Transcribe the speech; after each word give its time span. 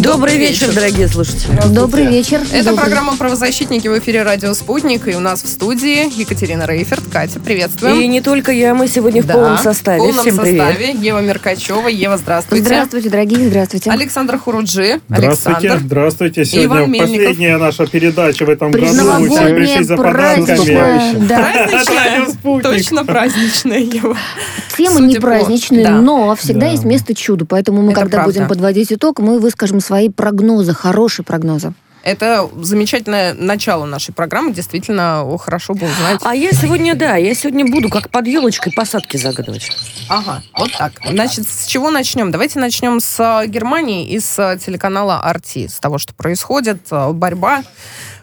Добрый 0.00 0.38
вечер, 0.38 0.72
дорогие 0.74 1.08
слушатели. 1.08 1.50
Добрый 1.74 2.06
вечер. 2.06 2.40
Это 2.52 2.70
Добрый. 2.70 2.76
программа 2.86 3.16
«Правозащитники» 3.18 3.86
в 3.86 3.98
эфире 3.98 4.22
«Радио 4.22 4.54
Спутник». 4.54 5.06
И 5.06 5.14
у 5.14 5.20
нас 5.20 5.42
в 5.42 5.46
студии 5.48 6.18
Екатерина 6.18 6.64
Рейферт. 6.66 7.02
Катя, 7.12 7.38
приветствуем. 7.38 8.00
И 8.00 8.06
не 8.06 8.22
только 8.22 8.50
я, 8.50 8.74
мы 8.74 8.88
сегодня 8.88 9.22
в 9.22 9.26
Да, 9.26 9.34
полном 9.34 9.58
составе. 9.58 9.98
В 9.98 10.04
полном 10.06 10.24
Всем 10.24 10.38
привет. 10.38 10.58
составе. 10.66 10.92
Ева 10.94 11.18
Меркачева. 11.20 11.88
Ева, 11.88 12.16
здравствуйте. 12.16 12.64
Здравствуйте, 12.64 13.10
дорогие, 13.10 13.48
здравствуйте. 13.50 13.90
Александр 13.90 14.38
Хуруджи. 14.38 15.00
Здравствуйте, 15.08 15.58
Александр. 15.58 15.84
здравствуйте. 15.86 16.42
Иван 16.44 16.46
Сегодня 16.46 16.86
Мельников. 16.86 17.16
последняя 17.26 17.56
наша 17.58 17.86
передача 17.86 18.44
в 18.46 18.48
этом 18.48 18.70
году. 18.70 18.86
Мы 18.86 19.54
пришли 19.54 19.84
за 19.84 19.96
подарками. 19.96 20.44
праздничная. 20.46 21.14
Да. 21.28 21.52
Праздничная. 21.68 22.62
Точно 22.62 23.04
праздничная, 23.04 23.80
Ева. 23.80 24.16
Судя 24.74 24.98
не 25.02 25.84
да. 25.84 25.90
но 26.00 26.34
всегда 26.36 26.60
Да. 26.66 26.72
есть 26.72 26.84
место 26.84 27.14
чуду. 27.14 27.44
Поэтому 27.44 27.82
мы, 27.82 27.92
Это 27.92 28.00
когда 28.00 28.16
правда. 28.18 28.32
будем 28.32 28.48
подводить 28.48 28.92
итог, 28.92 29.18
мы 29.20 29.38
выскажем 29.38 29.80
свои 29.90 30.08
прогнозы, 30.08 30.72
хорошие 30.72 31.26
прогнозы. 31.26 31.72
Это 32.04 32.48
замечательное 32.62 33.34
начало 33.34 33.86
нашей 33.86 34.14
программы. 34.14 34.52
Действительно, 34.52 35.24
о, 35.24 35.36
хорошо 35.36 35.74
бы 35.74 35.86
узнать. 35.86 36.20
А 36.22 36.32
я 36.32 36.52
сегодня, 36.52 36.94
да, 36.94 37.16
я 37.16 37.34
сегодня 37.34 37.66
буду 37.66 37.88
как 37.90 38.08
под 38.08 38.28
елочкой 38.28 38.72
посадки 38.72 39.16
загадывать. 39.16 39.68
Ага, 40.08 40.44
вот 40.56 40.70
так. 40.78 40.92
Значит, 41.04 41.48
с 41.48 41.66
чего 41.66 41.90
начнем? 41.90 42.30
Давайте 42.30 42.60
начнем 42.60 43.00
с 43.00 43.18
э, 43.18 43.48
Германии 43.48 44.08
и 44.08 44.20
с 44.20 44.38
э, 44.38 44.58
телеканала 44.64 45.20
RT, 45.26 45.68
с 45.68 45.80
того, 45.80 45.98
что 45.98 46.14
происходит, 46.14 46.86
э, 46.92 47.10
борьба 47.10 47.64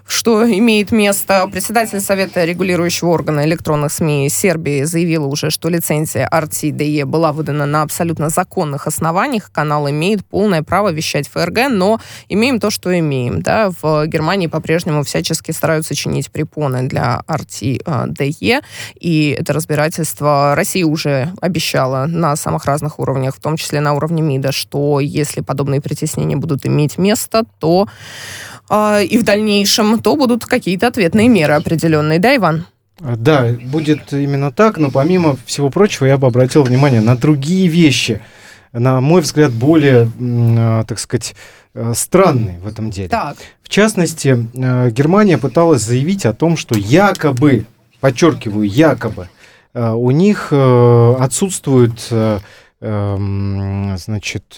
что 0.08 0.50
имеет 0.50 0.92
место. 0.92 1.48
Председатель 1.52 2.00
Совета 2.00 2.46
регулирующего 2.46 3.10
органа 3.10 3.46
электронных 3.46 3.92
СМИ 3.92 4.30
Сербии 4.30 4.84
заявила 4.84 5.28
уже, 5.28 5.50
что 5.50 5.68
лицензия 5.70 6.30
RT-DE 6.32 7.06
была 7.06 7.34
выдана 7.34 7.66
на 7.66 7.82
абсолютно 7.82 8.30
законных 8.30 8.88
основаниях. 8.88 9.52
Канал 9.52 9.90
имеет 9.90 10.26
полное 10.26 10.64
право 10.64 10.92
вещать 10.92 11.28
ФРГ, 11.28 11.70
но 11.70 12.00
имеем 12.30 12.60
то, 12.60 12.70
что 12.70 12.98
имеем. 12.98 13.42
Да? 13.42 13.72
В 13.82 14.08
Германии 14.08 14.48
по-прежнему 14.48 15.04
всячески 15.04 15.52
стараются 15.52 15.94
чинить 15.94 16.32
препоны 16.32 16.88
для 16.88 17.22
RT-DE, 17.28 18.62
и 19.00 19.38
это 19.40 19.54
разбирательство 19.54 20.54
Россия 20.56 20.86
уже 20.86 21.34
обещала 21.42 22.06
на 22.06 22.36
самых 22.36 22.66
разных 22.66 23.00
уровнях, 23.00 23.36
в 23.36 23.42
том 23.42 23.58
числе 23.58 23.82
на 23.82 23.94
уровне 23.94 24.22
МИДа, 24.22 24.54
что 24.54 25.02
если 25.02 25.42
подобные 25.42 25.82
притеснения 25.82 26.38
будут 26.38 26.66
иметь 26.66 26.98
место, 26.98 27.44
то 27.60 27.88
а, 28.70 29.02
и 29.02 29.18
в 29.18 29.24
дальнейшем, 29.24 30.00
то 30.00 30.16
будут 30.16 30.46
какие-то 30.46 30.88
ответные 30.88 31.30
меры 31.30 31.54
определенные, 31.54 32.20
да, 32.20 32.36
Иван? 32.36 32.66
Да, 33.00 33.56
будет 33.66 34.12
именно 34.12 34.52
так, 34.52 34.78
но 34.78 34.90
помимо 34.90 35.38
всего 35.46 35.70
прочего 35.70 36.06
я 36.06 36.18
бы 36.18 36.28
обратил 36.28 36.64
внимание 36.64 37.00
на 37.02 37.16
другие 37.16 37.68
вещи, 37.68 38.22
на 38.74 39.02
мой 39.02 39.22
взгляд, 39.22 39.52
более, 39.52 40.12
а, 40.20 40.84
так 40.84 41.00
сказать, 41.00 41.36
э, 41.74 41.94
странные 41.96 42.60
в 42.60 42.68
этом 42.68 42.90
деле. 42.90 43.10
Так, 43.10 43.38
В 43.62 43.70
частности, 43.70 44.48
э, 44.54 44.90
Германия 44.92 45.38
пыталась 45.38 45.84
заявить 45.84 46.26
о 46.26 46.34
том, 46.34 46.58
что 46.58 46.76
якобы, 46.78 47.66
подчеркиваю, 48.00 48.68
якобы, 48.68 49.30
э, 49.74 49.92
у 49.92 50.10
них 50.12 50.52
отсутствует, 50.52 52.10
эм, 52.82 53.98
значит, 53.98 54.58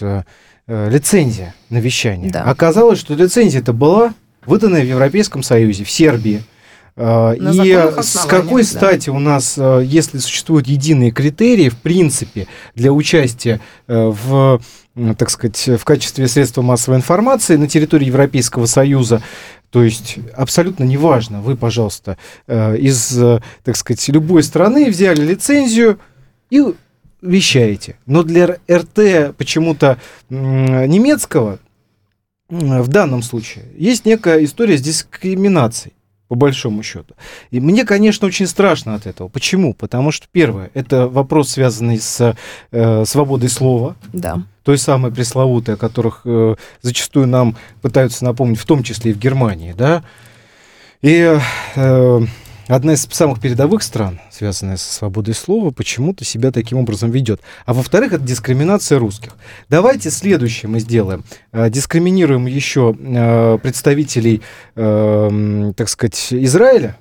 лицензия 0.70 1.54
на 1.68 1.78
вещание. 1.78 2.30
Да. 2.30 2.44
Оказалось, 2.44 2.98
что 2.98 3.14
лицензия 3.14 3.60
это 3.60 3.72
была 3.72 4.14
выданная 4.46 4.82
в 4.82 4.88
Европейском 4.88 5.42
Союзе, 5.42 5.84
в 5.84 5.90
Сербии. 5.90 6.42
Э, 6.96 7.34
На 7.38 7.50
И 7.50 8.02
с 8.02 8.26
какой 8.26 8.62
да. 8.62 8.68
стати 8.68 9.10
у 9.10 9.18
нас, 9.18 9.54
э, 9.56 9.82
если 9.84 10.18
существуют 10.18 10.66
единые 10.66 11.10
критерии, 11.10 11.68
в 11.68 11.76
принципе, 11.76 12.46
для 12.74 12.92
участия 12.92 13.60
э, 13.86 14.12
в, 14.22 14.60
так 15.16 15.30
сказать, 15.30 15.68
в 15.78 15.84
качестве 15.84 16.28
средства 16.28 16.62
массовой 16.62 16.98
информации 16.98 17.56
на 17.56 17.68
территории 17.68 18.06
Европейского 18.06 18.66
Союза, 18.66 19.22
то 19.70 19.84
есть 19.84 20.18
абсолютно 20.36 20.84
неважно, 20.84 21.40
вы, 21.40 21.56
пожалуйста, 21.56 22.18
э, 22.46 22.76
из, 22.76 23.16
э, 23.16 23.40
так 23.62 23.76
сказать, 23.76 24.06
любой 24.08 24.42
страны 24.42 24.90
взяли 24.90 25.24
лицензию 25.24 26.00
и 26.50 26.62
вещаете. 27.22 27.96
Но 28.06 28.22
для 28.22 28.58
РТ 28.70 29.36
почему-то 29.36 29.98
немецкого 30.28 31.58
в 32.48 32.88
данном 32.88 33.22
случае 33.22 33.64
есть 33.76 34.04
некая 34.04 34.44
история 34.44 34.76
с 34.76 34.82
дискриминацией 34.82 35.94
по 36.30 36.36
большому 36.36 36.84
счету. 36.84 37.14
И 37.50 37.58
мне, 37.58 37.84
конечно, 37.84 38.28
очень 38.28 38.46
страшно 38.46 38.94
от 38.94 39.06
этого. 39.06 39.26
Почему? 39.26 39.74
Потому 39.74 40.12
что, 40.12 40.28
первое, 40.30 40.70
это 40.74 41.08
вопрос, 41.08 41.50
связанный 41.50 41.98
с 41.98 42.36
э, 42.70 43.04
свободой 43.04 43.48
слова, 43.48 43.96
да. 44.12 44.44
той 44.62 44.78
самой 44.78 45.10
пресловутой, 45.10 45.74
о 45.74 45.76
которых 45.76 46.22
э, 46.24 46.54
зачастую 46.82 47.26
нам 47.26 47.56
пытаются 47.82 48.24
напомнить, 48.24 48.60
в 48.60 48.64
том 48.64 48.84
числе 48.84 49.10
и 49.10 49.14
в 49.14 49.18
Германии, 49.18 49.74
да. 49.76 50.04
И 51.02 51.36
э, 51.74 52.20
одна 52.76 52.94
из 52.94 53.06
самых 53.10 53.40
передовых 53.40 53.82
стран, 53.82 54.20
связанная 54.30 54.76
со 54.76 54.92
свободой 54.92 55.34
слова, 55.34 55.70
почему-то 55.70 56.24
себя 56.24 56.50
таким 56.52 56.78
образом 56.78 57.10
ведет. 57.10 57.40
А 57.66 57.74
во-вторых, 57.74 58.12
это 58.12 58.24
дискриминация 58.24 58.98
русских. 58.98 59.36
Давайте 59.68 60.10
следующее 60.10 60.68
мы 60.68 60.80
сделаем. 60.80 61.24
Э, 61.52 61.68
Дискриминируем 61.70 62.46
еще 62.46 62.96
э, 62.98 63.58
представителей, 63.62 64.42
э, 64.76 65.72
так 65.76 65.88
сказать, 65.88 66.28
Израиля. 66.32 66.96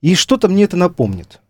И 0.00 0.14
что-то 0.14 0.48
мне 0.48 0.64
это 0.64 0.76
напомнит. 0.76 1.40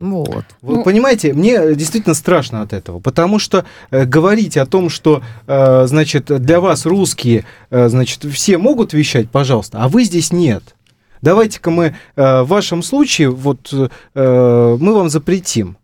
Вот. 0.00 0.44
Вы 0.60 0.76
Ну- 0.76 0.82
понимаете, 0.84 1.32
мне 1.32 1.74
действительно 1.74 2.14
страшно 2.14 2.62
от 2.62 2.72
этого, 2.72 2.98
потому 3.00 3.38
что 3.38 3.64
э, 3.90 4.04
говорить 4.04 4.56
о 4.56 4.66
том, 4.66 4.90
что, 4.90 5.22
э, 5.46 5.86
значит, 5.86 6.26
для 6.42 6.60
вас 6.60 6.84
русские, 6.84 7.44
э, 7.70 7.88
значит, 7.88 8.24
все 8.24 8.58
могут 8.58 8.92
вещать, 8.92 9.30
пожалуйста, 9.30 9.78
а 9.82 9.88
вы 9.88 10.04
здесь 10.04 10.32
нет. 10.32 10.74
Давайте-ка 11.24 11.70
мы 11.70 11.94
э, 12.16 12.42
в 12.42 12.48
вашем 12.48 12.82
случае, 12.82 13.30
вот, 13.30 13.72
э, 13.72 14.76
мы 14.80 14.94
вам 14.94 15.08
запретим. 15.08 15.78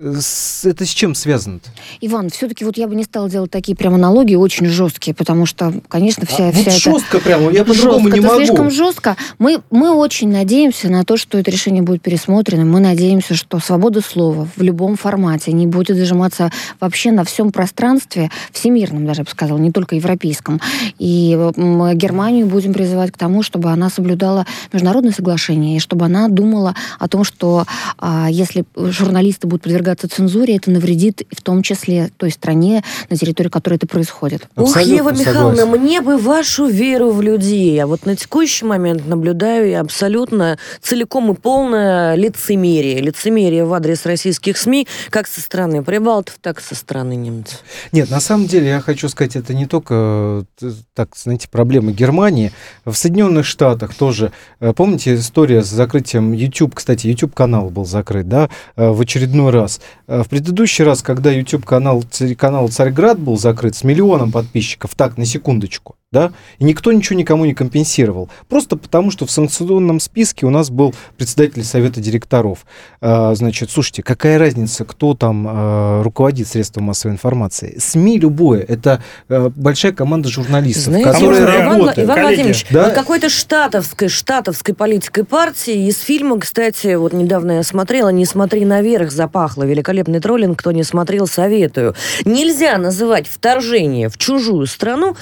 С- 0.00 0.64
это 0.64 0.84
с 0.86 0.90
чем 0.90 1.16
связано-то? 1.16 1.68
Иван, 2.00 2.30
все-таки 2.30 2.64
вот 2.64 2.76
я 2.76 2.86
бы 2.86 2.94
не 2.94 3.02
стала 3.02 3.28
делать 3.28 3.50
такие 3.50 3.76
прям 3.76 3.94
аналогии 3.94 4.36
очень 4.36 4.66
жесткие, 4.66 5.12
потому 5.12 5.44
что, 5.44 5.74
конечно, 5.88 6.24
вся, 6.24 6.48
А, 6.48 6.52
вся 6.52 6.58
вот 6.60 6.68
эта... 6.68 6.78
жестко 6.78 7.18
прямо, 7.18 7.50
я 7.50 7.64
по-другому 7.64 8.08
не 8.08 8.20
могу. 8.20 8.36
слишком 8.36 8.70
жестко. 8.70 9.16
Мы, 9.40 9.60
мы 9.72 9.90
очень 9.92 10.28
надеемся 10.30 10.88
на 10.88 11.02
то, 11.04 11.16
что 11.16 11.36
это 11.36 11.50
решение 11.50 11.82
будет 11.82 12.00
пересмотрено. 12.00 12.64
Мы 12.64 12.78
надеемся, 12.78 13.34
что 13.34 13.58
свобода 13.58 14.00
слова 14.00 14.46
в 14.56 14.62
любом 14.62 14.94
формате 14.96 15.50
не 15.50 15.66
будет 15.66 15.96
зажиматься 15.96 16.52
вообще 16.78 17.10
на 17.10 17.24
всем 17.24 17.50
пространстве, 17.50 18.30
всемирном 18.52 19.04
даже, 19.04 19.22
я 19.22 19.24
бы 19.24 19.30
сказала, 19.30 19.58
не 19.58 19.72
только 19.72 19.96
европейском. 19.96 20.60
И 21.00 21.32
м, 21.56 21.98
Германию 21.98 22.46
будем 22.46 22.72
призывать 22.72 23.10
к 23.10 23.18
тому, 23.18 23.42
чтобы 23.42 23.70
она 23.70 23.90
соблюдала 23.90 24.46
международные 24.72 25.12
соглашения, 25.12 25.76
и 25.76 25.80
чтобы 25.80 26.04
она 26.04 26.28
думала 26.28 26.76
о 27.00 27.08
том, 27.08 27.24
что 27.24 27.64
а, 27.98 28.28
если 28.30 28.64
журналисты 28.76 29.48
будут 29.48 29.62
подвергаться 29.62 29.87
цензуре, 29.96 30.56
это 30.56 30.70
навредит 30.70 31.22
в 31.30 31.42
том 31.42 31.62
числе 31.62 32.10
той 32.16 32.30
стране, 32.30 32.84
на 33.08 33.16
территории 33.16 33.48
которой 33.48 33.74
это 33.74 33.86
происходит. 33.86 34.48
Ух, 34.56 34.68
Абсолютно 34.68 34.94
Ева 34.94 35.10
Михайловна, 35.10 35.56
согласен. 35.56 35.82
мне 35.82 36.00
бы 36.00 36.18
вашу 36.18 36.66
веру 36.66 37.10
в 37.10 37.22
людей. 37.22 37.82
А 37.82 37.86
вот 37.86 38.04
на 38.06 38.16
текущий 38.16 38.64
момент 38.64 39.06
наблюдаю 39.06 39.68
я 39.68 39.80
абсолютно 39.80 40.58
целиком 40.80 41.32
и 41.32 41.34
полное 41.34 42.14
лицемерие. 42.14 43.00
Лицемерие 43.00 43.64
в 43.64 43.72
адрес 43.72 44.04
российских 44.06 44.58
СМИ, 44.58 44.86
как 45.10 45.26
со 45.26 45.40
стороны 45.40 45.82
прибалтов, 45.82 46.36
так 46.40 46.60
и 46.60 46.62
со 46.62 46.74
стороны 46.74 47.16
немцев. 47.16 47.60
Нет, 47.92 48.10
на 48.10 48.20
самом 48.20 48.46
деле 48.46 48.68
я 48.68 48.80
хочу 48.80 49.08
сказать, 49.08 49.36
это 49.36 49.54
не 49.54 49.66
только, 49.66 50.44
э, 50.60 50.70
так, 50.94 51.16
знаете, 51.16 51.48
проблемы 51.48 51.92
Германии. 51.92 52.52
В 52.84 52.94
Соединенных 52.94 53.46
Штатах 53.46 53.94
тоже, 53.94 54.32
э, 54.60 54.72
помните 54.72 55.14
история 55.14 55.62
с 55.62 55.68
закрытием 55.68 56.32
YouTube, 56.32 56.74
кстати, 56.74 57.06
YouTube-канал 57.06 57.70
был 57.70 57.84
закрыт, 57.84 58.28
да, 58.28 58.50
э, 58.76 58.88
в 58.90 59.00
очередной 59.00 59.50
раз. 59.52 59.77
Э, 60.06 60.22
В 60.22 60.28
предыдущий 60.28 60.84
раз, 60.84 61.02
когда 61.02 61.30
YouTube-канал 61.30 62.04
канал 62.36 62.68
Царьград 62.68 63.18
был 63.18 63.36
закрыт 63.36 63.74
с 63.76 63.84
миллионом 63.84 64.32
подписчиков, 64.32 64.94
так, 64.94 65.16
на 65.18 65.24
секундочку, 65.26 65.96
да, 66.10 66.32
и 66.58 66.64
никто 66.64 66.90
ничего 66.90 67.18
никому 67.18 67.44
не 67.44 67.52
компенсировал. 67.52 68.30
Просто 68.48 68.76
потому, 68.76 69.10
что 69.10 69.26
в 69.26 69.30
санкционном 69.30 70.00
списке 70.00 70.46
у 70.46 70.50
нас 70.50 70.70
был 70.70 70.94
председатель 71.18 71.62
совета 71.64 72.00
директоров. 72.00 72.64
А, 73.02 73.34
значит, 73.34 73.70
слушайте, 73.70 74.02
какая 74.02 74.38
разница, 74.38 74.86
кто 74.86 75.12
там 75.12 75.46
а, 75.46 76.02
руководит 76.02 76.48
средством 76.48 76.84
массовой 76.84 77.12
информации? 77.12 77.76
СМИ 77.78 78.20
любое, 78.20 78.64
это 78.66 79.02
а, 79.28 79.50
большая 79.54 79.92
команда 79.92 80.30
журналистов, 80.30 80.84
Знаете, 80.84 81.10
которые 81.10 81.42
Иван, 81.42 81.54
работают. 81.54 81.98
Иван 81.98 82.20
Владимирович, 82.22 82.66
да? 82.70 82.84
вот 82.84 82.94
какой-то 82.94 83.28
штатовской, 83.28 84.08
штатовской 84.08 84.74
политикой 84.74 85.24
партии 85.24 85.88
из 85.88 86.00
фильма, 86.00 86.40
кстати, 86.40 86.94
вот 86.94 87.12
недавно 87.12 87.52
я 87.52 87.62
смотрела 87.62 88.08
«Не 88.08 88.24
смотри 88.24 88.64
наверх» 88.64 89.10
запахло. 89.10 89.64
Великолепный 89.64 90.20
троллинг, 90.20 90.58
кто 90.58 90.72
не 90.72 90.84
смотрел, 90.84 91.26
советую. 91.26 91.94
Нельзя 92.24 92.78
называть 92.78 93.28
вторжение 93.28 94.08
в 94.08 94.16
чужую 94.16 94.66
страну 94.66 95.14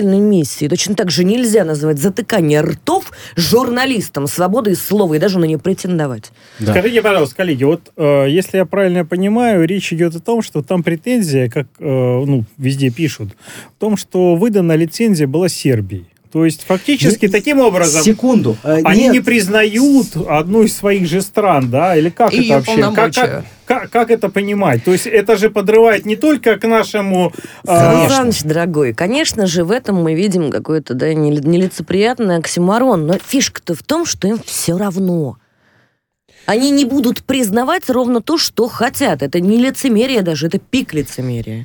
освободительной 0.00 0.18
миссией. 0.18 0.68
Точно 0.68 0.94
так 0.94 1.10
же 1.10 1.24
нельзя 1.24 1.64
называть 1.64 1.98
затыкание 1.98 2.60
ртов 2.60 3.12
журналистам 3.36 4.26
свободы 4.26 4.74
слова 4.74 5.14
и 5.14 5.18
даже 5.18 5.38
на 5.38 5.44
нее 5.44 5.58
претендовать. 5.58 6.32
Да. 6.58 6.72
Скажите, 6.72 7.02
пожалуйста, 7.02 7.36
коллеги, 7.36 7.64
вот 7.64 7.92
э, 7.96 8.26
если 8.28 8.58
я 8.58 8.64
правильно 8.64 9.04
понимаю, 9.04 9.66
речь 9.66 9.92
идет 9.92 10.16
о 10.16 10.20
том, 10.20 10.42
что 10.42 10.62
там 10.62 10.82
претензия, 10.82 11.48
как 11.48 11.66
э, 11.78 11.84
ну, 11.84 12.44
везде 12.58 12.90
пишут, 12.90 13.30
в 13.76 13.80
том, 13.80 13.96
что 13.96 14.34
выдана 14.36 14.74
лицензия 14.74 15.26
была 15.26 15.48
Сербией. 15.48 16.06
То 16.32 16.44
есть 16.44 16.62
фактически 16.64 17.26
Не- 17.26 17.32
таким 17.32 17.58
образом 17.58 18.04
Секунду. 18.04 18.56
а, 18.62 18.78
они 18.84 19.02
нет. 19.04 19.12
не 19.14 19.20
признают 19.20 20.14
одну 20.28 20.62
из 20.62 20.76
своих 20.76 21.08
же 21.08 21.22
стран, 21.22 21.70
да? 21.70 21.96
Или 21.96 22.08
как 22.10 22.32
И 22.32 22.44
это 22.44 22.54
вообще? 22.54 22.94
Как, 22.94 23.14
как, 23.14 23.44
как- 23.70 23.90
как 23.90 24.10
это 24.10 24.28
понимать? 24.28 24.82
То 24.82 24.90
есть 24.90 25.06
это 25.06 25.36
же 25.36 25.48
подрывает 25.48 26.04
не 26.04 26.16
только 26.16 26.56
к 26.58 26.66
нашему... 26.66 27.32
Сан 27.64 28.30
а, 28.30 28.48
дорогой, 28.48 28.92
конечно 28.94 29.46
же, 29.46 29.62
в 29.62 29.70
этом 29.70 30.02
мы 30.02 30.14
видим 30.14 30.50
какой-то 30.50 30.94
да, 30.94 31.14
нел- 31.14 31.40
нелицеприятный 31.40 32.36
оксиморон, 32.38 33.06
но 33.06 33.16
фишка-то 33.18 33.76
в 33.76 33.84
том, 33.84 34.06
что 34.06 34.26
им 34.26 34.40
все 34.44 34.76
равно. 34.76 35.36
Они 36.46 36.72
не 36.72 36.84
будут 36.84 37.22
признавать 37.22 37.88
ровно 37.88 38.20
то, 38.20 38.38
что 38.38 38.66
хотят. 38.66 39.22
Это 39.22 39.38
не 39.38 39.58
лицемерие 39.58 40.22
даже, 40.22 40.48
это 40.48 40.58
пик 40.58 40.92
лицемерия. 40.92 41.64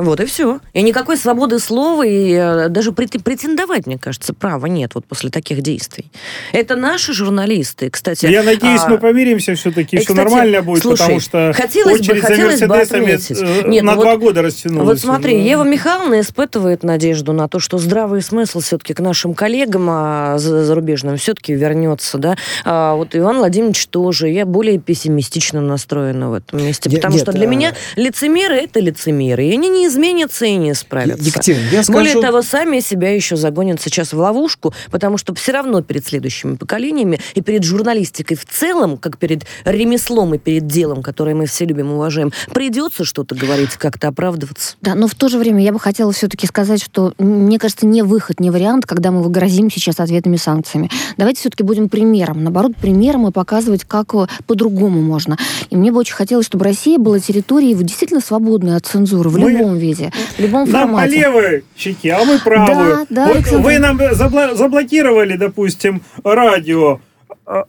Вот 0.00 0.18
и 0.20 0.24
все. 0.24 0.60
И 0.72 0.82
никакой 0.82 1.16
свободы 1.16 1.58
слова, 1.58 2.02
и 2.06 2.32
э, 2.32 2.68
даже 2.68 2.90
прет- 2.92 3.22
претендовать, 3.22 3.86
мне 3.86 3.98
кажется, 3.98 4.32
права 4.32 4.66
нет 4.66 4.94
вот 4.94 5.04
после 5.04 5.30
таких 5.30 5.60
действий. 5.62 6.10
Это 6.52 6.74
наши 6.76 7.12
журналисты, 7.12 7.90
кстати. 7.90 8.26
Я 8.26 8.42
надеюсь, 8.42 8.80
а, 8.84 8.88
мы 8.88 8.98
помиримся 8.98 9.54
все-таки, 9.54 9.96
и, 9.96 10.00
все 10.00 10.08
кстати, 10.08 10.16
нормально 10.18 10.62
будет, 10.62 10.82
слушай, 10.82 11.00
потому 11.02 11.20
что 11.20 11.52
хотелось 11.54 11.98
бы- 11.98 12.04
очередь 12.12 12.22
хотелось 12.24 12.58
за 12.58 12.66
бы 12.66 12.76
Мерседесами 12.76 13.64
э, 13.64 13.68
Нет, 13.68 13.84
на 13.84 13.94
ну 13.94 14.00
два 14.02 14.12
вот- 14.12 14.20
года 14.20 14.42
растянулась. 14.42 14.86
Вот 14.86 14.98
смотри, 14.98 15.34
уже. 15.36 15.44
Ева 15.48 15.64
Михайловна 15.64 16.20
испытывает 16.20 16.82
надежду 16.82 17.32
на 17.32 17.48
то, 17.48 17.58
что 17.58 17.78
здравый 17.78 18.22
смысл 18.22 18.60
все-таки 18.60 18.94
к 18.94 19.00
нашим 19.00 19.34
коллегам 19.34 19.86
а, 19.90 20.38
за- 20.38 20.64
зарубежным 20.64 21.16
все-таки 21.18 21.52
вернется, 21.52 22.16
да. 22.18 22.36
А 22.64 22.94
вот 22.94 23.14
Иван 23.14 23.38
Владимирович 23.38 23.86
тоже. 23.88 24.28
Я 24.30 24.46
более 24.46 24.78
пессимистично 24.78 25.60
настроена 25.60 26.30
в 26.30 26.34
этом 26.34 26.64
месте, 26.64 26.88
Я- 26.90 26.96
потому 26.96 27.14
нет, 27.14 27.22
что 27.22 27.32
для 27.32 27.46
а- 27.46 27.50
меня 27.50 27.74
лицемеры 27.96 28.54
это 28.56 28.80
лицемеры, 28.80 29.44
и 29.46 29.52
они 29.52 29.68
не 29.68 29.89
изменятся 29.90 30.46
и 30.46 30.56
не 30.56 30.74
справятся. 30.74 31.24
Екатерина, 31.24 31.68
я 31.70 31.82
Более 31.88 32.10
скажу... 32.12 32.22
того, 32.22 32.42
сами 32.42 32.80
себя 32.80 33.14
еще 33.14 33.36
загонят 33.36 33.80
сейчас 33.80 34.12
в 34.12 34.18
ловушку, 34.18 34.72
потому 34.90 35.18
что 35.18 35.34
все 35.34 35.52
равно 35.52 35.82
перед 35.82 36.06
следующими 36.06 36.56
поколениями 36.56 37.20
и 37.34 37.40
перед 37.42 37.64
журналистикой 37.64 38.36
в 38.36 38.46
целом, 38.46 38.96
как 38.96 39.18
перед 39.18 39.44
ремеслом 39.64 40.34
и 40.34 40.38
перед 40.38 40.66
делом, 40.66 41.02
которое 41.02 41.34
мы 41.34 41.46
все 41.46 41.64
любим 41.64 41.90
и 41.90 41.94
уважаем, 41.94 42.32
придется 42.52 43.04
что-то 43.04 43.34
говорить, 43.34 43.70
как-то 43.72 44.08
оправдываться. 44.08 44.76
Да, 44.80 44.94
но 44.94 45.06
в 45.08 45.14
то 45.14 45.28
же 45.28 45.38
время 45.38 45.62
я 45.62 45.72
бы 45.72 45.80
хотела 45.80 46.12
все-таки 46.12 46.46
сказать, 46.46 46.82
что 46.82 47.14
мне 47.18 47.58
кажется, 47.58 47.86
не 47.86 48.02
выход, 48.02 48.40
не 48.40 48.50
вариант, 48.50 48.86
когда 48.86 49.10
мы 49.10 49.28
грозим 49.28 49.70
сейчас 49.70 50.00
ответными 50.00 50.36
санкциями. 50.36 50.90
Давайте 51.16 51.40
все-таки 51.40 51.62
будем 51.62 51.88
примером. 51.88 52.44
Наоборот, 52.44 52.72
примером 52.76 53.26
и 53.28 53.32
показывать, 53.32 53.84
как 53.84 54.14
э, 54.14 54.26
по-другому 54.46 55.00
можно. 55.00 55.36
И 55.70 55.76
мне 55.76 55.92
бы 55.92 55.98
очень 55.98 56.14
хотелось, 56.14 56.46
чтобы 56.46 56.64
Россия 56.64 56.98
была 56.98 57.18
территорией 57.18 57.74
действительно 57.74 58.20
свободной 58.20 58.76
от 58.76 58.86
цензуры 58.86 59.30
в 59.30 59.38
Мы- 59.38 59.52
любом 59.52 59.76
виде, 59.80 60.10
в 60.36 60.40
любом 60.40 60.68
Нам 60.70 60.90
по 60.90 60.96
формате. 60.96 61.16
левой 61.16 61.64
щеке, 61.76 62.12
а 62.12 62.24
мы 62.24 62.38
правую. 62.38 62.96
Да, 62.96 63.06
да, 63.10 63.26
Вот 63.26 63.36
Александр. 63.36 63.64
вы 63.64 63.78
нам 63.78 63.96
забла- 64.00 64.54
заблокировали, 64.54 65.36
допустим, 65.36 66.02
радио 66.24 67.00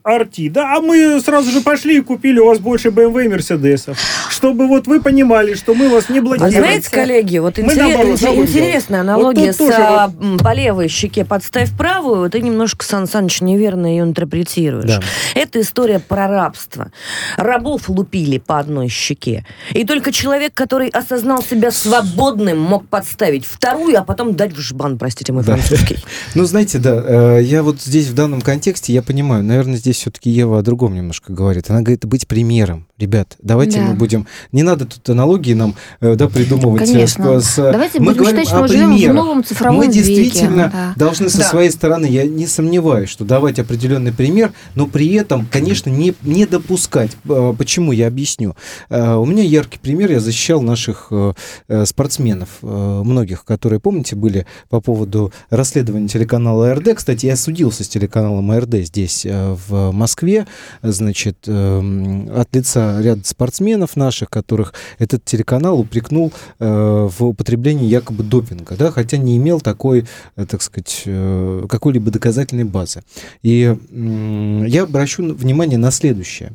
Арти, 0.04 0.48
да, 0.50 0.76
а 0.78 0.82
мы 0.82 1.20
сразу 1.22 1.50
же 1.52 1.62
пошли 1.62 1.98
и 1.98 2.02
купили 2.02 2.40
у 2.40 2.46
вас 2.46 2.60
больше 2.60 2.90
BMW 2.90 3.26
и 3.26 3.30
Мерседесов. 3.30 3.98
Чтобы 4.30 4.68
вот 4.68 4.86
вы 4.88 5.02
понимали, 5.02 5.56
что 5.56 5.74
мы 5.74 5.90
вас 5.90 6.08
не 6.10 6.20
А 6.20 6.22
блокируем. 6.22 6.54
знаете, 6.54 6.90
коллеги, 6.92 7.38
вот 7.40 7.58
интерес- 7.58 7.76
наоборот, 7.78 8.22
интересная 8.22 9.02
аналогия 9.02 9.48
Вот 9.48 9.56
с 9.56 9.62
а, 9.74 10.12
м, 10.22 10.38
по 10.38 10.54
левой 10.54 10.88
щеке 10.88 11.26
подставь 11.26 11.76
правую, 11.76 12.30
ты 12.30 12.42
немножко, 12.42 12.86
Сан 12.86 13.08
Саныч, 13.08 13.42
неверно 13.42 13.88
ее 13.88 14.04
интерпретируешь. 14.04 14.86
Да. 14.86 15.00
Это 15.36 15.62
история 15.62 16.00
про 16.00 16.28
рабство. 16.28 16.92
Рабов 17.38 17.90
лупили 17.90 18.38
по 18.38 18.60
одной 18.60 18.88
щеке. 18.88 19.46
И 19.72 19.84
только 19.86 20.12
человек, 20.12 20.54
который 20.54 20.90
осознал 20.90 21.42
себя 21.42 21.72
свободным, 21.72 22.60
мог 22.60 22.88
подставить 22.88 23.46
вторую, 23.46 23.98
а 24.00 24.04
потом 24.04 24.36
дать 24.36 24.54
в 24.54 24.60
жбан, 24.62 24.98
простите 24.98 25.34
мой 25.34 25.44
Да. 25.44 25.56
французский. 25.56 25.98
Ну, 26.36 26.46
знаете, 26.46 26.78
да, 26.78 27.04
э, 27.38 27.42
я 27.44 27.64
вот 27.64 27.82
здесь 27.82 28.08
в 28.08 28.14
данном 28.14 28.42
контексте, 28.42 28.94
я 28.94 29.02
понимаю, 29.02 29.44
наверное, 29.44 29.71
здесь 29.78 29.98
все-таки 29.98 30.30
Ева 30.30 30.60
о 30.60 30.62
другом 30.62 30.94
немножко 30.96 31.34
говорит. 31.34 31.70
Она 31.70 31.82
говорит, 31.82 32.06
быть 32.06 32.28
примером. 32.28 32.88
Ребят, 32.98 33.38
давайте 33.42 33.80
Да. 33.80 33.88
мы 33.88 33.94
будем... 33.96 34.28
Не 34.52 34.64
надо 34.64 34.86
тут 34.86 35.10
аналогии 35.10 35.54
нам, 35.54 35.76
э, 36.02 36.16
да, 36.16 36.28
придумывать. 36.28 36.84
э, 36.84 36.86
Конечно. 36.94 37.40
с- 37.42 37.46
с- 37.46 37.72
Давайте 37.72 38.00
мы 38.00 38.08
будем 38.08 38.18
говорим 38.20 38.40
считать, 38.42 38.48
что 38.50 38.58
о 38.58 38.62
мы 38.62 38.68
живем 38.68 38.90
в 38.92 38.96
примерах. 38.96 39.16
новом 39.16 39.44
цифровом 39.44 39.78
Мы 39.78 39.86
веке. 39.88 39.94
действительно 40.00 40.70
Да. 40.74 40.94
должны 40.96 41.30
со 41.30 41.40
Да. 41.40 41.44
своей 41.46 41.72
стороны, 41.72 42.06
я 42.06 42.24
не 42.26 42.48
сомневаюсь, 42.48 43.10
что 43.10 43.26
давать 43.26 43.60
определенный 43.60 44.14
пример, 44.14 44.54
но 44.76 44.86
при 44.88 45.14
этом, 45.14 45.48
конечно, 45.52 45.90
не, 45.90 46.14
не 46.24 46.46
допускать. 46.46 47.12
Э, 47.28 47.54
Почему? 47.58 47.92
Я 47.92 48.08
объясню. 48.08 48.56
Э, 48.90 49.16
У 49.16 49.26
меня 49.26 49.44
яркий 49.44 49.80
пример. 49.80 50.12
Я 50.12 50.20
защищал 50.20 50.62
наших 50.62 51.08
э, 51.12 51.34
э, 51.68 51.86
спортсменов, 51.86 52.50
э, 52.62 53.02
многих, 53.04 53.46
которые, 53.46 53.80
помните, 53.80 54.16
были 54.16 54.46
по 54.70 54.80
поводу 54.82 55.32
расследования 55.50 56.08
телеканала 56.08 56.72
АРД. 56.72 56.96
Кстати, 56.96 57.26
я 57.26 57.36
судился 57.36 57.84
с 57.84 57.88
телеканалом 57.88 58.50
АРД 58.52 58.76
здесь, 58.86 59.26
э, 59.26 59.56
в 59.68 59.92
Москве, 59.92 60.48
значит, 60.82 61.38
эм, 61.48 62.30
от 62.36 62.56
лица 62.56 63.02
ряда 63.02 63.22
спортсменов 63.26 63.96
наших, 63.96 64.30
которых 64.30 64.74
этот 65.00 65.24
телеканал 65.26 65.80
упрекнул 65.80 66.32
э, 66.60 66.66
в 66.68 67.24
употреблении 67.24 67.88
якобы 67.88 68.24
допинга, 68.24 68.76
да, 68.76 68.92
хотя 68.92 69.18
не 69.18 69.38
имел 69.38 69.62
такой, 69.62 70.06
э, 70.36 70.46
так 70.46 70.62
сказать, 70.62 71.04
э, 71.06 71.66
какой-либо 71.70 72.12
доказательной 72.12 72.66
базы. 72.66 73.04
И 73.42 73.76
я 73.92 74.84
обращу 74.84 75.34
внимание 75.34 75.78
на 75.78 75.92
следующее. 75.92 76.54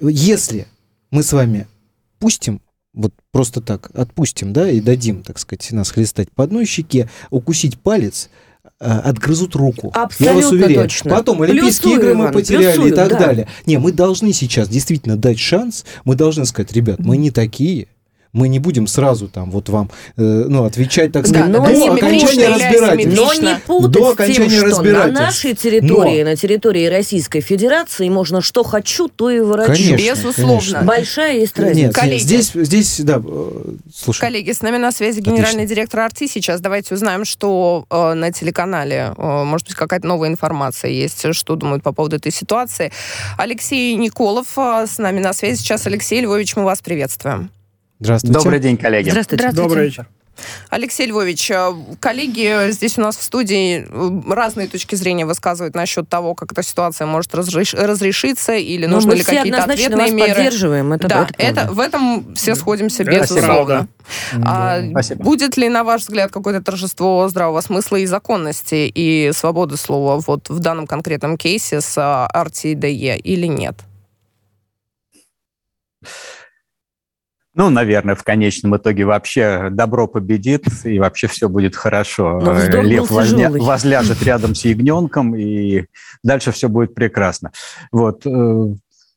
Если 0.00 0.66
мы 1.10 1.22
с 1.22 1.32
вами 1.32 1.66
пустим 2.18 2.60
вот 2.94 3.12
просто 3.32 3.60
так 3.60 3.90
отпустим, 3.94 4.52
да, 4.52 4.70
и 4.70 4.80
дадим, 4.80 5.22
так 5.22 5.38
сказать, 5.38 5.70
нас 5.72 5.90
хлестать 5.90 6.30
по 6.30 6.44
одной 6.44 6.64
щеке, 6.64 7.10
укусить 7.30 7.78
палец, 7.78 8.30
отгрызут 8.84 9.54
руку. 9.56 9.92
Я 9.94 10.00
вас 10.00 10.12
Абсолютно 10.12 10.48
уверяю. 10.50 10.82
точно. 10.82 11.10
Потом 11.10 11.42
Олимпийские 11.42 11.94
Плюсую, 11.94 12.00
игры 12.00 12.14
мы 12.14 12.24
Иван, 12.24 12.32
потеряли 12.34 12.64
и 12.64 12.74
плюсую, 12.74 12.94
так 12.94 13.08
да. 13.10 13.18
далее. 13.18 13.48
Не, 13.66 13.78
мы 13.78 13.92
должны 13.92 14.32
сейчас 14.32 14.68
действительно 14.68 15.16
дать 15.16 15.38
шанс, 15.38 15.84
мы 16.04 16.14
должны 16.14 16.44
сказать, 16.44 16.72
ребят, 16.72 16.98
мы 17.00 17.16
не 17.16 17.30
такие, 17.30 17.88
мы 18.34 18.48
не 18.48 18.58
будем 18.58 18.86
сразу 18.86 19.28
там 19.28 19.50
вот 19.50 19.68
вам, 19.70 19.90
э, 20.16 20.22
ну, 20.22 20.64
отвечать, 20.64 21.12
так 21.12 21.22
Да, 21.22 21.28
сказать, 21.30 21.48
но 21.50 21.64
до 21.64 21.92
окончания 21.94 22.48
разбирательства. 22.48 23.14
Но 23.16 23.28
Отлично. 23.28 23.48
не 23.48 23.54
путать 23.60 23.90
До 23.92 24.10
с 24.10 24.12
окончания 24.12 24.48
тем, 24.60 24.70
что 24.70 24.82
на 24.82 25.06
нашей 25.06 25.54
территории, 25.54 26.22
Но- 26.22 26.30
на 26.30 26.36
территории 26.36 26.86
Российской 26.86 27.40
Федерации 27.40 28.08
можно 28.08 28.42
что 28.42 28.64
хочу, 28.64 29.08
то 29.08 29.30
и 29.30 29.40
ворочу. 29.40 29.72
Конечно, 29.72 29.96
Безусловно. 29.96 30.58
конечно. 30.58 30.82
Большая 30.82 31.34
есть 31.38 31.58
разница. 31.58 31.80
Нет, 31.80 31.94
Коллеги. 31.94 32.22
здесь, 32.22 32.50
здесь, 32.52 33.00
да, 33.00 33.22
э, 33.24 33.50
слушай. 33.94 34.20
Коллеги, 34.20 34.50
с 34.50 34.60
нами 34.62 34.78
на 34.78 34.90
связи 34.90 35.20
генеральный 35.20 35.64
директор 35.64 36.00
Арти. 36.00 36.26
Сейчас 36.26 36.60
давайте 36.60 36.94
узнаем, 36.94 37.24
что 37.24 37.86
э, 37.88 38.14
на 38.14 38.32
телеканале, 38.32 39.14
э, 39.16 39.44
может 39.44 39.68
быть, 39.68 39.76
какая-то 39.76 40.08
новая 40.08 40.28
информация 40.28 40.90
есть, 40.90 41.32
что 41.34 41.54
думают 41.54 41.84
по 41.84 41.92
поводу 41.92 42.16
этой 42.16 42.32
ситуации. 42.32 42.90
Алексей 43.38 43.94
Николов 43.94 44.46
э, 44.56 44.86
с 44.88 44.98
нами 44.98 45.20
на 45.20 45.32
связи. 45.32 45.58
Сейчас, 45.58 45.86
Алексей 45.86 46.20
Львович, 46.20 46.56
мы 46.56 46.64
вас 46.64 46.80
приветствуем. 46.82 47.50
Здравствуйте. 48.04 48.38
Добрый 48.38 48.60
день, 48.60 48.76
коллеги. 48.76 49.08
Здравствуйте. 49.10 49.50
Добрый 49.52 49.84
вечер. 49.86 50.06
Алексей 50.68 51.06
Львович, 51.06 51.50
э, 51.52 51.72
коллеги 52.00 52.70
здесь 52.72 52.98
у 52.98 53.00
нас 53.00 53.16
в 53.16 53.22
студии 53.22 53.86
э, 53.88 54.32
разные 54.32 54.66
точки 54.66 54.94
зрения 54.96 55.24
высказывают 55.24 55.74
насчет 55.74 56.08
того, 56.08 56.34
как 56.34 56.52
эта 56.52 56.62
ситуация 56.62 57.06
может 57.06 57.32
разреш- 57.34 57.74
разрешиться 57.80 58.54
или 58.54 58.86
Но 58.86 58.96
нужны 58.96 59.12
мы 59.12 59.16
ли 59.18 59.22
все 59.22 59.36
какие-то 59.36 59.62
однозначно 59.62 59.94
ответные 59.94 60.06
вас 60.06 60.28
меры. 60.28 60.34
поддерживаем. 60.34 60.92
Это, 60.92 61.08
да, 61.08 61.28
это 61.38 61.62
это, 61.62 61.72
в 61.72 61.78
этом 61.80 62.34
все 62.34 62.56
сходимся, 62.56 63.04
правда. 63.04 63.86
А 64.44 64.80
Спасибо. 64.90 65.22
будет 65.22 65.56
ли, 65.56 65.68
на 65.68 65.84
ваш 65.84 66.02
взгляд, 66.02 66.32
какое-то 66.32 66.62
торжество 66.62 67.26
здравого 67.28 67.60
смысла 67.60 67.96
и 67.96 68.06
законности 68.06 68.90
и 68.92 69.30
свободы 69.32 69.76
слова 69.76 70.20
вот 70.26 70.50
в 70.50 70.58
данном 70.58 70.86
конкретном 70.86 71.38
кейсе 71.38 71.80
с 71.80 71.94
а, 71.96 72.28
RTDE 72.34 73.18
или 73.18 73.46
нет? 73.46 73.76
Ну, 77.54 77.70
наверное, 77.70 78.16
в 78.16 78.24
конечном 78.24 78.76
итоге 78.76 79.04
вообще 79.04 79.68
добро 79.70 80.08
победит, 80.08 80.64
и 80.84 80.98
вообще 80.98 81.28
все 81.28 81.48
будет 81.48 81.76
хорошо. 81.76 82.40
Лев 82.82 83.10
возня- 83.10 83.48
возляжет 83.64 84.22
рядом 84.24 84.54
с 84.56 84.64
ягненком, 84.64 85.36
и 85.36 85.84
дальше 86.24 86.50
все 86.52 86.68
будет 86.68 86.94
прекрасно. 86.94 87.52
Вот. 87.92 88.26
э, 88.26 88.30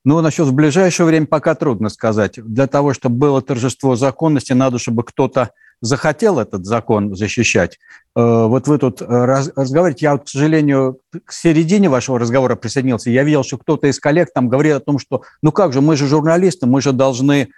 Ну, 0.06 0.22
насчет 0.22 0.46
в 0.48 0.54
ближайшее 0.54 1.06
время 1.06 1.26
пока 1.26 1.54
трудно 1.56 1.90
сказать. 1.90 2.36
Для 2.42 2.68
того, 2.68 2.94
чтобы 2.94 3.18
было 3.18 3.42
торжество 3.42 3.96
законности, 3.98 4.54
надо, 4.54 4.78
чтобы 4.80 5.04
кто-то 5.04 5.50
захотел 5.82 6.40
этот 6.40 6.66
закон 6.66 7.14
защищать. 7.16 7.78
Э, 8.16 8.46
Вот 8.46 8.68
вы 8.68 8.78
тут 8.78 9.02
э, 9.02 9.06
раз- 9.06 9.52
разговариваете, 9.56 10.06
я, 10.06 10.18
к 10.18 10.28
сожалению, 10.30 11.00
к 11.26 11.34
середине 11.34 11.90
вашего 11.90 12.20
разговора 12.20 12.56
присоединился, 12.56 13.10
я 13.10 13.24
видел, 13.24 13.44
что 13.44 13.58
кто-то 13.58 13.88
из 13.88 14.00
коллег 14.00 14.30
там 14.34 14.48
говорил 14.48 14.78
о 14.78 14.80
том, 14.80 14.98
что 15.00 15.24
ну 15.42 15.52
как 15.52 15.74
же, 15.74 15.82
мы 15.82 15.98
же 15.98 16.08
журналисты, 16.08 16.68
мы 16.68 16.82
же 16.82 16.94
должны 16.94 17.50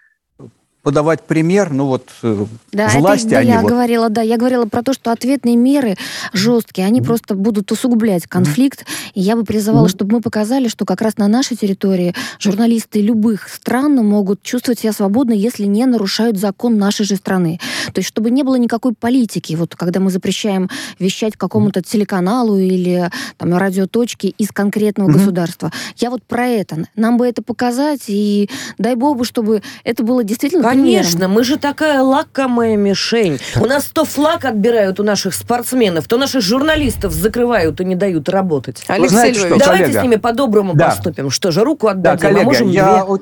подавать 0.82 1.24
пример, 1.24 1.72
ну 1.72 1.86
вот 1.88 2.10
э, 2.24 2.46
Да, 2.72 2.90
власти, 2.98 3.26
это, 3.26 3.36
да, 3.36 3.40
они 3.40 3.50
я 3.52 3.62
вот... 3.62 3.70
говорила, 3.70 4.10
да, 4.10 4.22
я 4.22 4.38
говорила 4.38 4.66
про 4.66 4.82
то, 4.82 4.94
что 4.94 5.12
ответные 5.12 5.56
меры 5.58 5.98
жесткие, 6.34 6.88
они 6.88 7.02
просто 7.02 7.36
будут 7.36 7.72
усугублять 7.72 8.28
конфликт. 8.28 8.86
И 9.14 9.20
я 9.20 9.36
бы 9.36 9.44
призывала, 9.44 9.84
Мгм. 9.84 9.90
чтобы 9.90 10.16
мы 10.16 10.22
показали, 10.22 10.68
что 10.70 10.86
как 10.86 11.02
раз 11.02 11.18
на 11.18 11.28
нашей 11.28 11.58
территории 11.58 12.16
журналисты 12.40 13.02
любых 13.02 13.50
стран 13.50 13.96
могут 13.98 14.42
чувствовать 14.42 14.80
себя 14.80 14.94
свободно, 14.94 15.34
если 15.34 15.66
не 15.66 15.86
нарушают 15.86 16.38
закон 16.38 16.78
нашей 16.78 17.06
же 17.06 17.18
страны. 17.18 17.60
То 17.94 18.00
есть, 18.00 18.08
чтобы 18.08 18.32
не 18.32 18.44
было 18.44 18.56
никакой 18.56 18.94
политики. 18.94 19.56
Вот 19.56 19.76
когда 19.76 20.00
мы 20.00 20.10
запрещаем 20.12 20.70
вещать 20.98 21.36
какому-то 21.36 21.82
телеканалу 21.82 22.58
или 22.58 23.10
там, 23.38 23.54
радиоточке 23.54 24.30
из 24.30 24.50
конкретного 24.50 25.10
Мгм. 25.10 25.18
государства. 25.18 25.72
Я 25.98 26.10
вот 26.10 26.24
про 26.24 26.48
это. 26.48 26.86
Нам 26.96 27.18
бы 27.18 27.28
это 27.28 27.44
показать, 27.44 28.04
и 28.08 28.50
дай 28.78 28.96
богу, 28.96 29.24
чтобы 29.26 29.62
это 29.84 30.04
было 30.04 30.24
действительно 30.24 30.69
Конечно, 30.70 31.28
мы 31.28 31.44
же 31.44 31.58
такая 31.58 32.02
лакомая 32.02 32.76
мишень. 32.78 33.40
У 33.60 33.66
нас 33.66 33.86
то 33.86 34.06
флаг 34.06 34.46
отбирают 34.46 35.00
у 35.00 35.04
наших 35.04 35.34
спортсменов, 35.34 36.08
то 36.08 36.18
наших 36.18 36.42
журналистов 36.42 37.12
закрывают 37.14 37.80
и 37.82 37.86
не 37.86 37.96
дают 37.96 38.30
работать. 38.30 38.84
Алексей 38.88 39.10
знаете 39.10 39.40
что, 39.40 39.58
Давайте 39.58 39.86
коллега. 39.86 40.00
с 40.00 40.04
ними 40.04 40.16
по-доброму 40.18 40.74
Да. 40.76 40.86
поступим. 40.90 41.30
Что 41.30 41.52
же, 41.52 41.64
руку 41.64 41.88
Да, 41.88 41.92
отдадим, 41.94 42.18
а 42.18 42.30
коллега, 42.30 42.44
можем 42.46 42.70
я 42.70 43.04
две. 43.06 43.20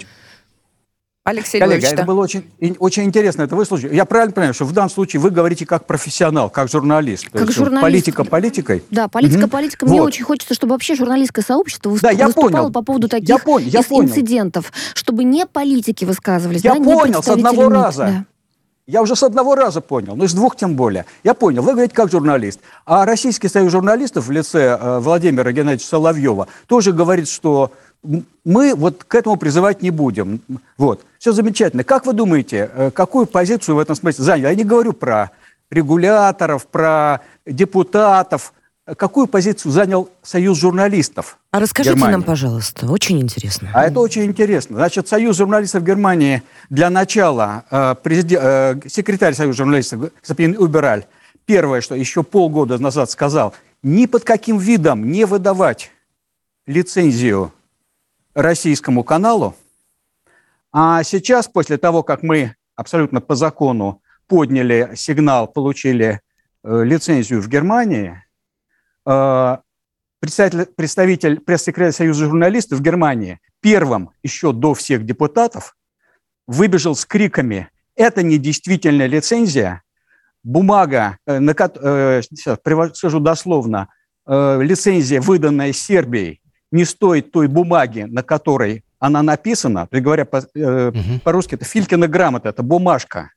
Алексей 1.29 1.59
коллега, 1.59 1.75
Львович, 1.79 1.87
это 1.93 2.01
да. 2.03 2.05
было 2.05 2.21
очень, 2.21 2.43
очень 2.79 3.03
интересно 3.03 3.41
это 3.41 3.55
выслушать. 3.55 3.91
Я 3.91 4.05
правильно 4.05 4.33
понимаю, 4.33 4.53
что 4.53 4.63
в 4.65 4.71
данном 4.71 4.89
случае 4.89 5.19
вы 5.19 5.29
говорите 5.29 5.65
как 5.65 5.85
профессионал, 5.85 6.49
как 6.49 6.69
журналист. 6.69 7.29
Как 7.29 7.41
есть 7.41 7.53
журналист. 7.53 7.81
Политика 7.81 8.23
политикой. 8.23 8.83
Да, 8.91 9.07
политика, 9.09 9.39
Мгм. 9.41 9.49
политика. 9.49 9.85
Мне 9.85 9.99
Вот. 10.01 10.07
очень 10.07 10.23
хочется, 10.23 10.53
чтобы 10.53 10.71
вообще 10.71 10.95
журналистское 10.95 11.43
сообщество 11.43 11.89
выс- 11.89 11.99
Да, 12.01 12.11
я 12.11 12.27
выступало 12.27 12.51
понял. 12.51 12.71
по 12.71 12.81
поводу 12.81 13.09
таких 13.09 13.27
Я 13.27 13.37
понял, 13.39 13.67
я 13.67 13.83
понял. 13.83 14.09
инцидентов, 14.09 14.71
чтобы 14.93 15.25
не 15.25 15.45
политики 15.45 16.05
высказывались, 16.05 16.61
Я 16.63 16.73
да, 16.73 16.79
не 16.79 16.85
понял, 16.85 17.21
с 17.21 17.27
одного 17.27 17.63
МИД, 17.65 17.71
раза. 17.73 18.03
да. 18.03 18.25
Я 18.89 19.01
уже 19.01 19.17
с 19.17 19.23
одного 19.23 19.55
раза 19.55 19.81
понял, 19.81 20.15
ну 20.15 20.23
из 20.23 20.33
двух 20.33 20.55
тем 20.55 20.77
более. 20.77 21.05
Я 21.25 21.33
понял, 21.33 21.61
вы 21.61 21.73
говорите 21.73 21.93
как 21.93 22.09
журналист. 22.09 22.61
А 22.85 23.05
Российский 23.05 23.49
союз 23.49 23.73
журналистов 23.73 24.27
в 24.27 24.31
лице 24.31 24.77
э, 24.79 24.99
Владимира 24.99 25.51
Геннадьевича 25.51 25.87
Соловьева 25.89 26.47
тоже 26.67 26.93
говорит, 26.93 27.27
что 27.27 27.73
мы 28.45 28.75
вот 28.75 29.03
к 29.03 29.15
этому 29.15 29.37
призывать 29.37 29.81
не 29.81 29.89
будем. 29.91 30.41
Вот, 30.77 31.03
все 31.19 31.31
замечательно. 31.31 31.83
Как 31.83 32.05
вы 32.05 32.13
думаете, 32.13 32.69
э, 32.73 32.91
какую 32.91 33.25
позицию 33.25 33.75
в 33.75 33.79
этом 33.79 33.95
смысле 33.95 34.23
заняли? 34.23 34.47
Я 34.47 34.55
не 34.55 34.63
говорю 34.63 34.93
про 34.93 35.31
регуляторов, 35.69 36.67
про 36.67 37.21
депутатов. 37.45 38.53
Какую 38.95 39.27
позицию 39.27 39.73
занял 39.73 40.09
союз 40.23 40.57
журналистов? 40.59 41.39
А 41.51 41.59
расскажите 41.59 41.95
Германии? 41.95 42.13
нам, 42.13 42.23
пожалуйста, 42.23 42.89
очень 42.89 43.19
интересно. 43.19 43.69
А 43.73 43.83
это 43.83 43.99
очень 43.99 44.23
интересно. 44.23 44.77
Значит, 44.77 45.09
Союз 45.09 45.35
журналистов 45.35 45.83
Германии 45.83 46.41
для 46.69 46.89
начала, 46.89 47.65
э, 47.69 47.95
президи- 48.01 48.39
э, 48.39 48.79
секретарь 48.87 49.33
Союза 49.33 49.57
журналистов 49.57 50.11
господин 50.21 50.55
Убераль, 50.57 51.05
первое, 51.45 51.81
что 51.81 51.95
еще 51.95 52.23
полгода 52.23 52.77
назад 52.77 53.11
сказал, 53.11 53.53
ни 53.83 54.05
под 54.05 54.23
каким 54.23 54.57
видом 54.57 55.11
не 55.11 55.25
выдавать 55.25 55.91
лицензию 56.65 57.51
российскому 58.37 59.03
каналу. 59.03 59.55
А 60.71 61.03
сейчас, 61.03 61.47
после 61.47 61.77
того, 61.77 62.03
как 62.03 62.21
мы 62.21 62.55
абсолютно 62.75 63.19
по 63.19 63.33
закону 63.33 64.01
подняли 64.27 64.91
сигнал, 64.95 65.47
получили 65.47 66.21
э, 66.63 66.83
лицензию 66.83 67.41
в 67.41 67.47
Германии, 67.49 68.23
э, 69.07 69.57
представитель, 70.19 70.65
представитель 70.67 71.39
пресс-секретаря 71.39 71.91
Союза 71.91 72.25
журналистов 72.25 72.77
в 72.79 72.83
Германии 72.83 73.39
первым, 73.59 74.11
еще 74.21 74.53
до 74.53 74.75
всех 74.75 75.03
депутатов, 75.03 75.75
выбежал 76.45 76.95
с 76.95 77.05
криками 77.05 77.69
«Это 77.95 78.21
не 78.21 78.37
действительная 78.37 79.07
лицензия, 79.07 79.81
бумага, 80.43 81.17
э, 81.25 81.39
на, 81.39 81.55
э, 81.57 82.21
сейчас 82.21 82.59
скажу 82.97 83.19
дословно, 83.19 83.89
э, 84.27 84.61
лицензия, 84.61 85.21
выданная 85.21 85.73
Сербией, 85.73 86.39
не 86.71 86.85
стоит 86.85 87.31
той 87.31 87.47
бумаги, 87.47 88.01
на 88.01 88.23
которой 88.23 88.83
она 88.99 89.21
написана, 89.21 89.87
говоря 89.91 90.25
по- 90.25 90.47
э, 90.55 90.91
Мгм. 90.91 91.19
по-русски, 91.21 91.55
это 91.55 91.65
Филькина 91.65 92.07
грамота, 92.07 92.49
это 92.49 92.63
бумажка. 92.63 93.31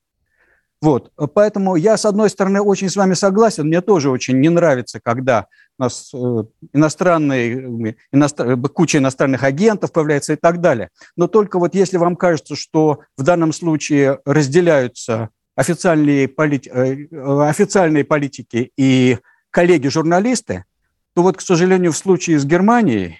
Вот, 0.82 1.12
поэтому 1.34 1.76
я, 1.76 1.98
с 1.98 2.06
одной 2.06 2.30
стороны, 2.30 2.62
очень 2.62 2.88
с 2.88 2.96
вами 2.96 3.12
согласен, 3.12 3.66
мне 3.66 3.82
тоже 3.82 4.08
очень 4.08 4.40
не 4.40 4.48
нравится, 4.48 4.98
когда 5.02 5.46
у 5.78 5.82
нас 5.82 6.10
э, 6.14 6.44
иностранные, 6.72 7.94
иностр- 8.12 8.52
э, 8.52 8.68
куча 8.68 8.96
иностранных 8.96 9.42
агентов 9.44 9.92
появляется 9.92 10.32
и 10.32 10.36
так 10.36 10.62
далее. 10.62 10.88
Но 11.16 11.26
только 11.26 11.58
вот 11.58 11.74
если 11.74 11.98
вам 11.98 12.16
кажется, 12.16 12.56
что 12.56 13.00
в 13.18 13.22
данном 13.22 13.52
случае 13.52 14.20
разделяются 14.24 15.28
официальные, 15.54 16.28
полит- 16.28 16.66
э, 16.72 17.06
э, 17.10 17.42
официальные 17.46 18.04
политики 18.04 18.72
и 18.78 19.18
коллеги-журналисты, 19.50 20.64
то 21.14 21.22
вот, 21.22 21.36
к 21.36 21.40
сожалению, 21.40 21.92
в 21.92 21.96
случае 21.96 22.38
с 22.38 22.44
Германией 22.44 23.18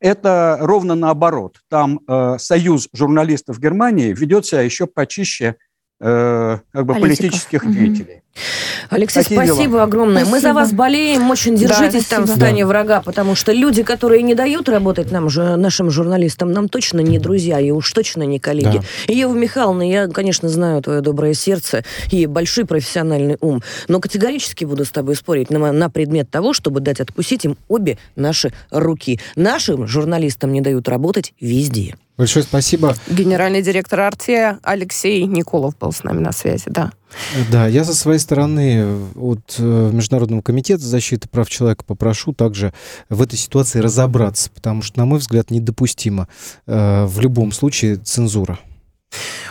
это 0.00 0.58
ровно 0.60 0.94
наоборот. 0.94 1.60
Там 1.68 2.00
э, 2.06 2.36
союз 2.38 2.88
журналистов 2.92 3.58
Германии 3.58 4.12
ведет 4.12 4.46
себя 4.46 4.60
еще 4.60 4.86
почище 4.86 5.56
э, 6.00 6.58
как 6.72 6.86
бы 6.86 6.94
Политиков. 6.94 7.30
политических 7.30 7.72
деятелей. 7.72 8.22
Алексей, 8.90 9.22
Такие 9.22 9.44
дела. 9.44 9.54
спасибо 9.54 9.82
огромное. 9.82 10.24
Мы 10.24 10.32
за 10.32 10.38
Спасибо. 10.40 10.54
вас 10.54 10.72
болеем. 10.72 11.30
Очень 11.30 11.56
держитесь 11.56 12.04
там 12.04 12.24
в 12.24 12.26
спасибо. 12.26 12.44
стане 12.44 12.66
врага, 12.66 13.00
потому 13.00 13.34
что 13.34 13.52
люди, 13.52 13.82
которые 13.82 14.22
не 14.22 14.34
дают 14.34 14.68
работать 14.68 15.10
нам, 15.10 15.30
же, 15.30 15.56
нашим 15.56 15.90
журналистам, 15.90 16.52
нам 16.52 16.68
точно 16.68 17.00
не 17.00 17.18
друзья 17.18 17.58
и 17.58 17.70
уж 17.70 17.90
точно 17.92 18.24
не 18.24 18.38
коллеги. 18.38 18.82
И 19.08 19.16
Ева 19.16 19.32
Михайловна, 19.34 19.88
я, 19.88 20.06
конечно, 20.08 20.48
знаю 20.48 20.82
твое 20.82 21.00
доброе 21.00 21.32
сердце 21.32 21.82
и 22.12 22.26
большой 22.26 22.66
профессиональный 22.66 23.38
ум, 23.40 23.62
но 23.88 23.98
категорически 24.00 24.64
буду 24.66 24.84
с 24.84 24.90
тобой 24.90 25.16
спорить 25.16 25.48
на, 25.50 25.72
на 25.72 25.88
предмет 25.88 26.30
того, 26.30 26.52
чтобы 26.52 26.80
дать 26.80 27.00
откусить 27.00 27.44
им 27.46 27.56
обе 27.68 27.96
наши 28.16 28.52
руки. 28.70 29.18
Нашим 29.34 29.86
журналистам 29.86 30.52
не 30.52 30.60
дают 30.60 30.88
работать 30.88 31.32
везде. 31.40 31.94
Большое 32.16 32.44
спасибо. 32.44 32.94
Генеральный 33.08 33.60
директор 33.60 34.00
Арте 34.00 34.58
Алексей 34.62 35.24
Николов 35.24 35.76
был 35.78 35.92
с 35.92 36.02
нами 36.02 36.20
на 36.20 36.32
связи, 36.32 36.64
да. 36.66 36.92
Да, 37.50 37.66
я 37.66 37.84
со 37.84 37.94
своей 37.94 38.18
стороны 38.18 38.78
э, 38.78 39.06
от 39.16 39.56
э, 39.58 39.90
Международного 39.92 40.40
комитета 40.40 40.82
защиты 40.82 41.28
прав 41.28 41.48
человека 41.48 41.84
попрошу 41.84 42.32
также 42.32 42.72
в 43.08 43.20
этой 43.20 43.36
ситуации 43.36 43.80
разобраться, 43.80 44.50
потому 44.50 44.82
что, 44.82 44.98
на 44.98 45.04
мой 45.04 45.18
взгляд, 45.18 45.50
недопустимо 45.50 46.28
э, 46.66 47.04
в 47.04 47.20
любом 47.20 47.52
случае 47.52 47.96
цензура. 47.96 48.58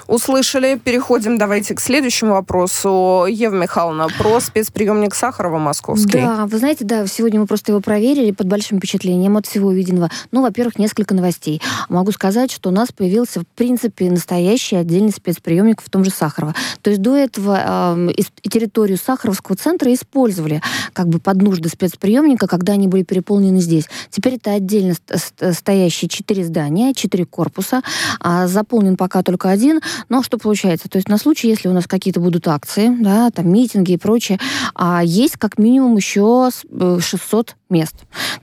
Услышали. 0.08 0.80
Переходим, 0.84 1.38
давайте, 1.38 1.74
к 1.74 1.80
следующему 1.80 2.34
вопросу. 2.34 3.26
Ева 3.28 3.56
Михайловна, 3.56 4.08
про 4.18 4.40
спецприемник 4.40 5.16
Сахарова 5.16 5.58
московский. 5.58 6.20
Да, 6.22 6.46
вы 6.46 6.58
знаете, 6.60 6.86
да, 6.86 7.08
сегодня 7.08 7.40
мы 7.40 7.48
просто 7.48 7.72
его 7.72 7.82
проверили 7.82 8.32
под 8.32 8.48
большим 8.48 8.78
впечатлением 8.78 9.36
от 9.38 9.48
всего 9.48 9.70
увиденного. 9.70 10.12
Ну, 10.32 10.42
во-первых, 10.44 10.78
несколько 10.78 11.16
новостей. 11.16 11.62
Могу 11.90 12.12
сказать, 12.12 12.52
что 12.52 12.70
у 12.70 12.72
нас 12.72 12.92
появился, 12.92 13.42
в 13.42 13.48
принципе, 13.48 14.12
настоящий 14.12 14.76
отдельный 14.76 15.12
спецприемник 15.12 15.82
в 15.82 15.90
том 15.90 16.04
же 16.04 16.12
Сахарово. 16.12 16.54
То 16.82 16.92
есть 16.92 17.02
до 17.02 17.16
этого 17.16 18.08
э, 18.08 18.12
территорию 18.44 19.00
Сахаровского 19.04 19.56
центра 19.56 19.92
использовали 19.94 20.62
как 20.94 21.08
бы 21.08 21.20
под 21.20 21.42
нужды 21.42 21.70
спецприемника, 21.70 22.48
когда 22.48 22.74
они 22.74 22.88
были 22.88 23.04
переполнены 23.04 23.60
здесь. 23.60 23.86
Теперь 24.12 24.36
это 24.36 24.52
отдельно 24.52 24.94
ст- 24.94 25.18
ст- 25.18 25.58
стоящие 25.58 26.10
четыре 26.10 26.46
здания, 26.46 26.94
четыре 26.94 27.26
корпуса. 27.26 27.82
А 28.20 28.48
заполнен 28.48 28.98
пока 28.98 29.24
только 29.24 29.50
один. 29.50 29.82
Но 30.10 30.24
что 30.24 30.38
получается? 30.38 30.90
То 30.90 30.98
есть 30.98 31.10
на 31.10 31.18
случай, 31.18 31.48
если 31.48 31.68
у 31.68 31.74
нас 31.74 31.88
какие-то 31.88 32.20
будут 32.20 32.48
акции, 32.48 32.96
да, 33.00 33.30
там 33.32 33.52
митинги 33.52 33.94
и 33.94 33.98
прочее, 33.98 34.40
а 34.74 35.02
есть 35.04 35.38
как 35.38 35.58
минимум 35.58 35.96
еще 35.98 36.50
с- 36.52 36.64
э, 36.72 37.00
600 37.02 37.56
мест. 37.70 37.96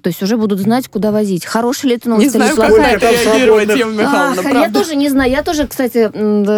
То 0.03 0.09
есть 0.09 0.23
уже 0.23 0.37
будут 0.37 0.59
знать, 0.59 0.89
куда 0.89 1.13
возить. 1.13 1.45
Хорошая 1.45 1.91
ли 1.91 1.97
это 1.97 2.09
Не 2.09 2.15
новость 2.17 2.35
или 2.35 2.43
знаю, 2.43 2.57
как 2.57 2.71
на 2.77 2.91
это 2.91 3.11
реагировать, 3.11 3.69
Ева 3.77 3.91
Михайловна, 3.91 4.41
Ах, 4.41 4.53
я 4.55 4.71
тоже 4.71 4.97
не 4.97 5.09
знаю. 5.09 5.31
Я 5.31 5.43
тоже, 5.43 5.67
кстати, 5.69 6.11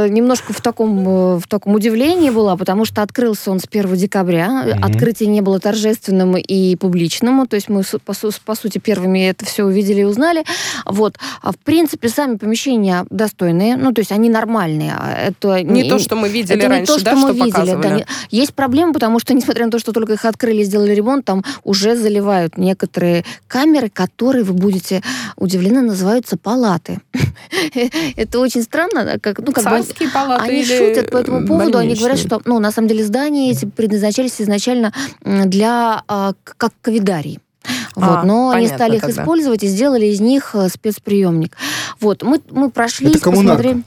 немножко 0.08 0.52
в 0.52 0.60
таком, 0.60 1.08
э, 1.08 1.38
в 1.38 1.46
таком 1.48 1.74
удивлении 1.74 2.30
была, 2.30 2.56
потому 2.56 2.84
что 2.84 3.02
открылся 3.02 3.50
он 3.50 3.60
с 3.60 3.66
1 3.66 3.96
декабря. 3.96 4.48
Мгм. 4.64 4.84
Открытие 4.84 5.28
не 5.28 5.40
было 5.40 5.60
торжественным 5.60 6.36
и 6.36 6.76
публичным. 6.76 7.46
То 7.46 7.56
есть 7.56 7.68
мы, 7.68 7.82
по, 8.04 8.12
су- 8.14 8.32
по 8.44 8.54
сути, 8.54 8.78
первыми 8.78 9.28
это 9.28 9.44
все 9.44 9.64
увидели 9.64 10.00
и 10.00 10.04
узнали. 10.04 10.44
Вот. 10.86 11.16
А 11.42 11.52
в 11.52 11.58
принципе, 11.58 12.08
сами 12.08 12.36
помещения 12.36 13.04
достойные. 13.10 13.76
Ну, 13.76 13.92
то 13.92 14.00
есть 14.00 14.12
они 14.12 14.28
нормальные. 14.30 14.83
Реальные. 14.84 14.94
А 14.98 15.28
Это 15.28 15.60
Не 15.62 15.88
то, 15.88 15.98
что 15.98 16.16
мы 16.16 16.28
видели 16.28 16.58
это 16.58 16.68
раньше, 16.68 16.92
не 16.92 16.98
то, 16.98 17.04
да, 17.04 17.10
что 17.16 17.20
мы 17.20 17.34
что 17.34 17.44
видели. 17.44 17.82
Да, 17.82 17.90
не- 17.90 18.06
есть 18.30 18.54
проблема, 18.54 18.92
потому 18.92 19.18
что, 19.18 19.34
несмотря 19.34 19.64
на 19.66 19.70
то, 19.70 19.78
что 19.78 19.92
только 19.92 20.14
их 20.14 20.24
открыли 20.24 20.62
и 20.62 20.64
сделали 20.64 20.92
ремонт, 20.94 21.24
там 21.24 21.44
уже 21.64 21.96
заливают 21.96 22.56
некоторые 22.58 23.24
камеры, 23.48 23.88
которые, 23.90 24.44
вы 24.44 24.52
будете 24.54 25.02
удивлены, 25.36 25.80
называются 25.82 26.36
палаты. 26.36 27.00
Это 28.16 28.38
очень 28.38 28.62
странно. 28.62 29.04
да, 29.04 29.18
Как, 29.18 29.38
ну, 29.38 29.52
как 29.52 29.64
бы 29.64 29.70
они- 29.70 29.84
Царские 29.84 30.08
палаты 30.10 30.44
они 30.44 30.64
шутят 30.64 31.10
по 31.10 31.16
этому 31.18 31.46
поводу, 31.46 31.78
они 31.78 31.94
говорят, 31.94 32.18
что, 32.18 32.40
ну, 32.44 32.58
на 32.58 32.70
самом 32.70 32.88
деле, 32.88 33.04
здания 33.04 33.50
эти 33.50 33.64
предназначались 33.64 34.40
изначально 34.40 34.92
для, 35.24 36.02
а, 36.08 36.32
как 36.44 36.72
ковидарий. 36.82 37.38
Вот, 37.96 38.04
А, 38.18 38.22
но 38.24 38.50
они 38.50 38.66
понятно 38.66 38.76
стали 38.76 38.96
их 38.96 39.02
тогда. 39.02 39.22
использовать 39.22 39.62
и 39.62 39.68
сделали 39.68 40.06
из 40.06 40.20
них 40.20 40.50
э, 40.54 40.68
спецприемник. 40.68 41.56
Вот, 42.00 42.22
мы, 42.22 42.40
мы 42.50 42.70
прошлись, 42.70 43.12
Это 43.16 43.20
коммунарка. 43.24 43.56
посмотрели. 43.62 43.82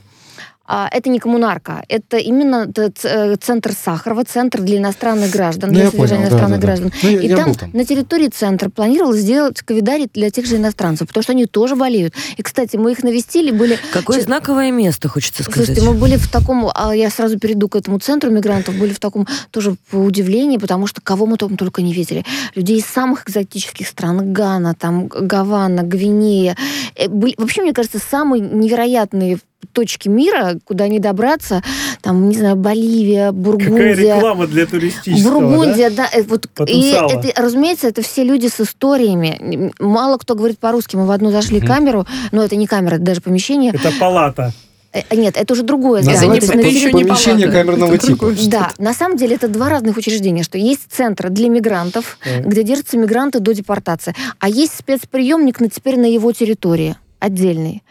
А, 0.70 0.86
это 0.92 1.08
не 1.08 1.18
коммунарка, 1.18 1.82
это 1.88 2.18
именно 2.18 2.70
э, 2.76 3.36
центр 3.40 3.72
Сахарова, 3.72 4.22
центр 4.24 4.60
для 4.60 4.76
иностранных 4.76 5.30
граждан, 5.30 5.70
Ну, 5.70 5.76
для 5.76 5.90
содержания 5.90 6.26
понял, 6.26 6.28
иностранных 6.28 6.60
да, 6.60 6.66
да. 6.66 6.66
граждан. 6.66 6.92
Ну, 7.02 7.08
и 7.08 7.26
я 7.26 7.36
там, 7.36 7.54
на 7.72 7.84
территории 7.86 8.28
центра 8.28 8.68
планировалось 8.68 9.20
сделать 9.20 9.62
ковидарий 9.62 10.10
для 10.12 10.30
тех 10.30 10.44
же 10.44 10.56
иностранцев, 10.56 11.08
потому 11.08 11.22
что 11.22 11.32
они 11.32 11.46
тоже 11.46 11.74
болеют. 11.74 12.12
И, 12.36 12.42
кстати, 12.42 12.76
мы 12.76 12.92
их 12.92 13.02
навестили, 13.02 13.50
были 13.50 13.78
Какое 13.92 14.20
знаковое 14.20 14.70
место, 14.70 15.08
хочется 15.08 15.42
сказать. 15.42 15.68
Слушайте, 15.68 15.86
мы 15.90 15.94
были 15.94 16.16
в 16.16 16.30
таком, 16.30 16.68
а 16.74 16.94
я 16.94 17.08
сразу 17.08 17.38
перейду 17.38 17.70
к 17.70 17.76
этому 17.76 17.98
центру 17.98 18.30
мигрантов, 18.30 18.76
были 18.76 18.92
в 18.92 19.00
таком 19.00 19.26
тоже 19.50 19.76
удивлении, 19.90 20.58
потому 20.58 20.86
что 20.86 21.00
кого 21.00 21.24
мы 21.24 21.38
там 21.38 21.56
только 21.56 21.80
не 21.80 21.94
видели. 21.94 22.26
Людей 22.54 22.78
из 22.78 22.84
самых 22.84 23.26
экзотических 23.26 23.88
стран, 23.88 24.34
Гана, 24.34 24.74
там, 24.74 25.06
Гавана, 25.08 25.82
Гвинея. 25.82 26.58
Э, 26.94 27.08
были- 27.08 27.34
вообще, 27.38 27.62
мне 27.62 27.72
кажется, 27.72 27.98
самые 27.98 28.42
невероятные 28.42 29.38
точки 29.72 30.08
мира, 30.08 30.58
куда 30.64 30.88
не 30.88 30.98
добраться, 30.98 31.62
там, 32.00 32.28
не 32.28 32.36
знаю, 32.36 32.56
Боливия, 32.56 33.26
Какая 33.28 33.32
Бургундия. 33.32 34.16
реклама 34.16 34.46
для 34.46 34.66
туристического, 34.66 35.40
да? 35.40 35.46
Бургундия, 35.46 35.90
да, 35.90 36.08
э, 36.12 36.22
вот, 36.22 36.46
и 36.66 36.90
это, 36.90 37.42
разумеется, 37.42 37.88
это 37.88 38.02
все 38.02 38.24
люди 38.24 38.46
с 38.48 38.60
историями. 38.60 39.72
Мало 39.78 40.16
кто 40.18 40.34
говорит 40.34 40.58
по-русски. 40.58 40.96
Мы 40.96 41.06
в 41.06 41.10
одну 41.10 41.30
зашли 41.30 41.60
камеру, 41.60 42.06
но 42.32 42.42
это 42.44 42.56
не 42.56 42.66
камера, 42.66 42.94
это 42.96 43.04
даже 43.04 43.20
помещение. 43.20 43.72
Это 43.74 43.92
палата. 43.98 44.52
Э, 44.92 45.00
Нет, 45.14 45.36
это 45.36 45.52
уже 45.52 45.62
другое 45.64 46.00
Это 46.00 46.16
здание. 46.16 46.40
не- 46.40 46.46
это 46.46 46.56
на 46.56 46.60
еще 46.62 46.92
не 46.92 47.04
помещение 47.04 47.46
палата. 47.48 47.64
камерного 47.66 47.94
Это 47.94 48.06
типа. 48.06 48.32
Да, 48.48 48.72
на 48.78 48.94
самом 48.94 49.16
деле 49.18 49.36
это 49.36 49.46
два 49.48 49.68
разных 49.68 49.96
учреждения, 49.98 50.42
что 50.42 50.56
есть 50.56 50.90
центр 50.90 51.28
для 51.28 51.48
мигрантов, 51.50 52.18
Так. 52.24 52.46
где 52.46 52.62
держатся 52.62 52.96
мигранты 52.96 53.40
до 53.40 53.52
депортации, 53.54 54.14
а 54.38 54.48
есть 54.48 54.78
спецприемник 54.78 55.60
на, 55.60 55.68
теперь 55.68 55.98
на 55.98 56.06
его 56.06 56.32
территории 56.32 56.96
отдельный. 57.20 57.82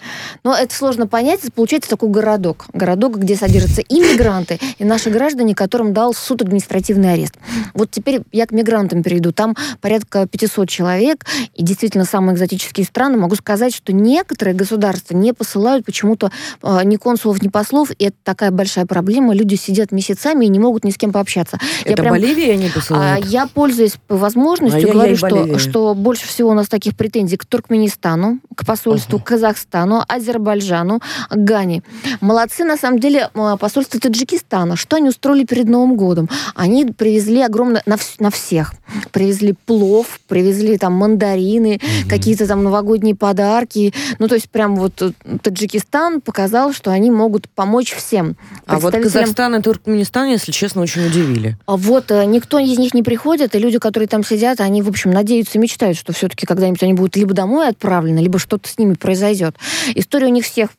Но 0.43 0.55
это 0.55 0.74
сложно 0.74 1.07
понять. 1.07 1.41
Получается 1.53 1.89
такой 1.89 2.10
городок. 2.10 2.65
Городок, 2.74 3.17
где 3.17 3.36
содержатся 3.36 3.81
и 3.81 4.00
мигранты, 4.00 4.60
и 4.77 4.86
наши 4.86 5.10
граждане, 5.10 5.55
которым 5.55 5.93
дал 5.93 6.13
суд 6.13 6.41
административный 6.41 7.13
арест. 7.13 7.36
Вот 7.74 7.91
теперь 7.91 8.22
я 8.31 8.46
к 8.46 8.51
мигрантам 8.51 9.03
перейду. 9.03 9.31
Там 9.31 9.55
порядка 9.81 10.27
500 10.27 10.69
человек, 10.69 11.25
и 11.53 11.63
действительно 11.63 12.05
самые 12.05 12.36
экзотические 12.36 12.86
страны. 12.86 13.17
Могу 13.17 13.36
сказать, 13.36 13.75
что 13.75 13.93
некоторые 13.93 14.55
государства 14.55 15.15
не 15.15 15.34
посылают 15.34 15.86
почему-то 15.86 16.31
э, 16.63 16.79
ни 16.84 16.96
консулов, 16.96 17.41
ни 17.41 17.48
послов, 17.50 17.91
и 17.98 18.05
это 18.05 18.15
такая 18.24 18.51
большая 18.51 18.86
проблема. 18.86 19.34
Люди 19.34 19.55
сидят 19.55 19.91
месяцами 19.91 20.46
и 20.46 20.50
не 20.50 20.60
могут 20.60 20.84
ни 20.84 20.91
с 20.91 20.98
кем 20.98 21.12
пообщаться. 21.12 21.60
Я 21.86 21.93
Это 21.93 22.03
прям- 22.03 22.13
Боливия 22.13 22.55
не 22.55 22.67
а, 22.67 22.72
посылает? 22.72 23.25
я, 23.25 23.48
пользуясь 23.48 23.96
возможностью, 24.07 24.77
Ай-яй-яй, 24.89 24.93
говорю, 24.93 25.17
что, 25.17 25.29
Боливия. 25.29 25.60
что 25.60 25.93
больше 25.96 26.27
всего 26.27 26.50
у 26.50 26.53
нас 26.53 26.67
таких 26.67 26.96
претензий 26.96 27.38
к 27.38 27.46
Туркменистану, 27.46 28.39
к 28.55 28.65
посольству, 28.65 29.16
к 29.19 29.24
Казахстану, 29.24 30.03
Азербайджану, 30.07 31.00
Гане. 31.29 31.83
Молодцы, 32.21 32.63
на 32.63 32.77
самом 32.77 33.00
деле, 33.00 33.29
посольство 33.59 34.00
Таджикистана. 34.00 34.75
Что 34.75 34.97
они 34.97 35.09
устроили 35.09 35.45
перед 35.45 35.65
Новым 35.67 35.95
годом? 35.95 36.29
Они 36.55 36.86
привезли 36.86 37.41
огромное... 37.41 37.81
На, 37.86 37.95
вс- 37.95 38.15
на 38.19 38.31
всех. 38.31 38.74
Привезли 39.12 39.53
плов, 39.65 40.19
привезли 40.27 40.77
там 40.77 40.93
мандарины, 40.93 41.79
какие-то 42.09 42.47
там 42.47 42.63
новогодние 42.63 43.15
подарки. 43.15 43.93
Ну, 44.19 44.27
то 44.27 44.36
есть 44.36 44.50
прям 44.50 44.75
вот 44.75 45.01
э, 45.01 45.12
Таджикистан 45.41 46.21
показал, 46.21 46.74
что 46.74 46.91
они 46.91 47.12
могут 47.12 47.50
помочь 47.50 47.93
всем. 47.93 48.36
А 48.65 48.79
вот 48.79 48.93
Казахстан 48.93 49.55
и 49.55 49.62
Туркменистан, 49.62 50.27
если 50.27 50.51
честно, 50.51 50.81
очень 50.81 51.05
удивили. 51.05 51.57
а 51.65 51.77
Вот 51.77 52.12
э, 52.12 52.25
никто 52.25 52.59
из 52.59 52.77
них 52.77 52.93
не 52.93 53.03
приходит, 53.03 53.55
и 53.55 53.59
люди, 53.59 53.79
которые 53.79 54.07
там 54.07 54.24
сидят, 54.24 54.59
они, 54.62 54.81
в 54.81 54.89
общем, 54.89 55.12
надеются 55.12 55.58
и 55.58 55.62
мечтают, 55.62 55.97
что 55.97 56.13
все-таки 56.13 56.45
когда-нибудь 56.45 56.84
они 56.84 56.93
будут 56.93 57.15
либо 57.15 57.34
домой 57.34 57.69
отправлены, 57.69 58.19
либо 58.19 58.39
что-то 58.39 58.69
с 58.69 58.77
ними 58.77 58.93
произойдет. 59.08 59.56
Истории 59.96 60.26
у 60.26 60.32
них 60.32 60.43
всех 60.43 60.70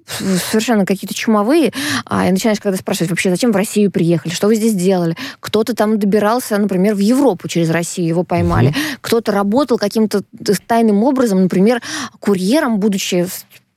совершенно 0.51 0.85
какие-то 0.85 1.15
чумовые, 1.15 1.73
а 2.05 2.29
и 2.29 2.31
начинаешь 2.31 2.61
когда 2.61 2.77
спрашивать 2.77 3.09
вообще, 3.09 3.31
зачем 3.31 3.53
в 3.53 3.57
Россию 3.57 3.91
приехали, 3.91 4.35
что 4.35 4.49
вы 4.49 4.57
здесь 4.57 4.75
делали? 4.75 5.17
Кто-то 5.41 5.75
там 5.75 5.99
добирался, 5.99 6.59
например, 6.59 6.95
в 6.95 6.99
Европу 6.99 7.49
через 7.49 7.71
Россию, 7.71 8.09
его 8.09 8.25
поймали. 8.25 8.75
Кто-то 9.01 9.33
работал 9.33 9.79
каким-то 9.79 10.21
тайным 10.67 11.05
образом, 11.05 11.41
например, 11.41 11.81
курьером, 12.21 12.79
будучи 12.81 13.27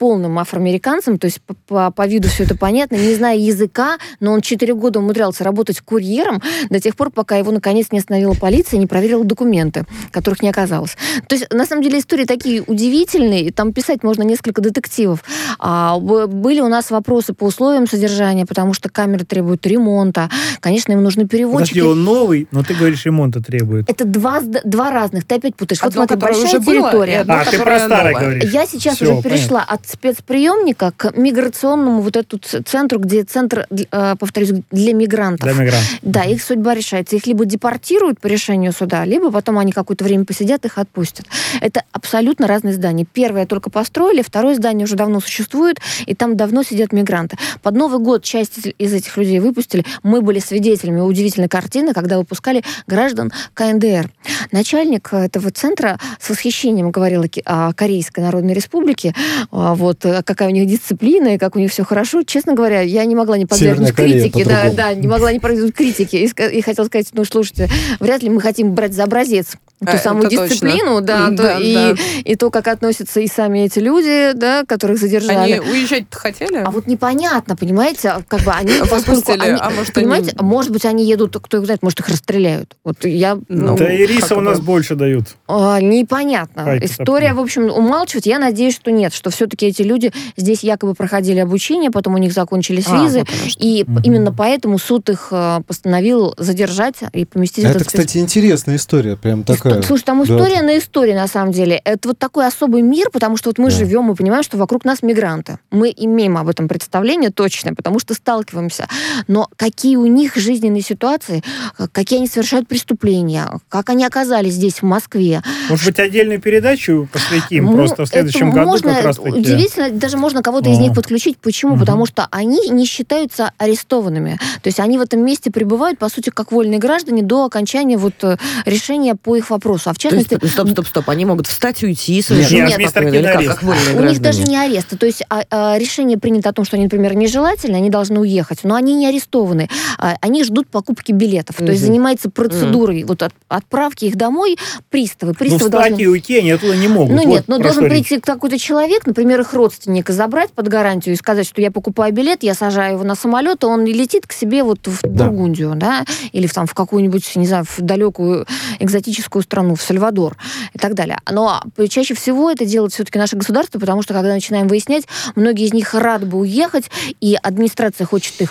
полным 0.02 0.36
афроамериканцем, 0.40 1.16
то 1.16 1.26
есть 1.26 1.40
по, 1.42 1.54
по- 1.68 1.90
по 1.92 2.08
виду 2.08 2.26
все 2.26 2.42
это 2.42 2.56
понятно, 2.56 2.96
не 2.96 3.14
зная 3.14 3.36
языка, 3.36 3.98
но 4.18 4.32
он 4.32 4.40
4 4.40 4.74
года 4.74 4.98
умудрялся 4.98 5.44
работать 5.44 5.80
курьером 5.80 6.42
до 6.70 6.80
тех 6.80 6.96
пор, 6.96 7.10
пока 7.10 7.36
его 7.36 7.52
наконец 7.52 7.86
не 7.92 8.00
остановила 8.00 8.34
полиция 8.34 8.78
и 8.78 8.80
не 8.80 8.88
проверила 8.88 9.22
документы, 9.24 9.84
которых 10.10 10.42
не 10.42 10.48
оказалось. 10.50 10.96
То 11.28 11.36
есть, 11.36 11.54
на 11.54 11.66
самом 11.66 11.84
деле, 11.84 12.00
истории 12.00 12.24
такие 12.24 12.62
удивительные, 12.62 13.42
и 13.44 13.50
там 13.52 13.72
писать 13.72 14.02
можно 14.02 14.24
несколько 14.24 14.60
детективов. 14.60 15.22
А, 15.60 15.96
были 16.00 16.58
у 16.60 16.66
нас 16.68 16.90
вопросы 16.90 17.32
по 17.32 17.44
условиям 17.44 17.86
содержания, 17.86 18.44
потому 18.44 18.74
что 18.74 18.88
камеры 18.88 19.24
требуют 19.24 19.64
ремонта, 19.68 20.30
конечно, 20.58 20.90
им 20.90 21.04
нужны 21.04 21.28
переводчики. 21.28 21.78
Подожди, 21.78 21.82
он 21.82 22.02
новый, 22.02 22.48
но 22.50 22.64
ты 22.64 22.74
говоришь, 22.74 23.04
ремонта 23.04 23.40
требует. 23.40 23.88
Это 23.88 24.04
два, 24.04 24.40
два 24.40 24.90
разных, 24.90 25.24
ты 25.24 25.36
опять 25.36 25.54
путаешь. 25.54 25.80
Одно, 25.80 26.00
вот 26.00 26.10
смотри, 26.10 26.26
большая 26.26 26.58
уже 26.58 26.60
было, 26.66 26.90
территория. 26.90 27.20
одно, 27.20 27.34
а, 27.34 27.44
ты 27.44 27.50
которое 27.52 27.78
про 27.78 27.78
старое 27.86 28.14
говоришь. 28.14 28.52
Я 28.52 28.66
сейчас 28.66 28.96
Всё, 28.96 29.12
уже 29.12 29.22
перешла 29.22 29.62
от 29.62 29.86
спецприемника 29.92 30.92
к 30.96 31.16
миграционному 31.16 32.00
вот 32.00 32.16
эту 32.16 32.38
центру, 32.38 32.98
где 32.98 33.24
центр, 33.24 33.66
э, 33.70 34.14
повторюсь, 34.18 34.52
для 34.70 34.92
мигрантов. 34.94 35.48
Для 35.48 35.52
мигрантов. 35.52 35.98
Да, 36.02 36.24
их 36.24 36.42
судьба 36.42 36.74
решается. 36.74 37.16
Их 37.16 37.26
либо 37.26 37.44
депортируют 37.44 38.20
по 38.20 38.26
решению 38.26 38.72
суда, 38.72 39.04
либо 39.04 39.30
потом 39.30 39.58
они 39.58 39.72
какое-то 39.72 40.04
время 40.04 40.24
посидят, 40.24 40.64
их 40.64 40.78
отпустят. 40.78 41.26
Это 41.60 41.82
абсолютно 41.92 42.46
разные 42.46 42.74
здания. 42.74 43.06
Первое 43.10 43.46
только 43.46 43.70
построили, 43.70 44.22
второе 44.22 44.54
здание 44.54 44.84
уже 44.84 44.96
давно 44.96 45.20
существует, 45.20 45.78
и 46.06 46.14
там 46.14 46.36
давно 46.36 46.62
сидят 46.62 46.92
мигранты. 46.92 47.36
Под 47.62 47.74
Новый 47.74 47.98
год 48.00 48.22
часть 48.24 48.58
из- 48.78 48.92
этих 48.92 49.16
людей 49.16 49.40
выпустили. 49.40 49.84
Мы 50.02 50.20
были 50.22 50.38
свидетелями 50.38 51.00
удивительной 51.00 51.48
картины, 51.48 51.92
когда 51.92 52.18
выпускали 52.18 52.62
граждан 52.86 53.32
КНДР. 53.54 54.10
Начальник 54.52 55.12
этого 55.12 55.50
центра 55.50 55.98
с 56.20 56.28
восхищением 56.30 56.90
говорил 56.90 57.22
о 57.44 57.72
Корейской 57.72 58.20
Народной 58.20 58.54
Республике, 58.54 59.14
а, 59.50 59.74
вот, 59.82 60.04
э, 60.06 60.22
какая 60.24 60.48
у 60.48 60.52
них 60.52 60.66
дисциплина 60.66 61.34
и 61.34 61.38
как 61.38 61.56
у 61.56 61.58
них 61.58 61.70
все 61.70 61.84
хорошо. 61.84 62.22
Честно 62.22 62.54
говоря, 62.54 62.80
я 62.80 63.04
не 63.04 63.14
могла 63.14 63.36
не 63.36 63.46
подвергнуть 63.46 63.92
критике. 63.94 64.44
Да, 64.44 64.70
да, 64.72 64.94
не 64.94 65.06
могла 65.08 65.32
не 65.32 65.40
произвести 65.40 65.72
критики. 65.72 66.16
И, 66.16 66.56
и 66.56 66.62
хотела 66.62 66.86
сказать, 66.86 67.08
ну, 67.12 67.24
слушайте, 67.24 67.68
вряд 68.00 68.22
ли 68.22 68.30
мы 68.30 68.40
хотим 68.40 68.72
брать 68.72 68.94
за 68.94 69.04
образец 69.04 69.56
А, 69.84 69.92
ту 69.92 69.98
самую 69.98 70.26
это 70.28 70.36
точно. 70.36 70.48
дисциплину, 70.48 71.00
да, 71.00 71.28
М, 71.28 71.36
то- 71.36 71.42
да, 71.42 71.58
и, 71.58 71.74
да. 71.74 71.94
и 72.24 72.36
то, 72.36 72.50
как 72.50 72.68
относятся 72.68 73.20
и 73.20 73.26
сами 73.26 73.60
эти 73.66 73.80
люди, 73.80 74.32
да, 74.34 74.64
которых 74.64 74.98
задержали. 74.98 75.52
Они 75.54 75.60
уезжать 75.60 76.04
хотели? 76.12 76.56
А 76.64 76.70
вот 76.70 76.86
непонятно, 76.86 77.56
понимаете, 77.56 78.10
а 78.10 78.22
как 78.26 78.40
бы 78.42 78.52
они, 78.52 78.72
поскольку 78.90 79.32
они, 79.32 79.58
а 79.60 79.70
может, 79.70 79.92
понимаете, 79.92 80.34
они- 80.38 80.48
может 80.48 80.70
быть, 80.70 80.84
они 80.84 81.04
едут, 81.04 81.36
кто 81.42 81.56
их 81.58 81.64
знает, 81.64 81.82
может, 81.82 81.98
их 82.00 82.08
расстреляют. 82.08 82.76
Вот 82.84 83.04
я, 83.04 83.38
ну, 83.48 83.76
да 83.76 83.92
и 83.92 84.06
риса 84.06 84.36
у 84.36 84.40
нас 84.40 84.60
бы- 84.60 84.66
больше 84.66 84.94
дают. 84.94 85.34
а, 85.48 85.80
непонятно. 85.80 86.64
Хайки 86.64 86.84
История, 86.86 87.32
в 87.34 87.40
общем, 87.40 87.64
умалчивает. 87.64 88.26
Я 88.26 88.38
надеюсь, 88.38 88.74
что 88.74 88.90
нет, 88.92 89.12
что 89.12 89.30
все-таки 89.30 89.61
эти 89.66 89.82
люди 89.82 90.12
здесь 90.36 90.62
якобы 90.62 90.94
проходили 90.94 91.38
обучение, 91.38 91.90
потом 91.90 92.14
у 92.14 92.18
них 92.18 92.32
закончились 92.32 92.86
А, 92.88 93.02
визы, 93.02 93.20
вот 93.20 93.28
и 93.58 93.84
Мгм. 93.86 94.02
именно 94.04 94.32
поэтому 94.32 94.78
суд 94.78 95.08
их 95.10 95.28
э, 95.30 95.60
постановил 95.66 96.34
задержать 96.38 96.96
и 97.12 97.24
поместить 97.24 97.64
в 97.64 97.68
Это, 97.68 97.78
этот 97.78 97.88
спец- 97.88 98.00
кстати, 98.00 98.18
интересная 98.18 98.76
история, 98.76 99.16
прям 99.16 99.42
такая. 99.44 99.82
Слушай, 99.82 100.04
там 100.04 100.18
Да. 100.18 100.24
история 100.24 100.62
на 100.62 100.78
истории, 100.78 101.14
на 101.14 101.26
самом 101.26 101.52
деле. 101.52 101.80
Это 101.84 102.08
вот 102.08 102.18
такой 102.18 102.46
особый 102.46 102.82
мир, 102.82 103.08
потому 103.12 103.36
что 103.36 103.50
вот 103.50 103.58
мы 103.58 103.70
Да. 103.70 103.76
живем, 103.76 104.02
мы 104.04 104.14
понимаем, 104.14 104.42
что 104.42 104.56
вокруг 104.56 104.84
нас 104.84 105.02
мигранты. 105.02 105.58
Мы 105.70 105.92
имеем 105.96 106.36
об 106.38 106.48
этом 106.48 106.68
представление 106.68 107.30
точное, 107.30 107.74
потому 107.74 107.98
что 107.98 108.14
сталкиваемся. 108.14 108.88
Но 109.28 109.48
какие 109.56 109.96
у 109.96 110.06
них 110.06 110.36
жизненные 110.36 110.82
ситуации, 110.82 111.42
э, 111.78 111.86
какие 111.92 112.18
они 112.18 112.28
совершают 112.28 112.68
преступления, 112.68 113.46
как 113.68 113.90
они 113.90 114.04
оказались 114.04 114.54
здесь, 114.54 114.74
в 114.80 114.82
Москве. 114.82 115.42
Может 115.68 115.86
быть, 115.86 115.98
отдельную 115.98 116.40
передачу 116.40 117.08
посвятим 117.12 117.66
Ну, 117.66 117.74
просто 117.74 118.04
в 118.04 118.08
следующем 118.08 118.50
году 118.50 118.70
можно, 118.70 118.94
как 118.94 119.04
раз 119.04 119.16
таки. 119.16 119.42
Удивительно, 119.54 119.90
даже 119.90 120.16
можно 120.16 120.42
кого-то 120.42 120.70
из 120.70 120.78
них 120.78 120.94
подключить. 120.94 121.38
Почему? 121.38 121.78
Потому 121.78 122.06
что 122.06 122.28
они 122.30 122.68
не 122.68 122.84
считаются 122.84 123.52
арестованными. 123.58 124.38
То 124.62 124.68
есть 124.68 124.80
они 124.80 124.98
в 124.98 125.00
этом 125.00 125.24
месте 125.24 125.50
пребывают, 125.50 125.98
по 125.98 126.08
сути, 126.08 126.30
как 126.30 126.52
вольные 126.52 126.78
граждане 126.78 127.22
до 127.22 127.44
окончания 127.44 127.96
вот 127.96 128.14
э, 128.22 128.36
решения 128.64 129.14
по 129.14 129.36
их 129.36 129.50
вопросам. 129.50 129.62
вопросу. 129.62 129.90
А 129.90 129.92
в 129.92 129.96
есть, 129.96 130.28
частности, 130.28 130.46
стоп, 130.46 130.70
стоп, 130.70 130.86
стоп, 130.86 131.08
они 131.08 131.24
могут 131.24 131.46
встать 131.46 131.82
и 131.82 131.86
уйти 131.86 132.16
Нет, 132.16 132.24
совершенно 132.24 132.68
нет, 132.68 132.90
спокойно, 132.90 133.08
или 133.08 133.16
административный 133.16 133.32
как, 133.32 133.36
арест. 133.36 133.54
как 133.54 133.62
вольные 133.62 134.00
у 134.00 134.10
них 134.10 134.20
даже 134.20 134.42
не 134.42 134.56
аресты. 134.56 134.96
То 134.96 135.06
есть 135.06 135.22
а, 135.28 135.42
а, 135.50 135.78
решение 135.78 136.18
принято 136.18 136.48
о 136.48 136.52
том, 136.52 136.64
что 136.64 136.76
они, 136.76 136.84
например, 136.84 137.14
нежелательны, 137.14 137.76
они 137.76 137.90
должны 137.90 138.20
уехать, 138.20 138.60
но 138.64 138.74
они 138.74 138.94
не 138.94 139.06
арестованы. 139.08 139.68
А, 139.98 140.16
они 140.20 140.44
ждут 140.44 140.68
покупки 140.68 141.12
билетов. 141.12 141.56
То 141.56 141.70
есть 141.72 141.82
занимается 141.82 142.30
процедурой 142.30 143.04
вот 143.04 143.22
от- 143.22 143.34
отправки 143.48 144.06
их 144.06 144.16
домой 144.16 144.56
приставы. 144.90 145.32
Ну, 145.32 145.38
Приставы 145.38 145.70
встать 145.70 145.88
должны... 145.90 146.02
и 146.02 146.06
уйти 146.06 146.38
они 146.38 146.52
оттуда 146.52 146.76
не 146.76 146.88
могут. 146.88 147.10
Ну 147.10 147.22
Вот 147.22 147.26
нет, 147.26 147.44
ну 147.46 147.56
про 147.56 147.64
должен 147.64 147.88
прийти 147.88 148.20
какой-то 148.20 148.58
человек, 148.58 149.06
например, 149.06 149.41
их 149.42 149.52
родственника 149.52 150.12
забрать 150.12 150.50
под 150.52 150.68
гарантию 150.68 151.14
и 151.14 151.18
сказать, 151.18 151.46
что 151.46 151.60
я 151.60 151.70
покупаю 151.70 152.12
билет, 152.12 152.42
я 152.42 152.54
сажаю 152.54 152.94
его 152.94 153.04
на 153.04 153.14
самолет, 153.14 153.62
и 153.62 153.66
он 153.66 153.84
летит 153.84 154.26
к 154.26 154.32
себе 154.32 154.62
вот 154.62 154.86
в 154.86 155.02
Да. 155.02 155.26
Бургундию, 155.26 155.74
да, 155.76 156.04
или 156.32 156.46
в, 156.46 156.54
там 156.54 156.66
в 156.66 156.74
какую-нибудь, 156.74 157.36
не 157.36 157.46
знаю, 157.46 157.64
в 157.64 157.80
далекую 157.80 158.46
экзотическую 158.78 159.42
страну, 159.42 159.74
в 159.74 159.82
Сальвадор 159.82 160.36
и 160.74 160.78
так 160.78 160.94
далее. 160.94 161.18
Но 161.30 161.62
чаще 161.88 162.14
всего 162.14 162.50
это 162.50 162.64
делает 162.64 162.92
все-таки 162.92 163.18
наше 163.18 163.36
государство, 163.36 163.78
потому 163.78 164.02
что 164.02 164.14
когда 164.14 164.32
начинаем 164.32 164.68
выяснять, 164.68 165.04
многие 165.36 165.66
из 165.66 165.74
них 165.74 165.94
рады 165.94 166.26
бы 166.26 166.38
уехать, 166.38 166.90
и 167.20 167.36
администрация 167.42 168.06
хочет 168.06 168.40
их 168.40 168.50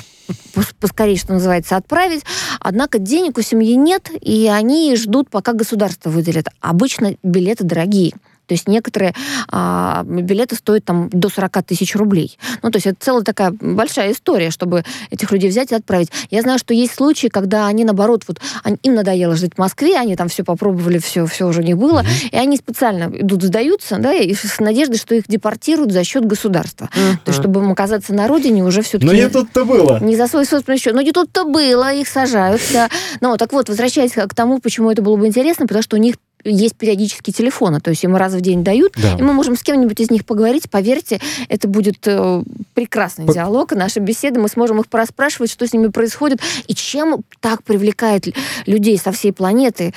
пос- 0.54 0.73
поскорее, 0.80 1.17
что 1.17 1.34
называется, 1.34 1.75
отправить. 1.75 2.23
Однако 2.60 2.99
денег 2.99 3.38
у 3.38 3.41
семьи 3.41 3.75
нет, 3.75 4.10
и 4.21 4.47
они 4.47 4.95
ждут, 4.95 5.30
пока 5.30 5.54
государство 5.54 6.10
выделит. 6.10 6.47
Обычно 6.60 7.15
билеты 7.23 7.63
дорогие. 7.63 8.13
То 8.52 8.54
есть 8.54 8.68
некоторые 8.68 9.16
а, 9.48 10.04
билеты 10.04 10.58
стоят 10.58 10.84
там 10.84 11.08
до 11.10 11.30
40 11.30 11.64
тысяч 11.64 11.96
рублей. 11.96 12.38
Ну, 12.62 12.70
то 12.70 12.76
есть 12.76 12.86
это 12.86 12.98
целая 13.00 13.24
такая 13.24 13.54
большая 13.62 14.12
история, 14.12 14.50
чтобы 14.52 14.84
этих 15.10 15.32
людей 15.32 15.50
взять 15.50 15.72
и 15.72 15.76
отправить. 15.76 16.10
Я 16.32 16.42
знаю, 16.42 16.60
что 16.60 16.74
есть 16.74 16.94
случаи, 16.94 17.28
когда 17.28 17.68
они, 17.68 17.86
наоборот, 17.86 18.24
вот 18.28 18.42
они- 18.66 18.78
им 18.84 18.96
надоело 18.96 19.38
жить 19.38 19.54
в 19.56 19.58
Москве, 19.58 19.96
они 19.96 20.18
там 20.18 20.28
все 20.28 20.44
попробовали, 20.44 20.98
все, 20.98 21.26
все 21.28 21.48
уже 21.48 21.64
них 21.64 21.78
было, 21.78 22.04
и 22.30 22.36
они 22.36 22.58
специально 22.58 23.10
идут, 23.22 23.42
сдаются, 23.44 24.00
да, 24.00 24.12
и 24.12 24.34
с 24.34 24.60
надеждой, 24.60 24.98
что 24.98 25.16
их 25.16 25.30
депортируют 25.30 25.94
за 25.94 26.04
счет 26.04 26.26
государства. 26.26 26.90
То 27.24 27.32
есть, 27.32 27.40
чтобы 27.40 27.62
им 27.62 27.72
оказаться 27.72 28.14
на 28.14 28.28
родине 28.28 28.66
уже 28.66 28.82
все-таки... 28.82 29.06
Но 29.06 29.14
не 29.14 29.30
тут-то 29.30 29.64
было. 29.64 30.04
Не 30.04 30.18
за 30.18 30.28
свой 30.28 30.46
собственный 30.46 30.78
счет. 30.78 30.94
Но 30.94 31.00
не 31.00 31.14
тут-то 31.14 31.46
было, 31.46 31.94
их 31.94 32.10
сажают. 32.10 32.62
Да. 32.74 32.90
Ну, 33.22 33.38
так 33.38 33.54
вот, 33.54 33.70
возвращаясь 33.70 34.12
к 34.12 34.34
тому, 34.36 34.60
почему 34.60 34.92
это 34.92 35.02
было 35.02 35.16
бы 35.16 35.26
интересно, 35.26 35.68
потому 35.68 35.84
что 35.84 35.96
у 35.96 36.00
них 36.02 36.16
есть 36.43 36.75
периодические 36.75 37.34
телефоны, 37.34 37.80
то 37.80 37.89
есть 37.89 38.04
им 38.04 38.15
раз 38.15 38.34
в 38.34 38.41
день 38.41 38.63
дают, 38.63 38.93
Да. 39.01 39.17
и 39.17 39.21
мы 39.21 39.34
можем 39.34 39.56
с 39.56 39.63
кем-нибудь 39.63 39.99
из 39.99 40.10
них 40.12 40.25
поговорить. 40.25 40.69
Поверьте, 40.69 41.19
это 41.49 41.67
будет 41.67 41.97
э, 42.08 42.43
прекрасный 42.73 43.25
По- 43.25 43.34
диалог, 43.34 43.71
наша 43.73 43.99
беседа, 43.99 44.39
мы 44.39 44.47
сможем 44.49 44.80
их 44.80 44.88
проспрашивать, 44.88 45.51
что 45.51 45.67
с 45.67 45.73
ними 45.73 45.88
происходит, 45.88 46.39
и 46.67 46.73
чем 46.75 47.21
так 47.39 47.63
привлекает 47.63 48.27
людей 48.65 48.97
со 48.97 49.12
всей 49.12 49.34
планеты. 49.34 49.93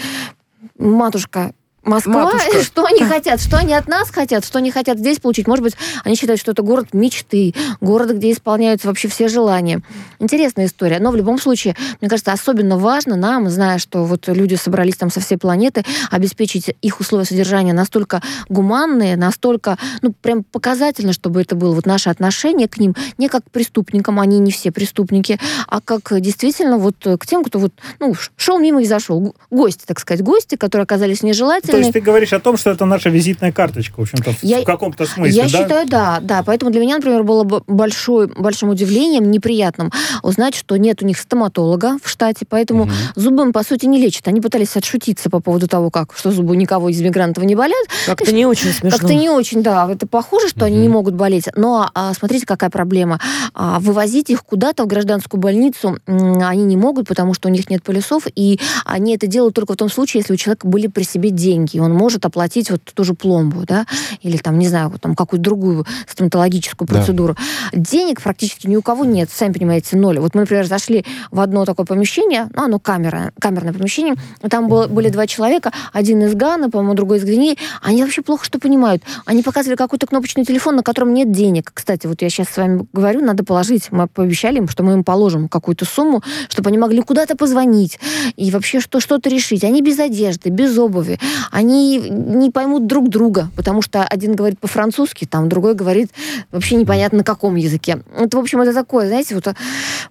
Матушка, 0.79 1.53
Москва, 1.85 2.25
Матушка. 2.25 2.63
что 2.63 2.85
они 2.85 3.01
хотят, 3.01 3.41
что 3.41 3.59
они 3.59 3.75
от 3.75 3.89
нас 3.89 4.11
хотят, 4.11 4.45
что 4.45 4.59
они 4.59 4.71
хотят 4.71 4.99
здесь 4.99 5.19
получить. 5.19 5.47
Может 5.47 5.63
быть, 5.63 5.75
они 6.05 6.17
считают, 6.17 6.41
что 6.41 6.53
это 6.53 6.63
город 6.63 6.89
мечты, 6.93 7.55
город, 7.81 8.13
где 8.13 8.33
исполняются 8.33 8.89
вообще 8.89 9.09
все 9.09 9.29
желания. 9.29 9.83
Интересная 10.19 10.67
история. 10.67 10.99
Но 11.01 11.11
в 11.11 11.17
любом 11.17 11.39
случае, 11.39 11.77
мне 12.01 12.09
кажется, 12.09 12.33
особенно 12.33 12.79
важно 12.79 13.17
нам, 13.17 13.49
зная, 13.51 13.79
что 13.79 14.05
вот 14.05 14.29
люди 14.29 14.55
собрались 14.55 14.97
там 14.97 15.11
со 15.11 15.21
всей 15.21 15.37
планеты, 15.37 15.85
обеспечить 16.11 16.75
их 16.81 17.01
условия 17.01 17.25
содержания 17.25 17.73
настолько 17.73 18.23
гуманные, 18.49 19.17
настолько, 19.17 19.79
ну, 20.03 20.13
прям 20.13 20.45
показательно, 20.45 21.13
чтобы 21.13 21.43
это 21.43 21.55
было 21.55 21.75
вот 21.75 21.87
наше 21.87 22.11
отношение 22.11 22.69
к 22.69 22.79
ним 22.79 22.95
не 23.19 23.29
как 23.29 23.45
к 23.45 23.51
преступникам, 23.51 24.21
они 24.21 24.39
не 24.39 24.51
все 24.51 24.73
преступники, 24.73 25.39
а 25.69 25.81
как 25.81 26.21
действительно 26.21 26.79
вот 26.79 26.97
к 27.01 27.27
тем, 27.27 27.45
кто 27.45 27.59
вот, 27.59 27.73
ну, 28.01 28.15
шел 28.37 28.59
мимо 28.59 28.83
и 28.83 28.87
зашел. 28.87 29.35
Гости, 29.51 29.85
так 29.87 30.01
сказать, 30.01 30.23
гости, 30.23 30.57
которые 30.57 30.85
оказались 30.85 31.23
нежелательными. 31.23 31.74
То 31.75 31.81
есть 31.81 31.93
ты 31.93 32.01
говоришь 32.01 32.33
о 32.33 32.41
том, 32.41 32.57
что 32.57 32.71
это 32.71 32.85
наша 32.85 33.11
визитная 33.11 33.53
карточка, 33.53 33.97
в 33.99 34.03
общем-то, 34.03 34.33
в, 34.33 34.43
Я- 34.43 34.61
в 34.63 34.65
каком-то 34.65 35.07
смысле, 35.07 35.35
Я 35.37 35.43
да? 35.45 35.49
считаю, 35.49 35.89
да, 35.89 36.19
да. 36.21 36.43
Поэтому 36.43 36.71
для 36.71 36.81
меня, 36.81 36.97
например, 36.97 37.23
было 37.25 37.45
бы 37.45 37.63
большой, 37.67 38.27
большим 38.29 38.69
удивлением, 38.71 39.31
неприятным 39.31 39.91
узнать, 40.23 40.55
что 40.55 40.77
нет 40.77 41.03
у 41.03 41.07
них 41.07 41.19
стоматолога 41.19 41.99
в 42.03 42.09
штате, 42.09 42.45
поэтому 42.49 42.89
зубы 43.17 43.43
им, 43.43 43.53
по 43.53 43.63
сути, 43.65 43.87
не 43.87 43.99
лечат. 44.01 44.29
Они 44.29 44.41
пытались 44.41 44.77
отшутиться 44.77 45.31
по 45.31 45.41
поводу 45.41 45.69
того, 45.69 45.91
как, 45.91 46.15
что 46.17 46.31
зубы 46.31 46.57
никого 46.57 46.89
из 46.89 47.01
мигрантов 47.01 47.45
не 47.45 47.55
болят. 47.55 47.87
Как-то 48.07 48.33
не 48.33 48.47
очень 48.47 48.71
смешно. 48.73 48.99
Как-то 48.99 49.15
не 49.15 49.29
очень, 49.31 49.63
да, 49.63 49.89
это 49.91 50.07
похоже, 50.07 50.49
что 50.49 50.65
они 50.65 50.79
не 50.79 50.89
могут 50.89 51.15
болеть. 51.15 51.49
Но 51.57 51.91
а, 51.95 52.13
смотрите, 52.15 52.47
какая 52.47 52.71
проблема. 52.71 53.21
А, 53.55 53.79
вывозить 53.81 54.31
их 54.31 54.45
куда-то 54.45 54.85
в 54.85 54.87
гражданскую 54.87 55.41
больницу 55.41 55.99
м, 56.07 56.43
они 56.45 56.65
не 56.65 56.77
могут, 56.77 57.09
потому 57.09 57.35
что 57.35 57.49
у 57.49 57.53
них 57.53 57.71
нет 57.71 57.83
полисов, 57.83 58.27
и 58.35 58.59
они 58.85 59.15
это 59.15 59.27
делают 59.27 59.55
только 59.55 59.73
в 59.73 59.77
том 59.77 59.89
случае, 59.91 60.21
если 60.21 60.35
у 60.35 60.37
человека 60.37 60.67
были 60.67 60.87
при 60.87 61.03
себе 61.05 61.31
деньги, 61.31 61.64
и 61.73 61.81
он 61.81 61.93
может 61.93 62.25
оплатить 62.27 62.71
вот 62.71 62.83
ту 62.83 63.05
же 63.05 63.15
пломбу, 63.15 63.65
да, 63.67 63.87
или 64.23 64.37
там, 64.37 64.59
не 64.59 64.69
знаю, 64.69 64.93
там 65.01 65.15
какую-то 65.15 65.43
другую 65.45 65.87
стоматологическую 66.07 66.87
Да. 66.89 66.95
процедуру. 66.95 67.37
Денег 67.73 68.21
практически 68.23 68.67
ни 68.67 68.77
у 68.77 68.83
кого 68.83 69.05
нет, 69.05 69.31
сами 69.33 69.53
понимаете, 69.53 69.97
ноль. 69.97 70.19
Вот 70.19 70.35
мы, 70.35 70.43
например, 70.43 70.67
зашли 70.67 71.05
в 71.31 71.41
одно 71.41 71.65
такое 71.65 71.87
помещение, 71.87 72.49
ну, 72.55 72.65
оно 72.65 72.79
камера, 72.79 73.33
камерное 73.39 73.73
помещение, 73.73 74.15
там 74.49 74.69
было- 74.69 74.87
были 74.87 75.09
два 75.09 75.27
человека, 75.27 75.73
один 75.93 76.23
из 76.23 76.35
Ганы, 76.35 76.71
по-моему, 76.71 76.95
другой 76.95 77.19
из 77.19 77.25
Гвинеи, 77.25 77.57
они 77.83 78.03
вообще 78.03 78.23
плохо 78.23 78.45
что 78.45 78.59
понимают. 78.59 79.03
Они 79.27 79.43
показывали 79.43 79.77
какой-то 79.77 80.07
кнопочный 80.07 80.45
телефон, 80.45 80.77
на 80.77 80.83
котором 80.83 81.15
нет 81.15 81.31
денег. 81.33 81.71
Кстати, 81.75 82.07
вот 82.07 82.23
я 82.23 82.31
сейчас 82.31 82.49
с 82.49 82.57
вами 82.57 82.87
говорю, 82.93 83.21
надо 83.25 83.45
положить. 83.45 83.91
Мы 83.91 84.07
пообещали 84.07 84.59
им, 84.59 84.69
что 84.69 84.83
мы 84.83 84.93
им 84.95 85.05
положим 85.05 85.49
какую-то 85.49 85.85
сумму, 85.85 86.23
чтобы 86.49 86.69
они 86.69 86.79
могли 86.79 87.03
куда-то 87.03 87.37
позвонить 87.37 87.99
и 88.37 88.51
вообще 88.51 88.81
что, 88.81 89.01
что-то 89.01 89.29
решить. 89.29 89.65
Они 89.65 89.83
без 89.83 89.99
одежды, 89.99 90.51
без 90.51 90.77
обуви. 90.79 91.19
Они 91.55 91.99
не 92.11 92.51
поймут 92.51 92.89
друг 92.89 93.09
друга, 93.09 93.49
потому 93.55 93.81
что 93.81 94.03
один 94.03 94.35
говорит 94.35 94.59
по-французски, 94.59 95.25
там 95.25 95.49
другой 95.49 95.75
говорит 95.75 96.11
вообще 96.51 96.75
непонятно 96.75 97.19
на 97.19 97.25
каком 97.25 97.55
языке. 97.55 98.03
Это, 98.19 98.37
в 98.37 98.41
общем, 98.41 98.61
это 98.61 98.75
такое, 98.75 99.07
знаете, 99.07 99.37
вот, 99.37 99.47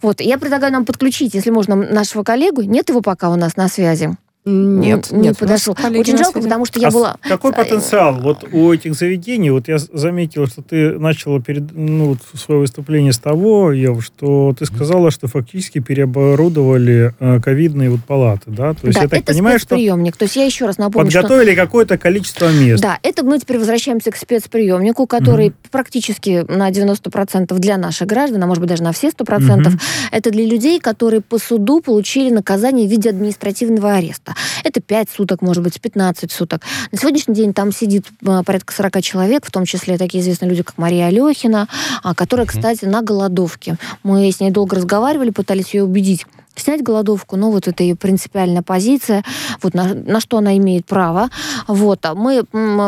вот. 0.01 0.21
Я 0.21 0.38
предлагаю 0.38 0.71
нам 0.71 0.86
подключить, 0.86 1.34
если 1.34 1.49
можно, 1.49 1.75
нашего 1.75 2.23
коллегу. 2.23 2.62
Нет 2.62 2.88
его 2.88 3.01
пока 3.01 3.29
у 3.29 3.36
нас 3.36 3.58
на 3.58 3.67
связи. 3.67 4.15
Нет, 4.45 5.12
не 5.12 5.19
нет. 5.19 5.38
подошел. 5.38 5.73
Очень 5.73 6.17
жалко, 6.17 6.34
связи. 6.34 6.43
потому 6.47 6.65
что 6.65 6.79
я 6.79 6.89
А 6.89 6.91
была... 6.91 7.15
Какой 7.21 7.51
э, 7.51 7.56
потенциал 7.56 8.19
вот 8.19 8.43
у 8.51 8.73
этих 8.73 8.93
заведений? 8.93 9.51
Вот 9.51 9.69
я 9.69 9.77
заметила, 9.77 10.47
что 10.47 10.62
ты 10.62 10.99
начала 10.99 11.41
перед, 11.41 11.71
ну, 11.71 12.17
свое 12.36 12.60
выступление 12.60 13.13
с 13.13 13.19
того, 13.19 13.71
Ев, 13.71 14.03
что 14.03 14.53
ты 14.58 14.65
сказала, 14.65 15.12
что 15.12 15.27
фактически 15.27 15.79
переоборудовали 15.79 17.13
э, 17.19 17.39
ковидные 17.41 17.89
вот 17.89 18.01
палаты, 18.06 18.43
да? 18.47 18.73
То 18.73 18.88
есть 18.88 18.97
да, 18.97 19.03
я 19.03 19.08
так 19.10 19.19
это 19.19 19.32
понимаю, 19.34 19.60
что 19.60 19.67
спецприемник. 19.67 20.17
То 20.17 20.23
есть 20.23 20.36
я 20.36 20.43
еще 20.43 20.65
раз 20.65 20.77
напомню, 20.77 21.10
что 21.10 21.21
подготовили 21.21 21.56
какое-то 21.56 21.97
количество 21.97 22.51
мест. 22.51 22.82
Да, 22.84 22.99
это 23.01 23.23
мы 23.23 23.39
теперь 23.39 23.60
возвращаемся 23.60 24.12
к 24.12 24.17
спецприемнику, 24.17 25.08
который 25.08 25.53
практически 25.71 26.43
на 26.49 26.69
90% 26.69 27.58
для 27.60 27.77
наших 27.77 28.08
граждан, 28.08 28.43
а 28.43 28.47
может 28.47 28.60
быть 28.62 28.69
даже 28.69 28.84
на 28.84 28.91
все 28.91 29.10
100%, 29.10 29.69
Мгм. 29.69 29.79
это 30.12 30.32
для 30.32 30.45
людей, 30.45 30.79
которые 30.79 31.21
по 31.21 31.38
суду 31.38 31.82
получили 31.82 32.29
наказание 32.29 32.88
в 32.88 32.91
виде 32.91 33.10
административного 33.10 33.93
ареста. 33.93 34.32
Это 34.63 34.81
5 34.81 35.09
суток, 35.09 35.41
может 35.41 35.63
быть, 35.63 35.79
15 35.79 36.31
суток. 36.31 36.61
На 36.91 36.97
сегодняшний 36.97 37.35
день 37.35 37.53
там 37.53 37.71
сидит 37.71 38.05
а, 38.25 38.43
порядка 38.43 38.73
40 38.73 39.01
человек, 39.01 39.45
в 39.45 39.51
том 39.51 39.65
числе 39.65 39.97
такие 39.97 40.21
известные 40.21 40.49
люди, 40.49 40.63
как 40.63 40.77
Мария 40.77 41.07
Алехина, 41.07 41.67
а, 42.03 42.13
которая, 42.13 42.45
кстати, 42.45 42.85
на 42.85 43.01
голодовке. 43.01 43.77
Мы 44.03 44.31
с 44.31 44.39
ней 44.39 44.51
долго 44.51 44.75
разговаривали, 44.75 45.29
пытались 45.29 45.73
ее 45.73 45.83
убедить 45.83 46.25
снять 46.55 46.83
голодовку, 46.83 47.35
но 47.35 47.51
вот 47.51 47.67
это 47.67 47.83
ее 47.83 47.95
принципиальная 47.95 48.61
позиция, 48.61 49.23
вот 49.61 49.73
на, 49.73 49.93
на 49.93 50.19
что 50.19 50.37
она 50.37 50.55
имеет 50.57 50.85
право. 50.85 51.29
Вот. 51.67 52.05
А 52.05 52.13
мы 52.13 52.43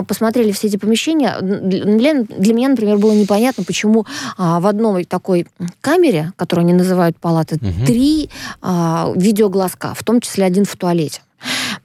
посмотрели 0.08 0.52
все 0.52 0.68
эти 0.68 0.78
помещения. 0.78 1.38
Для, 1.42 2.24
для 2.24 2.54
меня, 2.54 2.70
например, 2.70 2.98
было 2.98 3.14
непонятно, 3.14 3.64
почему 3.64 4.06
а, 4.38 4.60
в 4.60 4.68
одной 4.68 5.06
такой 5.06 5.48
камере, 5.82 6.32
которую 6.36 6.64
они 6.66 6.74
называют 6.74 7.18
палаты, 7.18 7.58
Мгм. 7.60 7.86
три 7.86 8.30
а, 8.62 9.12
видеоглазка, 9.16 9.94
в 9.96 10.04
том 10.04 10.22
числе 10.22 10.46
один 10.46 10.66
в 10.66 10.76
туалете. 10.76 11.22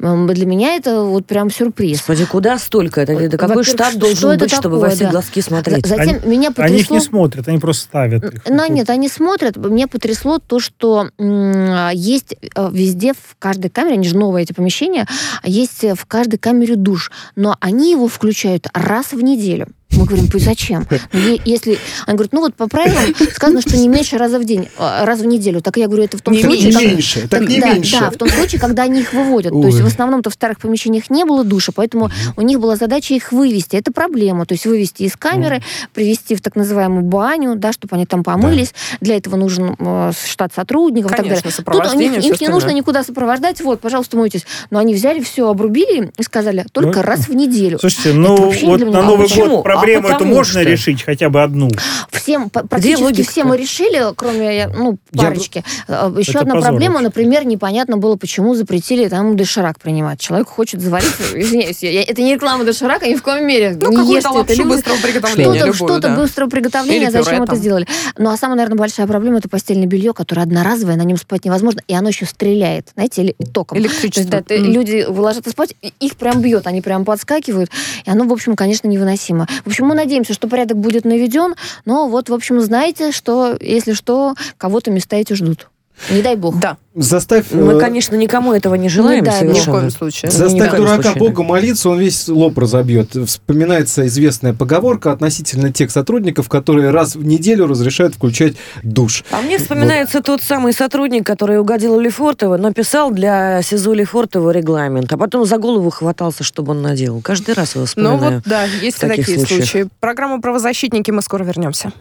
Для 0.00 0.46
меня 0.46 0.76
это 0.76 1.02
вот 1.02 1.26
прям 1.26 1.50
сюрприз. 1.50 1.98
Господи, 1.98 2.24
куда 2.24 2.58
столько? 2.58 3.02
Это, 3.02 3.12
это 3.12 3.36
какой 3.36 3.64
штат 3.64 3.90
что 3.90 4.00
должен 4.00 4.30
это 4.30 4.44
быть, 4.44 4.54
чтобы 4.54 4.76
во 4.76 4.88
такое, 4.88 4.96
все 4.96 5.04
да. 5.04 5.10
глазки 5.10 5.40
смотреть? 5.40 5.86
Затем 5.86 6.20
меня 6.24 6.52
Они 6.56 6.78
их 6.78 6.88
потрясло... 6.88 6.96
не 6.96 7.00
смотрят, 7.02 7.48
они 7.48 7.58
просто 7.58 7.84
ставят 7.84 8.24
их. 8.24 8.42
Ну, 8.48 8.72
нет, 8.72 8.88
они 8.88 9.08
смотрят. 9.08 9.56
Меня 9.56 9.88
потрясло 9.88 10.38
то, 10.38 10.58
что 10.58 11.10
м, 11.18 11.90
есть 11.92 12.34
э, 12.34 12.70
везде, 12.72 13.12
в 13.12 13.36
каждой 13.38 13.70
камере, 13.70 13.94
они 13.94 14.08
же 14.08 14.16
новые 14.16 14.44
эти 14.44 14.54
помещения, 14.54 15.06
есть 15.44 15.84
э, 15.84 15.94
в 15.94 16.06
каждой 16.06 16.38
камере 16.38 16.76
душ, 16.76 17.10
но 17.36 17.56
они 17.60 17.92
его 17.92 18.08
включают 18.08 18.68
раз 18.72 19.12
в 19.12 19.22
неделю. 19.22 19.68
Мы 19.92 20.04
говорим, 20.04 20.28
зачем? 20.34 20.86
Ну, 21.12 21.38
если... 21.44 21.78
Они 22.06 22.16
говорят, 22.16 22.32
ну 22.32 22.40
вот 22.40 22.54
по 22.54 22.68
правилам 22.68 23.14
сказано, 23.34 23.60
что 23.60 23.76
не 23.76 23.88
меньше 23.88 24.18
раза 24.18 24.38
в 24.38 24.44
день, 24.44 24.68
а, 24.78 25.04
раз 25.04 25.20
в 25.20 25.26
неделю. 25.26 25.60
Так 25.60 25.76
я 25.76 25.86
говорю, 25.86 26.04
это 26.04 26.16
в 26.16 26.22
том 26.22 26.32
не 26.34 26.42
случае... 26.42 26.72
Не 26.72 26.86
меньше, 26.86 27.20
так, 27.22 27.40
так 27.40 27.48
не 27.48 27.60
да, 27.60 27.74
меньше. 27.74 27.98
Да, 27.98 28.10
в 28.10 28.16
том 28.16 28.28
случае, 28.28 28.60
когда 28.60 28.84
они 28.84 29.00
их 29.00 29.12
выводят. 29.12 29.52
Ой. 29.52 29.62
То 29.62 29.68
есть 29.68 29.80
в 29.80 29.86
основном-то 29.86 30.30
в 30.30 30.34
старых 30.34 30.58
помещениях 30.58 31.10
не 31.10 31.24
было 31.24 31.44
душа, 31.44 31.72
поэтому 31.74 32.10
у 32.36 32.42
них 32.42 32.60
была 32.60 32.76
задача 32.76 33.14
их 33.14 33.32
вывести. 33.32 33.76
Это 33.76 33.92
проблема. 33.92 34.46
То 34.46 34.54
есть 34.54 34.64
вывести 34.66 35.02
из 35.02 35.16
камеры, 35.16 35.62
привести 35.92 36.36
в 36.36 36.40
так 36.40 36.56
называемую 36.56 37.02
баню, 37.02 37.56
да, 37.56 37.72
чтобы 37.72 37.96
они 37.96 38.06
там 38.06 38.22
помылись. 38.22 38.72
Да. 38.92 38.98
Для 39.00 39.16
этого 39.16 39.36
нужен 39.36 39.76
э, 39.78 40.12
штат 40.26 40.54
сотрудников 40.54 41.10
Конечно, 41.10 41.48
и 41.48 41.52
так 41.52 41.64
далее. 41.64 41.82
Тут 41.82 41.94
у 41.94 41.98
них, 41.98 42.24
их 42.24 42.40
не 42.40 42.48
нужно 42.48 42.70
никуда 42.70 43.02
сопровождать. 43.02 43.60
Вот, 43.60 43.80
пожалуйста, 43.80 44.16
мойтесь. 44.16 44.46
Но 44.70 44.78
они 44.78 44.94
взяли 44.94 45.20
все, 45.20 45.48
обрубили 45.48 46.12
и 46.16 46.22
сказали, 46.22 46.64
только 46.72 47.00
ну, 47.00 47.02
раз 47.02 47.28
в 47.28 47.34
неделю. 47.34 47.78
Слушайте, 47.78 48.12
ну 48.12 48.50
вот 48.50 48.80
на 48.80 49.02
Новый 49.02 49.26
а 49.26 49.46
год 49.48 49.64
проблему 49.80 50.08
а 50.08 50.12
эту 50.12 50.24
можно 50.24 50.60
что? 50.60 50.70
решить, 50.70 51.02
хотя 51.02 51.28
бы 51.28 51.42
одну. 51.42 51.70
Всем, 52.10 52.50
практически 52.50 53.22
все 53.22 53.44
мы 53.44 53.56
решили, 53.56 54.14
кроме 54.14 54.68
ну, 54.68 54.98
парочки. 55.16 55.64
Я... 55.88 56.12
Еще 56.16 56.32
Это 56.32 56.40
одна 56.40 56.54
позор. 56.54 56.70
проблема, 56.70 57.00
например, 57.00 57.44
непонятно 57.44 57.96
было, 57.96 58.16
почему 58.16 58.54
запретили 58.54 59.08
там 59.08 59.36
доширак 59.36 59.78
принимать. 59.78 60.20
Человек 60.20 60.48
хочет 60.48 60.80
заварить, 60.80 61.14
извиняюсь, 61.34 61.82
это 61.82 62.22
не 62.22 62.34
реклама 62.34 62.64
доширака 62.64 63.06
ни 63.08 63.14
в 63.14 63.22
коем 63.22 63.46
мере. 63.46 63.76
Ну, 63.80 63.92
это 63.92 64.54
люди. 64.54 64.68
быстрого 64.68 64.98
приготовления. 65.02 65.72
Что-то, 65.72 65.74
что-то 65.74 66.00
да. 66.00 66.16
быстрого 66.16 66.50
приготовления, 66.50 67.10
зачем 67.10 67.42
это 67.42 67.56
сделали. 67.56 67.86
Ну, 68.18 68.30
а 68.30 68.36
самая, 68.36 68.56
наверное, 68.56 68.78
большая 68.78 69.06
проблема 69.06 69.38
это 69.38 69.48
постельное 69.48 69.86
белье, 69.86 70.12
которое 70.12 70.42
одноразовое, 70.42 70.96
на 70.96 71.02
нем 71.02 71.16
спать 71.16 71.44
невозможно, 71.44 71.80
и 71.86 71.94
оно 71.94 72.08
еще 72.08 72.26
стреляет, 72.26 72.88
знаете, 72.94 73.22
или 73.22 73.36
током. 73.52 73.78
Электричество. 73.78 74.42
да, 74.46 74.54
mm. 74.54 74.58
Люди 74.58 75.04
ложатся 75.08 75.50
спать, 75.50 75.74
их 76.00 76.16
прям 76.16 76.40
бьет, 76.40 76.66
они 76.66 76.80
прям 76.80 77.04
подскакивают, 77.04 77.70
и 78.04 78.10
оно, 78.10 78.24
в 78.24 78.32
общем, 78.32 78.56
конечно, 78.56 78.88
невыносимо. 78.88 79.46
В 79.64 79.69
общем, 79.70 79.86
мы 79.86 79.94
надеемся, 79.94 80.34
что 80.34 80.48
порядок 80.48 80.78
будет 80.78 81.04
наведен, 81.04 81.54
но 81.84 82.08
вот, 82.08 82.28
в 82.28 82.34
общем, 82.34 82.60
знаете, 82.60 83.12
что, 83.12 83.56
если 83.60 83.92
что, 83.92 84.34
кого-то 84.58 84.90
места 84.90 85.16
эти 85.16 85.32
ждут. 85.32 85.68
Не 86.10 86.22
дай 86.22 86.36
бог. 86.36 86.58
Да. 86.58 86.76
Заставь... 86.94 87.52
Мы, 87.52 87.74
э, 87.74 87.78
конечно, 87.78 88.16
никому 88.16 88.52
этого 88.52 88.74
не 88.74 88.88
желаем 88.88 89.24
не 89.24 89.30
совершенно. 89.30 89.54
Ни 89.54 89.60
в 89.60 89.70
коем 89.70 89.90
случае. 89.90 90.30
Заставь 90.30 90.76
дурака 90.76 91.02
случае, 91.02 91.18
Бога 91.20 91.42
молиться, 91.44 91.88
он 91.88 92.00
весь 92.00 92.26
лоб 92.26 92.58
разобьет. 92.58 93.14
Вспоминается 93.26 94.06
известная 94.08 94.54
поговорка 94.54 95.12
относительно 95.12 95.72
тех 95.72 95.92
сотрудников, 95.92 96.48
которые 96.48 96.90
раз 96.90 97.14
в 97.14 97.24
неделю 97.24 97.68
разрешают 97.68 98.16
включать 98.16 98.54
душ. 98.82 99.24
А 99.30 99.40
мне 99.40 99.58
вспоминается 99.58 100.18
вот. 100.18 100.26
тот 100.26 100.42
самый 100.42 100.72
сотрудник, 100.72 101.24
который 101.24 101.60
угодил 101.60 101.98
Лефортова, 102.00 102.56
но 102.56 102.72
писал 102.72 103.12
для 103.12 103.62
СИЗО 103.62 103.94
Лефортова 103.94 104.50
регламент, 104.50 105.12
а 105.12 105.16
потом 105.16 105.46
за 105.46 105.58
голову 105.58 105.90
хватался, 105.90 106.42
чтобы 106.42 106.72
он 106.72 106.82
наделал. 106.82 107.20
Каждый 107.20 107.54
раз 107.54 107.76
его 107.76 107.86
вспоминаю. 107.86 108.18
Ну 108.18 108.30
вот, 108.36 108.42
да, 108.46 108.64
есть 108.64 109.00
и 109.02 109.06
такие 109.06 109.38
случаях. 109.38 109.46
случаи. 109.46 109.88
Программа 110.00 110.40
«Правозащитники», 110.40 111.12
мы 111.12 111.22
скоро 111.22 111.44
вернемся. 111.44 111.92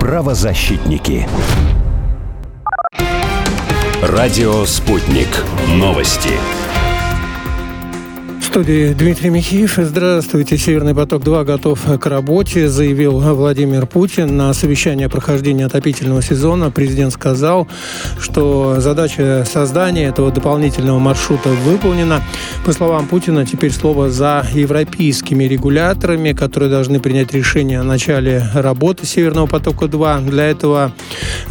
Правозащитники. 0.00 1.28
Радио 4.02 4.64
«Спутник». 4.64 5.28
Новости 5.68 6.30
студии 8.50 8.92
Дмитрий 8.94 9.30
Михеев. 9.30 9.76
Здравствуйте. 9.76 10.58
«Северный 10.58 10.92
поток-2» 10.92 11.44
готов 11.44 11.78
к 12.00 12.06
работе, 12.06 12.68
заявил 12.68 13.20
Владимир 13.20 13.86
Путин. 13.86 14.36
На 14.36 14.52
совещании 14.54 15.06
о 15.06 15.08
прохождении 15.08 15.64
отопительного 15.64 16.20
сезона 16.20 16.72
президент 16.72 17.12
сказал, 17.12 17.68
что 18.18 18.80
задача 18.80 19.46
создания 19.48 20.06
этого 20.06 20.32
дополнительного 20.32 20.98
маршрута 20.98 21.50
выполнена. 21.50 22.24
По 22.66 22.72
словам 22.72 23.06
Путина, 23.06 23.46
теперь 23.46 23.70
слово 23.70 24.10
за 24.10 24.44
европейскими 24.52 25.44
регуляторами, 25.44 26.32
которые 26.32 26.70
должны 26.70 26.98
принять 26.98 27.32
решение 27.32 27.78
о 27.78 27.84
начале 27.84 28.42
работы 28.52 29.06
«Северного 29.06 29.46
потока-2». 29.46 30.28
Для 30.28 30.46
этого 30.46 30.90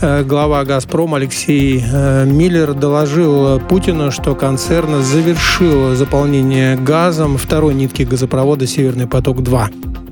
э, 0.01 0.23
глава 0.23 0.65
«Газпром» 0.65 1.15
Алексей 1.15 1.81
э, 1.81 2.25
Миллер 2.25 2.73
доложил 2.73 3.61
Путину, 3.61 4.11
что 4.11 4.35
концерн 4.35 5.01
завершил 5.01 5.95
заполнение 5.95 6.75
газом 6.89 7.37
второй 7.37 7.75
нитки 7.75 8.01
газопровода 8.01 8.65
«Северный 8.65 9.05
поток-2». 9.05 10.08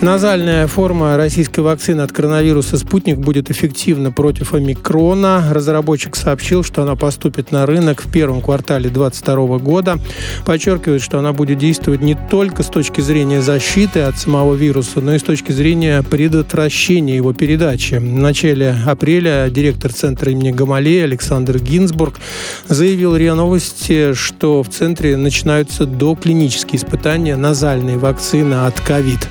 Назальная 0.00 0.68
форма 0.68 1.16
российской 1.16 1.58
вакцины 1.58 2.02
от 2.02 2.12
коронавируса 2.12 2.78
«Спутник» 2.78 3.18
будет 3.18 3.50
эффективна 3.50 4.12
против 4.12 4.54
омикрона. 4.54 5.48
Разработчик 5.50 6.14
сообщил, 6.14 6.62
что 6.62 6.82
она 6.82 6.94
поступит 6.94 7.50
на 7.50 7.66
рынок 7.66 8.04
в 8.04 8.10
первом 8.10 8.40
квартале 8.40 8.90
2022 8.90 9.58
года. 9.58 9.98
Подчеркивает, 10.46 11.02
что 11.02 11.18
она 11.18 11.32
будет 11.32 11.58
действовать 11.58 12.00
не 12.00 12.16
только 12.30 12.62
с 12.62 12.68
точки 12.68 13.00
зрения 13.00 13.42
защиты 13.42 14.02
от 14.02 14.16
самого 14.16 14.54
вируса, 14.54 15.00
но 15.00 15.16
и 15.16 15.18
с 15.18 15.22
точки 15.24 15.50
зрения 15.50 16.04
предотвращения 16.04 17.16
его 17.16 17.32
передачи. 17.32 17.94
В 17.94 18.02
начале 18.02 18.76
апреля 18.86 19.48
директор 19.50 19.92
центра 19.92 20.30
имени 20.30 20.52
Гамалея 20.52 21.04
Александр 21.04 21.58
Гинзбург 21.58 22.20
заявил 22.68 23.16
РИА 23.16 23.34
Новости, 23.34 24.12
что 24.14 24.62
в 24.62 24.68
центре 24.68 25.16
начинаются 25.16 25.86
доклинические 25.86 26.76
испытания 26.76 27.34
назальной 27.34 27.96
вакцины 27.96 28.64
от 28.64 28.80
ковид. 28.80 29.28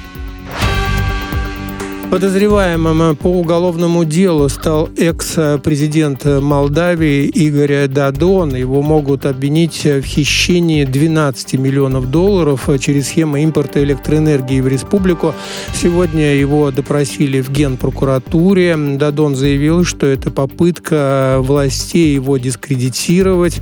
Подозреваемым 2.10 3.18
по 3.18 3.28
уголовному 3.28 4.06
делу 4.06 4.48
стал 4.48 4.90
экс-президент 4.96 6.24
Молдавии 6.24 7.26
Игорь 7.26 7.90
Дадон. 7.90 8.56
Его 8.56 8.82
могут 8.82 9.26
обвинить 9.26 9.84
в 9.84 10.04
хищении 10.04 10.86
12 10.86 11.56
миллионов 11.56 12.10
долларов 12.10 12.70
через 12.80 13.08
схемы 13.08 13.44
импорта 13.44 13.84
электроэнергии 13.84 14.62
в 14.62 14.70
республику. 14.70 15.36
Сегодня 15.76 16.34
его 16.36 16.72
допросили 16.72 17.42
в 17.42 17.52
Генпрокуратуре. 17.52 18.78
Дадон 18.78 19.36
заявил, 19.36 19.84
что 19.84 20.08
это 20.08 20.32
попытка 20.32 21.40
властей 21.42 22.14
его 22.14 22.38
дискредитировать. 22.38 23.60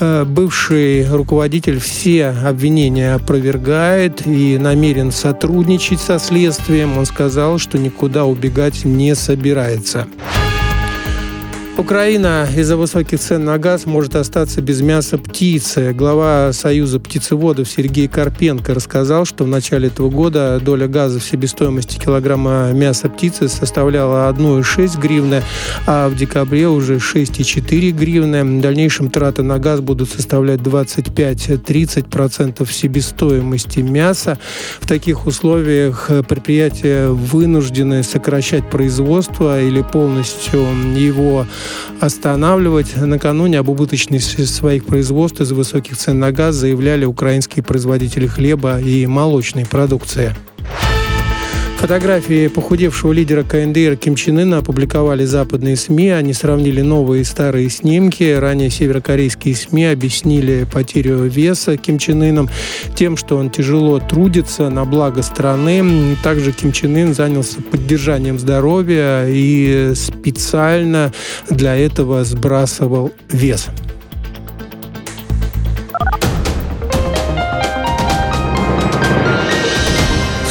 Э, 0.00 0.24
бывший 0.24 1.06
руководитель 1.14 1.78
все 1.78 2.28
обвинения 2.28 3.14
опровергает 3.14 4.26
и 4.26 4.56
намерен 4.56 5.12
сотрудничать 5.12 6.00
со 6.00 6.18
следствием. 6.18 6.96
Он 6.96 7.04
сказал, 7.04 7.58
что 7.58 7.81
никуда 7.82 8.24
убегать 8.24 8.84
не 8.84 9.14
собирается. 9.14 10.06
Украина 11.82 12.46
из-за 12.56 12.76
высоких 12.76 13.18
цен 13.18 13.44
на 13.44 13.58
газ 13.58 13.86
может 13.86 14.14
остаться 14.14 14.62
без 14.62 14.80
мяса 14.82 15.18
птицы. 15.18 15.92
Глава 15.92 16.52
Союза 16.52 17.00
птицеводов 17.00 17.68
Сергей 17.68 18.06
Карпенко 18.06 18.72
рассказал, 18.72 19.24
что 19.24 19.42
в 19.42 19.48
начале 19.48 19.88
этого 19.88 20.08
года 20.08 20.60
доля 20.64 20.86
газа 20.86 21.18
в 21.18 21.24
себестоимости 21.24 21.98
килограмма 21.98 22.70
мяса 22.72 23.08
птицы 23.08 23.48
составляла 23.48 24.32
1,6 24.32 25.00
гривны, 25.00 25.42
а 25.84 26.08
в 26.08 26.14
декабре 26.14 26.68
уже 26.68 26.98
6,4 26.98 27.90
гривны. 27.90 28.44
В 28.44 28.60
дальнейшем 28.60 29.10
траты 29.10 29.42
на 29.42 29.58
газ 29.58 29.80
будут 29.80 30.08
составлять 30.08 30.60
25-30% 30.60 32.72
себестоимости 32.72 33.80
мяса. 33.80 34.38
В 34.80 34.86
таких 34.86 35.26
условиях 35.26 36.08
предприятия 36.28 37.08
вынуждены 37.08 38.04
сокращать 38.04 38.70
производство 38.70 39.60
или 39.60 39.82
полностью 39.82 40.60
его 40.94 41.44
останавливать. 42.00 42.96
Накануне 42.96 43.58
об 43.58 43.68
убыточности 43.68 44.42
своих 44.42 44.84
производств 44.84 45.40
из-за 45.40 45.54
высоких 45.54 45.96
цен 45.96 46.18
на 46.18 46.32
газ 46.32 46.54
заявляли 46.54 47.04
украинские 47.04 47.62
производители 47.62 48.26
хлеба 48.26 48.80
и 48.80 49.06
молочной 49.06 49.64
продукции. 49.66 50.34
Фотографии 51.82 52.46
похудевшего 52.46 53.10
лидера 53.10 53.42
КНДР 53.42 53.96
Ким 53.96 54.14
Чен 54.14 54.38
Ына 54.38 54.58
опубликовали 54.58 55.24
западные 55.24 55.74
СМИ. 55.74 56.10
Они 56.10 56.32
сравнили 56.32 56.80
новые 56.80 57.22
и 57.22 57.24
старые 57.24 57.68
снимки. 57.70 58.22
Ранее 58.38 58.70
северокорейские 58.70 59.56
СМИ 59.56 59.86
объяснили 59.86 60.64
потерю 60.72 61.24
веса 61.24 61.76
Ким 61.76 61.98
Чен 61.98 62.22
Ыном 62.22 62.48
тем, 62.94 63.16
что 63.16 63.36
он 63.36 63.50
тяжело 63.50 63.98
трудится 63.98 64.70
на 64.70 64.84
благо 64.84 65.22
страны. 65.22 66.16
Также 66.22 66.52
Ким 66.52 66.70
Чен 66.70 66.94
Ын 66.94 67.14
занялся 67.14 67.60
поддержанием 67.60 68.38
здоровья 68.38 69.26
и 69.26 69.92
специально 69.96 71.12
для 71.50 71.74
этого 71.76 72.22
сбрасывал 72.22 73.10
вес. 73.28 73.66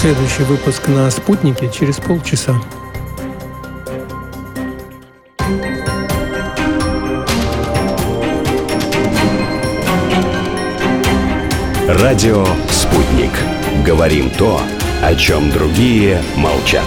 Следующий 0.01 0.41
выпуск 0.41 0.87
на 0.87 1.11
«Спутнике» 1.11 1.69
через 1.71 1.97
полчаса. 1.97 2.59
Радио 11.87 12.47
«Спутник». 12.71 13.29
Говорим 13.85 14.31
то, 14.31 14.59
о 15.03 15.13
чем 15.13 15.51
другие 15.51 16.19
молчат. 16.35 16.81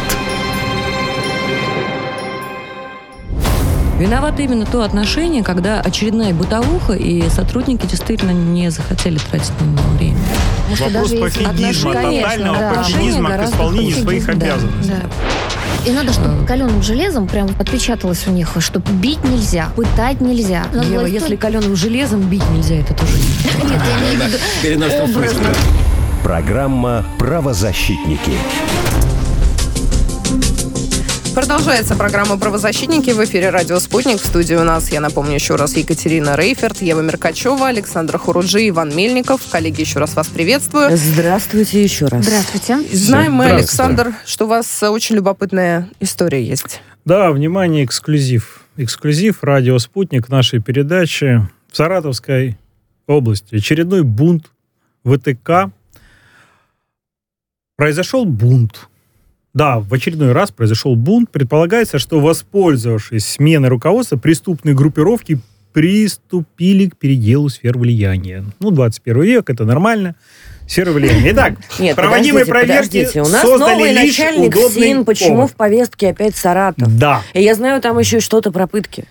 Виновато 3.97 4.43
именно 4.43 4.67
то 4.67 4.83
отношение, 4.83 5.45
когда 5.45 5.81
очередная 5.81 6.35
бытовуха, 6.35 6.95
и 6.95 7.29
сотрудники 7.29 7.87
действительно 7.87 8.33
не 8.33 8.73
захотели 8.73 9.19
тратить 9.19 9.53
на 9.61 9.67
него 9.67 9.89
время. 9.97 10.19
Потому 10.77 11.07
что 11.07 11.17
Вопрос 11.17 11.35
даже 11.35 11.45
пофигизма, 11.45 11.91
отношения, 11.91 12.23
тотального 12.23 12.59
да, 12.59 12.73
пофигизма 12.75 13.31
к 13.31 13.45
исполнению 13.45 13.97
своих 14.03 14.27
Да, 14.27 14.33
обязанностей. 14.33 14.93
да. 14.93 15.91
И 15.91 15.93
надо, 15.93 16.13
чтобы 16.15 16.47
каленым 16.47 16.83
железом 16.83 17.27
прям 17.29 17.49
отпечаталось 17.59 18.27
у 18.27 18.31
них, 18.31 18.57
что 18.61 18.79
бить 18.81 19.23
нельзя, 19.25 19.69
пытать 19.77 20.21
нельзя. 20.21 20.65
Надо 20.73 20.87
Ева, 20.89 21.01
власть- 21.01 21.15
если 21.15 21.37
каленым 21.37 21.77
железом 21.77 22.21
бить 22.23 22.49
нельзя, 22.51 22.77
это 22.77 22.95
тоже 22.95 23.13
не 23.13 23.69
Нет, 24.77 24.83
я 24.91 25.05
образно. 25.05 25.49
Программа 26.23 27.05
«Правозащитники». 27.19 28.33
Продолжается 31.35 31.97
программа 31.97 32.39
«Правозащитники» 32.39 33.11
в 33.11 33.23
эфире 33.25 33.51
«Радио 33.51 33.81
Спутник». 33.81 34.21
В 34.21 34.25
студии 34.25 34.55
у 34.55 34.63
нас, 34.63 34.93
я 34.93 35.01
напомню 35.01 35.35
еще 35.35 35.57
раз, 35.57 35.77
Екатерина 35.77 36.37
Рейферт, 36.37 36.81
Ева 36.81 37.01
Меркачева, 37.01 37.67
Александр 37.67 38.19
Хуруджи, 38.19 38.69
Иван 38.69 38.95
Мельников. 38.95 39.41
Коллеги, 39.51 39.81
еще 39.81 39.99
раз 39.99 40.15
вас 40.15 40.29
приветствую. 40.29 40.97
Здравствуйте 40.97 41.83
еще 41.83 42.07
раз. 42.07 42.25
Здравствуйте. 42.25 42.79
Знаем 42.93 43.33
мы. 43.33 43.47
Александр, 43.47 44.15
что 44.25 44.45
у 44.45 44.49
вас 44.49 44.81
очень 44.85 45.17
любопытная 45.17 45.91
история 45.99 46.41
есть. 46.47 46.81
Да, 47.05 47.33
внимание, 47.33 47.85
эксклюзив. 47.85 48.61
Эксклюзив 48.77 49.43
«Радио 49.43 49.81
Спутник» 49.81 50.29
нашей 50.29 50.61
передачи 50.61 51.45
в 51.69 51.77
Саратовской 51.77 52.57
области. 53.09 53.57
Очередной 53.57 54.05
бунт 54.05 54.53
ВТК. 55.05 55.73
Произошел 57.77 58.25
бунт. 58.25 58.89
Да, 59.55 59.79
в 59.79 59.95
очередной 59.95 60.33
раз 60.33 60.51
произошел 60.51 60.97
бунт. 60.97 61.31
Предполагается, 61.31 61.99
что, 62.01 62.21
воспользовавшись 62.21 63.25
сменой 63.25 63.69
руководства, 63.69 64.17
преступные 64.17 64.75
группировки 64.75 65.39
приступили 65.73 66.89
к 66.89 66.97
переделу 66.97 67.49
сфер 67.49 67.79
влияния. 67.79 68.45
Ну, 68.61 68.71
21 68.71 69.23
век, 69.23 69.51
это 69.51 69.65
нормально. 69.65 70.17
Сфера 70.69 70.93
влияния. 70.93 71.33
Итак, 71.33 71.55
Нет, 71.79 71.95
проводимые 71.95 72.47
проверки 72.47 73.03
подождите. 73.03 73.23
У 73.23 73.29
нас 73.29 73.43
создали 73.43 73.75
новый 73.75 73.93
лишь 73.93 74.19
начальник 74.19 74.57
СИН. 74.57 75.05
Почему 75.05 75.35
повод. 75.35 75.51
в 75.51 75.55
повестке 75.55 76.11
опять 76.11 76.37
Саратов? 76.37 76.97
Да. 76.97 77.23
И 77.35 77.43
я 77.43 77.55
знаю, 77.55 77.81
там 77.83 77.99
еще 77.99 78.21
что-то 78.21 78.51
про 78.51 78.67
пытки. 78.67 79.05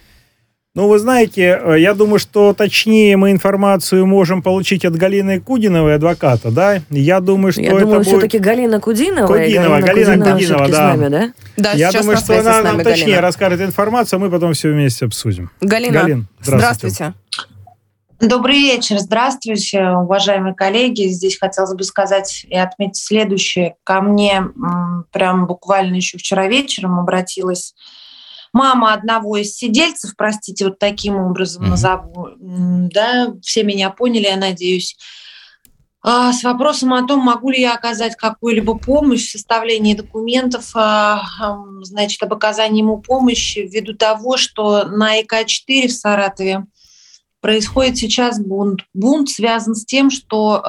Ну, 0.76 0.88
вы 0.88 0.98
знаете, 0.98 1.60
э, 1.64 1.80
я 1.80 1.94
думаю, 1.94 2.18
что 2.18 2.52
точнее 2.54 3.16
мы 3.16 3.30
информацию 3.30 4.08
можем 4.08 4.42
получить 4.42 4.86
от 4.86 4.96
Галины 4.96 5.40
Кудиновой, 5.40 5.94
адвоката, 5.96 6.50
да? 6.50 6.82
Я 6.90 7.20
думаю, 7.20 7.52
что 7.52 7.62
Я 7.62 7.74
это 7.74 7.82
думаю, 7.82 8.00
будет... 8.00 8.08
все-таки 8.08 8.40
Галина 8.40 8.80
Кудинова. 8.80 9.28
Кудинова, 9.28 9.82
Галина, 9.82 10.16
Галина 10.18 10.34
Кудинова, 10.34 10.36
Кудинова, 10.36 10.68
да. 10.68 10.74
с 10.74 10.80
нами, 10.98 11.08
да? 11.10 11.34
Да, 11.58 11.72
Я 11.74 11.92
думаю, 11.92 12.18
что 12.18 12.40
она 12.40 12.64
нами 12.64 12.78
нам 12.78 12.84
точнее 12.84 13.06
Галина. 13.06 13.22
расскажет 13.22 13.62
информацию, 13.62 14.18
а 14.18 14.20
мы 14.20 14.32
потом 14.32 14.54
все 14.54 14.72
вместе 14.72 15.06
обсудим. 15.06 15.52
Галина, 15.62 15.94
Галин, 15.94 16.28
здравствуйте. 16.42 16.96
здравствуйте. 16.96 17.14
Добрый 18.20 18.58
вечер, 18.58 18.98
здравствуйте, 18.98 19.90
уважаемые 19.90 20.56
коллеги. 20.56 21.08
Здесь 21.10 21.38
хотелось 21.38 21.76
бы 21.76 21.84
сказать 21.84 22.48
и 22.50 22.58
отметить 22.58 22.98
следующее. 22.98 23.76
Ко 23.84 24.02
мне 24.02 24.42
прям 25.12 25.46
буквально 25.46 25.98
еще 25.98 26.18
вчера 26.18 26.48
вечером 26.48 27.00
обратилась 27.00 27.76
мама 28.54 28.94
одного 28.94 29.38
из 29.38 29.56
сидельцев, 29.56 30.14
простите, 30.16 30.66
вот 30.66 30.80
таким 30.80 31.16
образом 31.18 31.64
Мгм. 31.64 31.72
назову. 31.72 32.30
Да, 32.40 33.34
все 33.42 33.64
меня 33.64 33.90
поняли, 33.90 34.28
я 34.28 34.38
надеюсь. 34.38 34.96
А, 36.06 36.34
С 36.34 36.44
вопросом 36.44 36.94
о 36.94 37.08
том, 37.08 37.20
могу 37.22 37.50
ли 37.50 37.62
я 37.62 37.74
оказать 37.76 38.16
какую-либо 38.18 38.78
помощь 38.78 39.28
в 39.28 39.32
составлении 39.32 39.94
документов, 39.94 40.72
а, 40.76 41.22
значит, 41.82 42.22
об 42.22 42.34
оказании 42.34 42.82
ему 42.82 42.98
помощи 43.02 43.60
ввиду 43.60 43.94
того, 43.94 44.36
что 44.38 44.84
на 44.84 45.20
ИК-4 45.22 45.88
в 45.88 45.94
Саратове 45.94 46.66
происходит 47.40 47.98
сейчас 47.98 48.40
бунт. 48.40 48.82
Бунт 48.94 49.30
связан 49.30 49.76
с 49.76 49.86
тем, 49.86 50.10
что 50.10 50.62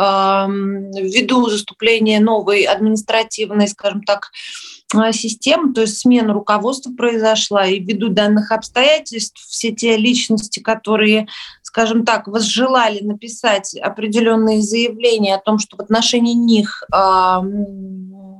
ввиду 0.49 1.49
заступления 1.49 2.21
новой 2.21 2.63
административной, 2.63 3.69
скажем 3.69 4.03
так, 4.03 4.31
э, 4.33 4.74
системы, 5.13 5.73
то 5.73 5.83
есть 5.83 5.99
смена 5.99 6.33
руководства 6.33 6.93
произошла, 6.93 7.67
и 7.67 7.81
ввиду 7.81 8.09
данных 8.09 8.53
обстоятельств 8.53 9.41
все 9.47 9.73
те 9.73 9.97
личности, 9.97 10.61
которые, 10.61 11.27
скажем 11.63 12.05
так, 12.05 12.27
возжелали 12.29 13.01
написать 13.01 13.75
определенные 13.77 14.63
заявления 14.63 15.35
о 15.35 15.41
том, 15.41 15.59
что 15.59 15.77
в 15.77 15.81
отношении 15.81 16.35
них 16.35 16.83
эм, 16.93 18.39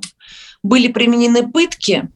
были 0.63 0.87
применены 0.87 1.51
пытки, 1.51 2.09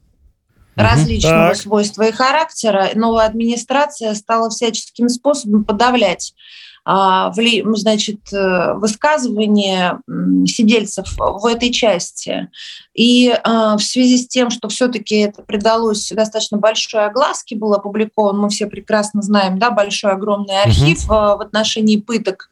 различного 0.79 1.49
Так. 1.49 1.57
свойства 1.57 2.03
и 2.03 2.11
характера, 2.11 2.89
новая 2.95 3.25
администрация 3.25 4.13
стала 4.15 4.49
всяческим 4.49 5.09
способом 5.09 5.65
подавлять 5.65 6.33
а, 6.33 6.39
значит, 6.85 8.33
э, 8.33 8.73
высказывания 8.75 10.01
сидельцев 10.45 11.07
в 11.17 11.45
этой 11.45 11.71
части. 11.71 12.49
И 12.93 13.29
а, 13.43 13.77
в 13.77 13.81
связи 13.81 14.17
с 14.17 14.27
тем, 14.27 14.49
что 14.49 14.67
все-таки 14.69 15.15
это 15.17 15.41
придалось 15.41 16.11
достаточно 16.11 16.57
большой 16.57 17.05
огласке, 17.05 17.55
был 17.55 17.73
опубликован, 17.73 18.37
мы 18.37 18.49
все 18.49 18.67
прекрасно 18.67 19.21
знаем, 19.21 19.59
да, 19.59 19.71
большой 19.71 20.11
огромный 20.11 20.61
архив 20.61 21.09
а, 21.09 21.35
в 21.35 21.41
отношении 21.41 21.97
пыток, 21.97 22.49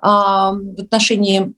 а, 0.00 0.52
в 0.52 0.80
отношении 0.80 1.54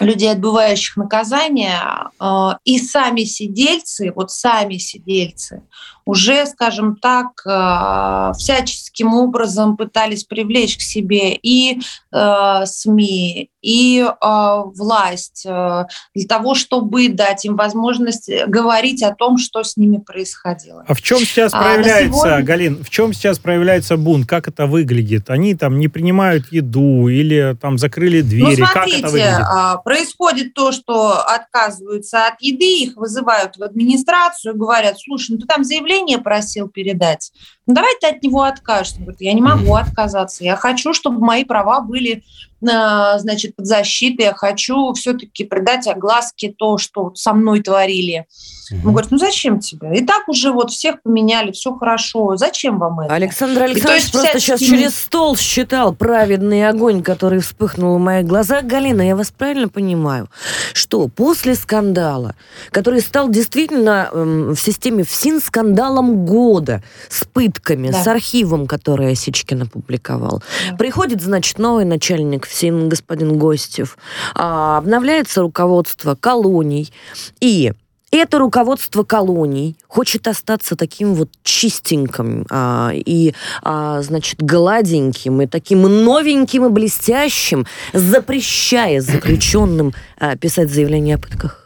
людей, 0.00 0.30
отбывающих 0.30 0.96
наказание, 0.96 1.80
а, 2.18 2.58
и 2.64 2.78
сами 2.78 3.24
сидельцы, 3.24 4.12
вот 4.14 4.30
сами 4.30 4.76
сидельцы, 4.76 5.62
уже, 6.06 6.46
скажем 6.46 6.96
так, 6.96 7.42
а, 7.44 8.32
всяческим 8.34 9.12
образом 9.12 9.76
пытались 9.76 10.24
привлечь 10.24 10.78
к 10.78 10.80
себе 10.80 11.34
и 11.34 11.80
э, 12.12 12.62
СМИ, 12.64 13.50
и 13.60 13.98
э, 14.00 14.62
власть 14.74 15.44
э, 15.44 15.84
для 16.14 16.26
того, 16.28 16.54
чтобы 16.54 17.08
дать 17.08 17.44
им 17.44 17.56
возможность 17.56 18.30
говорить 18.46 19.02
о 19.02 19.12
том, 19.14 19.36
что 19.36 19.64
с 19.64 19.76
ними 19.76 19.98
происходило. 19.98 20.84
А 20.86 20.94
в 20.94 21.02
чем 21.02 21.18
сейчас 21.18 21.52
А, 21.52 21.60
проявляется, 21.60 22.18
сегодня- 22.20 22.42
Галин, 22.42 22.84
в 22.84 22.90
чем 22.90 23.12
сейчас 23.12 23.38
проявляется 23.40 23.96
бунт? 23.96 24.26
Как 24.26 24.46
это 24.48 24.66
выглядит? 24.66 25.28
Они 25.28 25.54
там 25.56 25.78
не 25.78 25.88
принимают 25.88 26.50
еду 26.52 27.08
или 27.08 27.56
там 27.60 27.76
закрыли 27.78 28.22
Ну, 28.22 28.28
двери? 28.28 28.60
как 28.62 28.72
смотрите, 28.72 28.98
это 29.00 29.08
выглядит? 29.08 29.40
а, 29.40 29.76
происходит 29.78 30.54
то, 30.54 30.70
что 30.70 31.20
отказываются 31.20 32.28
от 32.28 32.40
еды, 32.40 32.84
их 32.84 32.96
вызывают 32.96 33.56
в 33.56 33.62
администрацию, 33.64 34.56
говорят, 34.56 34.98
слушай, 35.00 35.32
ну 35.32 35.38
ты 35.38 35.46
там 35.46 35.64
заявление 35.64 35.95
просил 36.18 36.68
передать, 36.68 37.32
ну 37.66 37.74
давай 37.74 37.92
ты 38.00 38.08
от 38.08 38.22
него 38.22 38.42
откажешься. 38.42 38.96
Он 38.98 39.04
говорит, 39.04 39.20
я 39.20 39.32
не 39.32 39.42
могу 39.42 39.74
отказаться, 39.74 40.44
я 40.44 40.56
хочу, 40.56 40.94
чтобы 40.94 41.20
мои 41.20 41.44
права 41.44 41.80
были 41.80 42.22
а, 42.66 43.18
значит, 43.18 43.54
под 43.54 43.66
защитой, 43.66 44.22
я 44.22 44.34
хочу 44.34 44.92
все-таки 44.94 45.44
придать 45.44 45.86
огласке 45.86 46.54
то, 46.56 46.78
что 46.78 47.14
со 47.14 47.34
мной 47.34 47.60
творили. 47.62 48.26
Он 48.72 48.92
говорит, 48.92 49.10
ну 49.10 49.18
зачем 49.18 49.60
тебе? 49.60 49.96
И 49.98 50.04
так 50.04 50.28
уже 50.28 50.50
вот 50.50 50.70
всех 50.70 51.00
поменяли, 51.02 51.52
все 51.52 51.74
хорошо, 51.74 52.36
зачем 52.36 52.78
вам 52.78 53.00
это? 53.00 53.14
Александр 53.14 53.62
Александрович 53.62 54.02
есть 54.02 54.12
просто 54.12 54.40
сейчас 54.40 54.60
через 54.60 54.96
стол 54.96 55.36
считал 55.36 55.94
праведный 55.94 56.66
огонь, 56.68 57.02
который 57.02 57.40
вспыхнул 57.40 57.96
в 57.98 58.00
моих 58.00 58.26
глазах. 58.26 58.64
Галина, 58.64 59.02
я 59.02 59.14
вас 59.14 59.30
правильно 59.30 59.68
понимаю, 59.68 60.28
что 60.72 61.06
после 61.08 61.54
скандала, 61.54 62.34
который 62.72 63.02
стал 63.02 63.28
действительно 63.28 64.08
эм, 64.12 64.54
в 64.54 64.60
системе 64.60 65.04
ФСИН 65.04 65.40
скандалом 65.40 66.24
года, 66.24 66.82
с 67.08 67.24
пытками, 67.56 67.90
Да. 67.90 68.02
с 68.02 68.06
архивом, 68.06 68.66
который 68.66 69.12
Осечкин 69.12 69.62
опубликовал, 69.62 70.42
Да. 70.70 70.76
приходит, 70.76 71.22
значит, 71.22 71.58
новый 71.58 71.84
начальник 71.84 72.46
ФСИН, 72.46 72.88
господин 72.88 73.38
Гостев, 73.38 73.96
а, 74.34 74.78
обновляется 74.78 75.40
руководство 75.40 76.14
колоний, 76.14 76.92
и 77.40 77.72
это 78.12 78.38
руководство 78.38 79.02
колоний 79.02 79.76
хочет 79.88 80.28
остаться 80.28 80.76
таким 80.76 81.14
вот 81.14 81.28
чистеньким 81.42 82.46
а, 82.50 82.90
и, 82.94 83.34
а, 83.62 84.00
значит, 84.02 84.42
гладеньким, 84.42 85.42
и 85.42 85.46
таким 85.46 85.82
новеньким 85.82 86.66
и 86.66 86.68
блестящим, 86.68 87.66
запрещая 87.92 89.00
заключенным 89.00 89.92
а, 90.18 90.36
писать 90.36 90.70
заявление 90.70 91.16
о 91.16 91.18
пытках. 91.18 91.65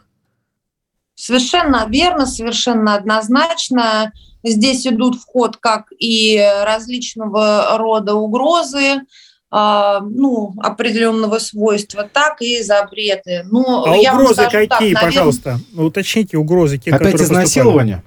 Совершенно 1.21 1.87
верно, 1.87 2.25
совершенно 2.25 2.95
однозначно. 2.95 4.11
Здесь 4.43 4.87
идут 4.87 5.17
в 5.17 5.27
ход 5.27 5.59
как 5.59 5.93
и 5.99 6.43
различного 6.65 7.77
рода 7.77 8.15
угрозы, 8.15 9.03
а, 9.51 10.01
ну, 10.01 10.55
определенного 10.57 11.39
свойства, 11.39 12.09
так 12.11 12.41
и 12.41 12.63
запреты. 12.63 13.45
Ну, 13.51 13.85
А 13.85 13.97
я 13.97 14.15
угрозы 14.15 14.35
скажу 14.35 14.51
так, 14.51 14.69
какие, 14.71 14.95
наверное, 14.95 15.03
пожалуйста? 15.03 15.61
Ну, 15.73 15.85
Уточните 15.85 16.39
угрозы, 16.39 16.79
те, 16.79 16.91
Опять 16.91 17.17
изнасилование? 17.17 18.03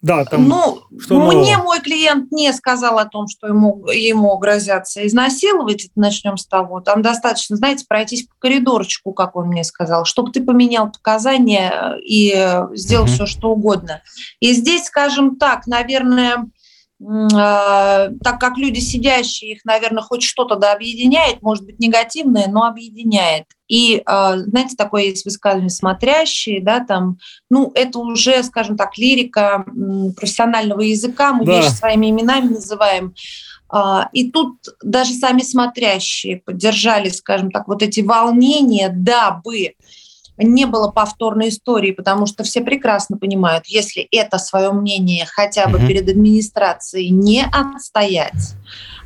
Да, 0.00 0.24
там... 0.24 0.48
ну, 0.48 0.80
что 1.00 1.18
мне 1.18 1.56
нового? 1.56 1.66
мой 1.66 1.80
клиент 1.80 2.30
не 2.30 2.52
сказал 2.52 2.98
о 3.00 3.04
том, 3.04 3.26
что 3.26 3.48
ему, 3.48 3.84
ему 3.88 4.38
грозятся 4.38 5.04
изнасиловать. 5.04 5.86
Это 5.86 5.92
начнем 5.96 6.36
с 6.36 6.46
того. 6.46 6.80
Там 6.80 7.02
достаточно, 7.02 7.56
знаете, 7.56 7.84
пройтись 7.88 8.22
по 8.24 8.34
коридорчику, 8.38 9.12
как 9.12 9.34
он 9.34 9.48
мне 9.48 9.64
сказал, 9.64 10.04
чтобы 10.04 10.30
ты 10.30 10.42
поменял 10.42 10.92
показания 10.92 11.96
и 12.04 12.30
сделал 12.74 13.06
Мгм. 13.06 13.12
все, 13.12 13.26
что 13.26 13.50
угодно. 13.50 14.02
И 14.38 14.52
здесь, 14.52 14.84
скажем 14.84 15.36
так, 15.36 15.66
наверное, 15.66 16.46
так 17.00 18.40
как 18.40 18.58
люди 18.58 18.80
сидящие, 18.80 19.52
их, 19.52 19.64
наверное, 19.64 20.02
хоть 20.02 20.22
что-то 20.22 20.56
да 20.56 20.72
объединяет, 20.72 21.42
может 21.42 21.64
быть, 21.64 21.78
негативное, 21.78 22.48
но 22.48 22.64
объединяет. 22.64 23.44
И, 23.68 24.02
а, 24.04 24.36
знаете, 24.38 24.74
такое 24.76 25.04
есть 25.04 25.24
высказывание 25.24 25.70
«смотрящие», 25.70 26.60
да, 26.60 26.80
там, 26.80 27.18
ну, 27.50 27.70
это 27.74 28.00
уже, 28.00 28.42
скажем 28.42 28.76
так, 28.76 28.98
лирика 28.98 29.64
профессионального 30.16 30.80
языка, 30.80 31.32
мы 31.32 31.44
да. 31.44 31.60
вещи 31.60 31.70
своими 31.70 32.10
именами 32.10 32.48
называем. 32.54 33.14
А, 33.68 34.08
и 34.12 34.30
тут 34.30 34.56
даже 34.82 35.12
сами 35.12 35.42
смотрящие 35.42 36.38
поддержали, 36.38 37.10
скажем 37.10 37.50
так, 37.50 37.68
вот 37.68 37.82
эти 37.82 38.00
волнения, 38.00 38.88
дабы 38.88 39.74
не 40.38 40.66
было 40.66 40.90
повторной 40.90 41.48
истории, 41.48 41.92
потому 41.92 42.26
что 42.26 42.44
все 42.44 42.60
прекрасно 42.60 43.18
понимают, 43.18 43.66
если 43.66 44.06
это 44.12 44.38
свое 44.38 44.72
мнение 44.72 45.26
хотя 45.26 45.66
бы 45.66 45.78
угу. 45.78 45.86
перед 45.86 46.08
администрацией 46.08 47.10
не 47.10 47.44
отстоять, 47.44 48.54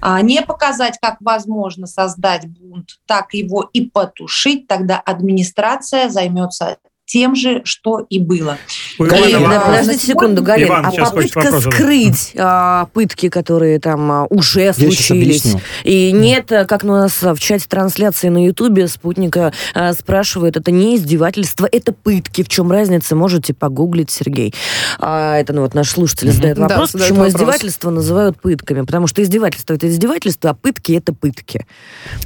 а, 0.01 0.21
не 0.21 0.43
показать, 0.43 0.99
как 1.01 1.17
возможно 1.21 1.87
создать 1.87 2.47
бунт, 2.47 2.99
так 3.07 3.35
его 3.35 3.69
и 3.73 3.83
потушить, 3.83 4.67
тогда 4.67 4.99
администрация 4.99 6.09
займется 6.09 6.77
тем 7.13 7.37
же, 7.37 7.61
что 7.65 8.07
и 8.09 8.19
было. 8.19 8.57
Галина, 8.99 9.49
да, 9.49 9.61
подождите 9.61 10.07
секунду, 10.07 10.43
Галина. 10.43 10.69
Иван, 10.69 10.87
а 10.87 10.93
попытка 10.93 11.61
скрыть 11.61 12.33
а, 12.39 12.87
пытки, 12.95 13.29
которые 13.29 13.79
там 13.81 14.11
а, 14.11 14.27
уже 14.31 14.73
случились, 14.73 15.55
и 15.85 16.11
нет, 16.13 16.47
как 16.49 16.85
у 16.85 16.87
нас 16.87 17.21
в 17.21 17.39
чате 17.39 17.67
трансляции 17.69 18.31
на 18.31 18.43
Ютубе 18.47 18.89
спутника 18.89 19.53
а, 19.75 19.93
спрашивают, 19.93 20.57
это 20.57 20.71
не 20.71 20.97
издевательство, 20.97 21.69
это 21.71 21.93
пытки. 21.93 22.43
В 22.43 22.49
чем 22.49 22.73
разница? 22.73 23.15
Можете 23.15 23.53
погуглить, 23.53 24.11
Сергей. 24.11 24.55
А, 24.99 25.37
это 25.37 25.53
ну, 25.53 25.61
вот 25.61 25.75
наш 25.75 25.91
слушатель 25.91 26.29
mm-hmm. 26.29 26.33
задает 26.33 26.59
вопрос, 26.59 26.93
да, 26.93 26.99
почему 27.01 27.19
вопрос. 27.19 27.35
издевательство 27.35 27.91
называют 27.91 28.41
пытками. 28.41 28.87
Потому 28.87 29.07
что 29.07 29.23
издевательство 29.23 29.75
это 29.75 29.87
издевательство, 29.87 30.51
а 30.51 30.55
пытки 30.55 30.93
это 30.93 31.13
пытки. 31.13 31.67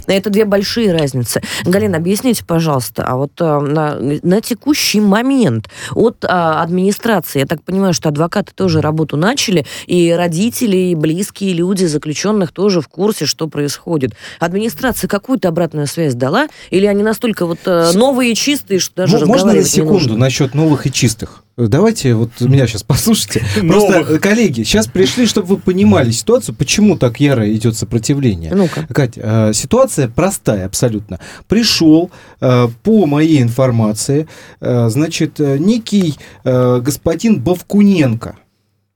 Это 0.07 0.30
две 0.30 0.45
большие 0.45 0.93
разницы. 0.93 1.43
Галина, 1.64 1.97
объясните, 1.97 2.45
пожалуйста, 2.45 3.05
а 3.05 3.16
вот 3.16 3.32
а, 3.41 3.61
на, 3.61 3.97
на 3.99 4.41
текущий 4.41 4.76
текущий 4.77 5.01
момент 5.01 5.68
от 5.95 6.24
а, 6.24 6.62
администрации. 6.62 7.41
Я 7.41 7.47
так 7.47 7.62
понимаю, 7.62 7.95
что 7.95 8.09
адвокаты 8.09 8.53
тоже 8.55 8.81
работу 8.81 9.16
начали, 9.16 9.64
и 9.87 10.12
родители, 10.12 10.77
и 10.77 10.95
близкие 10.95 11.55
люди 11.55 11.85
заключенных 11.87 12.53
тоже 12.53 12.81
в 12.81 12.89
курсе, 12.89 13.27
что 13.27 13.49
происходит. 13.49 14.12
Администрация 14.39 15.09
какую-то 15.09 15.49
обратную 15.49 15.87
связь 15.87 16.14
дала? 16.14 16.49
Или 16.70 16.87
они 16.87 17.03
настолько 17.03 17.47
вот 17.47 17.61
а, 17.66 17.93
новые 17.95 18.33
и 18.33 18.35
чистые, 18.35 18.81
что 18.81 18.95
даже 18.97 19.24
Можно 19.27 19.55
на 19.55 19.64
секунду 19.64 20.16
насчет 20.16 20.55
новых 20.55 20.87
и 20.87 20.93
чистых? 20.93 21.43
Давайте 21.57 22.12
вот 22.12 22.38
меня 22.40 22.66
сейчас 22.66 22.82
послушайте. 22.82 23.42
Просто, 23.66 24.18
коллеги, 24.18 24.62
сейчас 24.62 24.88
пришли, 24.88 25.24
чтобы 25.24 25.48
вы 25.48 25.57
понимали 25.57 26.11
ситуацию, 26.11 26.54
почему 26.54 26.98
так 26.98 27.18
яро 27.18 27.50
идет 27.50 27.78
сопротивление. 27.78 28.54
Ну-ка. 28.54 28.86
Кать, 28.92 29.14
э, 29.16 29.52
ситуация 29.54 30.09
простая 30.09 30.66
абсолютно. 30.66 31.18
Пришел, 31.48 32.11
э, 32.42 32.68
по 32.82 33.07
моей 33.07 33.40
информации, 33.40 34.28
э, 34.61 34.88
значит, 34.90 35.38
некий 35.38 36.16
господин 36.44 37.40
Бавкуненко. 37.40 38.36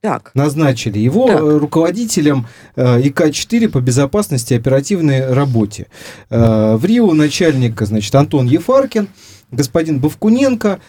Так. 0.03 0.31
Назначили 0.35 0.99
его 0.99 1.29
так. 1.29 1.41
руководителем 1.41 2.47
ИК-4 2.77 3.69
по 3.69 3.81
безопасности 3.81 4.55
и 4.55 4.57
оперативной 4.57 5.33
работе. 5.33 5.87
В 6.31 6.81
Рио 6.83 7.13
начальника, 7.13 7.87
значит, 7.87 8.15
Антон 8.15 8.47
Ефаркин, 8.47 9.09
господин 9.51 10.01
Бавкуненко, 10.01 10.81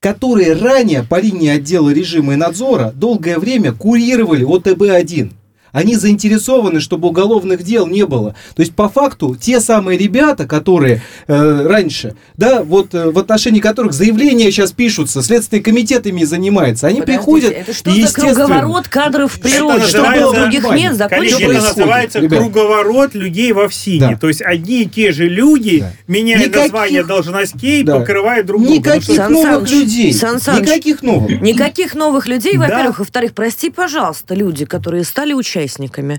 которые 0.00 0.52
ранее 0.52 1.02
по 1.02 1.20
линии 1.20 1.48
отдела 1.48 1.90
режима 1.90 2.34
и 2.34 2.36
надзора 2.36 2.92
долгое 2.94 3.38
время 3.38 3.72
курировали 3.72 4.44
ОТБ-1. 4.44 5.32
Они 5.72 5.96
заинтересованы, 5.96 6.80
чтобы 6.80 7.08
уголовных 7.08 7.62
дел 7.62 7.86
не 7.86 8.06
было. 8.06 8.34
То 8.54 8.60
есть, 8.60 8.74
по 8.74 8.88
факту, 8.88 9.36
те 9.40 9.60
самые 9.60 9.98
ребята, 9.98 10.46
которые 10.46 11.02
э, 11.26 11.66
раньше, 11.66 12.14
да, 12.36 12.62
вот 12.62 12.94
э, 12.94 13.10
в 13.10 13.18
отношении 13.18 13.60
которых 13.60 13.92
заявления 13.92 14.50
сейчас 14.50 14.72
пишутся, 14.72 15.22
Следственный 15.22 15.62
комитет 15.62 16.06
ими 16.06 16.24
занимается, 16.24 16.86
они 16.86 17.00
Подождите, 17.00 17.18
приходят 17.18 17.52
это 17.52 17.72
что 17.74 17.90
и, 17.90 18.02
за 18.02 18.12
круговорот 18.12 18.88
кадров 18.88 19.32
в 19.32 19.40
природе? 19.40 19.86
Что 19.86 20.02
было 20.02 20.32
в 20.32 20.34
других 20.34 20.70
мест, 20.70 20.98
закончилось? 20.98 21.56
Это 21.56 21.68
называется 21.68 22.18
ребят. 22.20 22.38
круговорот 22.38 23.14
людей 23.14 23.52
в 23.52 23.60
ОФСИНе. 23.60 23.98
Да. 24.12 24.16
То 24.16 24.28
есть, 24.28 24.42
одни 24.42 24.82
и 24.82 24.86
те 24.86 25.12
же 25.12 25.28
люди, 25.28 25.80
да. 25.80 25.92
меняя 26.06 26.38
Никаких... 26.38 26.72
название 26.72 27.04
должностей, 27.04 27.82
да. 27.82 27.98
покрывают 27.98 28.46
друг 28.46 28.62
друга. 28.62 28.78
Никаких 28.78 29.16
Сан 29.16 29.32
новых 29.32 29.68
Саныч, 29.68 29.70
людей. 29.70 30.12
Сан 30.12 30.40
Саныч, 30.40 30.68
Никаких 30.68 31.02
новых. 31.02 31.40
Никаких 31.40 31.94
новых 31.94 32.26
людей, 32.26 32.56
во-первых. 32.56 33.00
Во-вторых, 33.00 33.32
прости, 33.34 33.70
пожалуйста, 33.70 34.34
люди, 34.34 34.64
которые 34.64 35.04
стали 35.04 35.32
участниками 35.32 35.57
участниками 35.58 36.18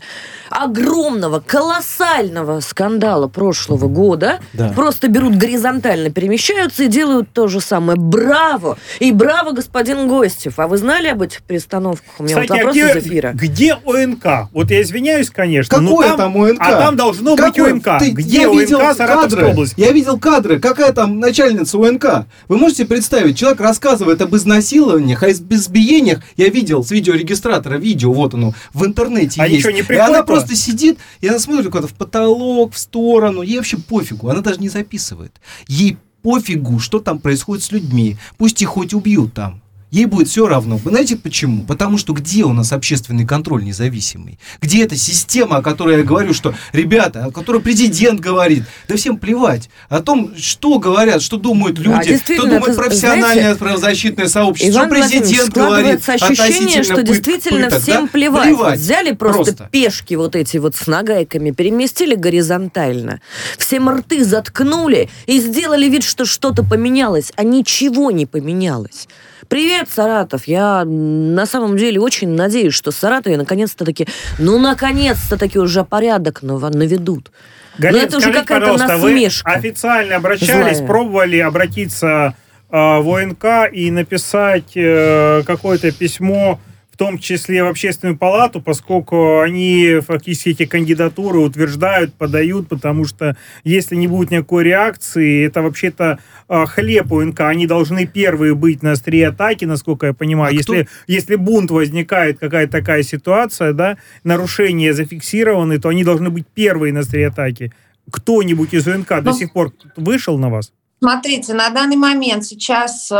огромного, 0.50 1.40
колоссального 1.40 2.60
скандала 2.60 3.28
прошлого 3.28 3.88
года, 3.88 4.40
да. 4.54 4.70
просто 4.70 5.08
берут 5.08 5.36
горизонтально, 5.36 6.10
перемещаются 6.10 6.84
и 6.84 6.88
делают 6.88 7.30
то 7.34 7.48
же 7.48 7.62
самое. 7.62 7.98
Браво! 8.00 8.78
И 9.00 9.12
браво, 9.12 9.52
господин 9.52 10.08
Гостев. 10.08 10.58
А 10.58 10.68
вы 10.68 10.78
знали 10.78 11.08
об 11.08 11.22
этих 11.22 11.44
перестановках? 11.44 12.14
У 12.18 12.24
меня 12.24 12.42
Кстати, 12.42 12.50
вот 12.50 12.58
вопрос 12.58 12.76
а 12.76 12.80
где, 12.80 13.00
из 13.00 13.06
эфира. 13.06 13.32
Где 13.34 13.74
ОНК? 13.74 14.50
Вот 14.52 14.72
я 14.72 14.82
извиняюсь, 14.82 15.30
конечно. 15.30 15.78
Какое 15.78 16.08
там, 16.10 16.18
там 16.18 16.42
ОНК? 16.42 16.62
А 16.62 16.72
там 16.80 16.96
должно 16.96 17.36
Какое? 17.36 17.74
быть 17.76 17.86
ОНК. 17.86 18.00
Ты, 18.00 18.10
где 18.10 18.42
я 18.42 18.50
ОНК 18.50 18.60
видел 18.60 18.80
кадры, 18.80 19.46
области? 19.46 19.80
Я 19.80 19.92
видел 19.92 20.20
кадры. 20.20 20.60
Какая 20.60 20.92
там 20.94 21.20
начальница 21.20 21.78
ОНК? 21.78 22.26
Вы 22.48 22.58
можете 22.58 22.86
представить, 22.86 23.38
человек 23.38 23.62
рассказывает 23.62 24.22
об 24.22 24.36
изнасилованиях, 24.36 25.22
о 25.22 25.32
избиениях. 25.32 26.22
Я 26.38 26.50
видел 26.50 26.84
с 26.84 26.90
видеорегистратора 26.90 27.78
видео, 27.78 28.12
вот 28.12 28.34
оно, 28.34 28.54
в 28.74 28.86
интернете 28.86 29.29
а 29.38 29.48
есть. 29.48 29.66
Ничего 29.66 29.72
не 29.72 29.82
и 29.82 30.00
она 30.00 30.24
просто 30.24 30.56
сидит, 30.56 31.00
и 31.22 31.28
она 31.28 31.40
смотрит 31.40 31.68
куда-то 31.68 31.88
в 31.88 31.94
потолок, 31.94 32.74
в 32.74 32.78
сторону. 32.78 33.42
Ей 33.42 33.58
вообще 33.58 33.78
пофигу, 33.78 34.30
она 34.30 34.42
даже 34.42 34.60
не 34.60 34.70
записывает. 34.70 35.34
Ей 35.68 35.98
пофигу, 36.22 36.80
что 36.80 37.00
там 37.00 37.20
происходит 37.20 37.64
с 37.64 37.72
людьми. 37.72 38.18
Пусть 38.38 38.62
их 38.62 38.70
хоть 38.70 38.94
убьют 38.94 39.34
там. 39.34 39.62
Ей 39.92 40.06
будет 40.06 40.28
все 40.28 40.48
равно. 40.48 40.78
Вы 40.78 40.92
знаете 40.92 41.16
почему? 41.16 41.64
Потому 41.64 41.98
что 41.98 42.14
где 42.14 42.44
у 42.44 42.54
нас 42.54 42.72
общественный 42.72 43.26
контроль 43.26 43.64
независимый? 43.64 44.40
Где 44.62 44.84
эта 44.84 44.96
система, 44.96 45.58
о 45.58 45.62
которой 45.64 45.98
я 45.98 46.04
говорю, 46.04 46.34
что, 46.34 46.54
ребята, 46.74 47.26
о 47.26 47.32
которой 47.32 47.62
президент 47.62 48.20
говорит, 48.20 48.66
да 48.88 48.96
всем 48.96 49.18
плевать. 49.18 49.70
О 49.90 50.02
том, 50.02 50.34
что 50.38 50.78
говорят, 50.78 51.24
что 51.24 51.38
думают 51.38 51.80
люди, 51.80 52.14
а, 52.14 52.34
что 52.34 52.44
думает 52.44 52.76
профессиональное 52.76 53.34
знаете, 53.34 53.60
правозащитное 53.60 54.28
сообщество, 54.28 54.72
Иван 54.72 54.90
что 54.90 55.10
президент 55.10 55.54
говорит. 55.54 56.08
ощущение, 56.08 56.84
что 56.84 57.02
действительно 57.02 57.66
пыток, 57.66 57.82
всем 57.82 58.06
да? 58.06 58.12
плевать. 58.12 58.44
плевать. 58.44 58.80
Взяли 58.80 59.12
просто, 59.14 59.44
просто 59.44 59.70
пешки 59.72 60.14
вот 60.14 60.36
эти 60.36 60.58
вот 60.58 60.76
с 60.76 60.86
нагайками, 60.86 61.52
переместили 61.52 62.14
горизонтально, 62.16 63.22
всем 63.58 63.90
рты 63.90 64.24
заткнули 64.24 65.10
и 65.26 65.40
сделали 65.40 65.90
вид, 65.90 66.04
что 66.04 66.26
что-то 66.26 66.64
поменялось, 66.64 67.32
а 67.36 67.44
ничего 67.44 68.12
не 68.12 68.28
поменялось. 68.28 69.08
Привет, 69.48 69.90
Саратов. 69.90 70.46
Я 70.46 70.84
на 70.86 71.46
самом 71.46 71.78
деле 71.78 72.00
очень 72.00 72.30
надеюсь, 72.30 72.74
что 72.74 72.92
Саратове 72.92 73.38
наконец-то 73.38 73.86
таки, 73.86 74.08
ну, 74.38 74.60
наконец-то 74.60 75.38
таки 75.38 75.60
уже 75.60 75.84
порядок 75.84 76.42
наведут. 76.42 77.32
Галин, 77.78 77.98
Но 77.98 78.04
это 78.04 78.18
уже 78.18 78.34
какая-то 78.34 78.78
насмешка. 78.78 79.50
Вы 79.50 79.56
официально 79.56 80.18
обращались, 80.18 80.78
Злая. 80.78 80.88
пробовали 80.88 81.38
обратиться 81.38 82.36
э, 82.70 82.76
в 82.76 83.16
ОНК 83.16 83.72
и 83.72 83.90
написать 83.90 84.76
э, 84.76 85.44
какое-то 85.46 85.92
письмо 85.92 86.60
том 87.00 87.18
числе 87.18 87.64
в 87.64 87.68
общественную 87.68 88.18
палату, 88.18 88.62
поскольку 88.62 89.40
они 89.40 90.02
фактически 90.06 90.50
эти 90.50 90.66
кандидатуры 90.66 91.40
утверждают, 91.40 92.14
подают, 92.14 92.68
потому 92.68 93.06
что 93.06 93.38
если 93.64 93.96
не 93.96 94.08
будет 94.08 94.32
никакой 94.32 94.66
реакции, 94.66 95.46
это 95.46 95.62
вообще-то 95.62 96.20
а, 96.50 96.66
хлеб 96.66 97.10
УНК, 97.14 97.40
они 97.40 97.68
должны 97.68 98.06
первые 98.06 98.54
быть 98.54 98.84
на 98.84 98.92
острие 98.92 99.30
атаки, 99.30 99.64
насколько 99.64 100.08
я 100.08 100.14
понимаю. 100.14 100.52
А 100.52 100.54
если, 100.54 100.84
кто? 100.84 100.92
если 101.08 101.36
бунт 101.36 101.72
возникает, 101.72 102.38
какая-то 102.38 102.74
такая 102.74 103.04
ситуация, 103.04 103.72
да, 103.72 103.98
нарушения 104.26 104.94
зафиксированы, 104.94 105.80
то 105.80 105.88
они 105.88 106.04
должны 106.04 106.30
быть 106.30 106.48
первые 106.54 106.92
на 106.92 107.00
острие 107.00 107.28
атаки. 107.28 107.72
Кто-нибудь 108.12 108.74
из 108.74 108.86
УНК 108.86 109.10
Но... 109.12 109.22
до 109.22 109.30
ну, 109.32 109.38
сих 109.38 109.54
пор 109.54 109.72
вышел 109.96 110.38
на 110.38 110.50
вас? 110.50 110.74
Смотрите, 111.00 111.54
на 111.54 111.70
данный 111.70 111.96
момент 111.96 112.46
сейчас 112.46 113.10
э, 113.10 113.16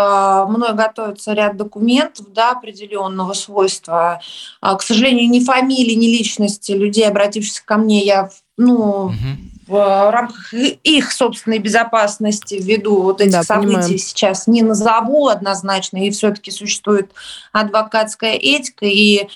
мной 0.50 0.74
готовится 0.74 1.34
ряд 1.34 1.56
документов 1.56 2.32
да, 2.34 2.52
определенного 2.52 3.34
свойства. 3.34 4.22
Э, 4.62 4.76
к 4.76 4.82
сожалению, 4.82 5.30
ни 5.30 5.40
фамилии, 5.40 5.94
ни 5.94 6.08
личности 6.08 6.74
людей, 6.74 7.08
обратившихся 7.08 7.64
ко 7.64 7.78
мне, 7.78 8.04
я 8.04 8.30
ну, 8.60 9.06
угу. 9.06 9.14
в 9.68 10.12
рамках 10.12 10.54
их 10.54 11.14
собственной 11.14 11.60
безопасности 11.60 12.56
ввиду 12.56 13.02
вот 13.02 13.22
этих 13.22 13.32
да, 13.32 13.44
событий 13.44 13.76
понимаем. 13.76 13.98
сейчас 13.98 14.48
не 14.48 14.62
назову 14.62 15.30
однозначно, 15.30 16.06
и 16.06 16.10
все-таки 16.12 16.52
существует 16.52 17.12
адвокатская 17.54 18.34
этика, 18.34 18.86
и 18.86 19.30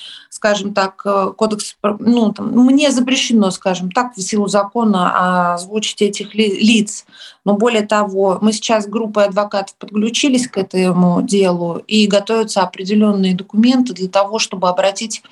скажем 0.44 0.74
так, 0.74 1.02
э, 1.06 1.32
кодекс, 1.38 1.78
ну, 2.00 2.34
там, 2.34 2.52
мне 2.52 2.92
запрещено, 2.92 3.50
скажем 3.50 3.90
так, 3.90 4.18
в 4.18 4.22
силу 4.22 4.50
закона 4.50 5.54
озвучить 5.54 6.02
этих 6.02 6.36
ли, 6.36 6.60
лиц. 6.60 7.06
Но 7.46 7.54
более 7.54 7.84
того, 7.84 8.40
мы 8.42 8.52
сейчас 8.52 8.86
группой 8.86 9.28
адвокатов 9.28 9.78
подключились 9.78 10.50
к 10.50 10.58
этому 10.58 11.22
делу 11.22 11.78
и 11.88 12.08
готовятся 12.08 12.62
определенные 12.62 13.36
документы 13.36 13.94
для 13.94 14.10
того, 14.10 14.38
чтобы 14.38 14.68
обратить 14.68 15.24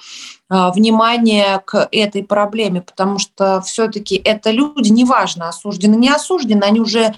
а, 0.47 0.71
внимание 0.71 1.61
к 1.65 1.89
этой 1.91 2.23
проблеме, 2.23 2.81
потому 2.81 3.19
что 3.19 3.59
все-таки 3.59 4.15
это 4.15 4.51
люди, 4.51 4.91
неважно, 4.93 5.49
осуждены, 5.49 5.95
не 5.95 6.09
осуждены, 6.09 6.63
они 6.63 6.79
уже 6.79 7.13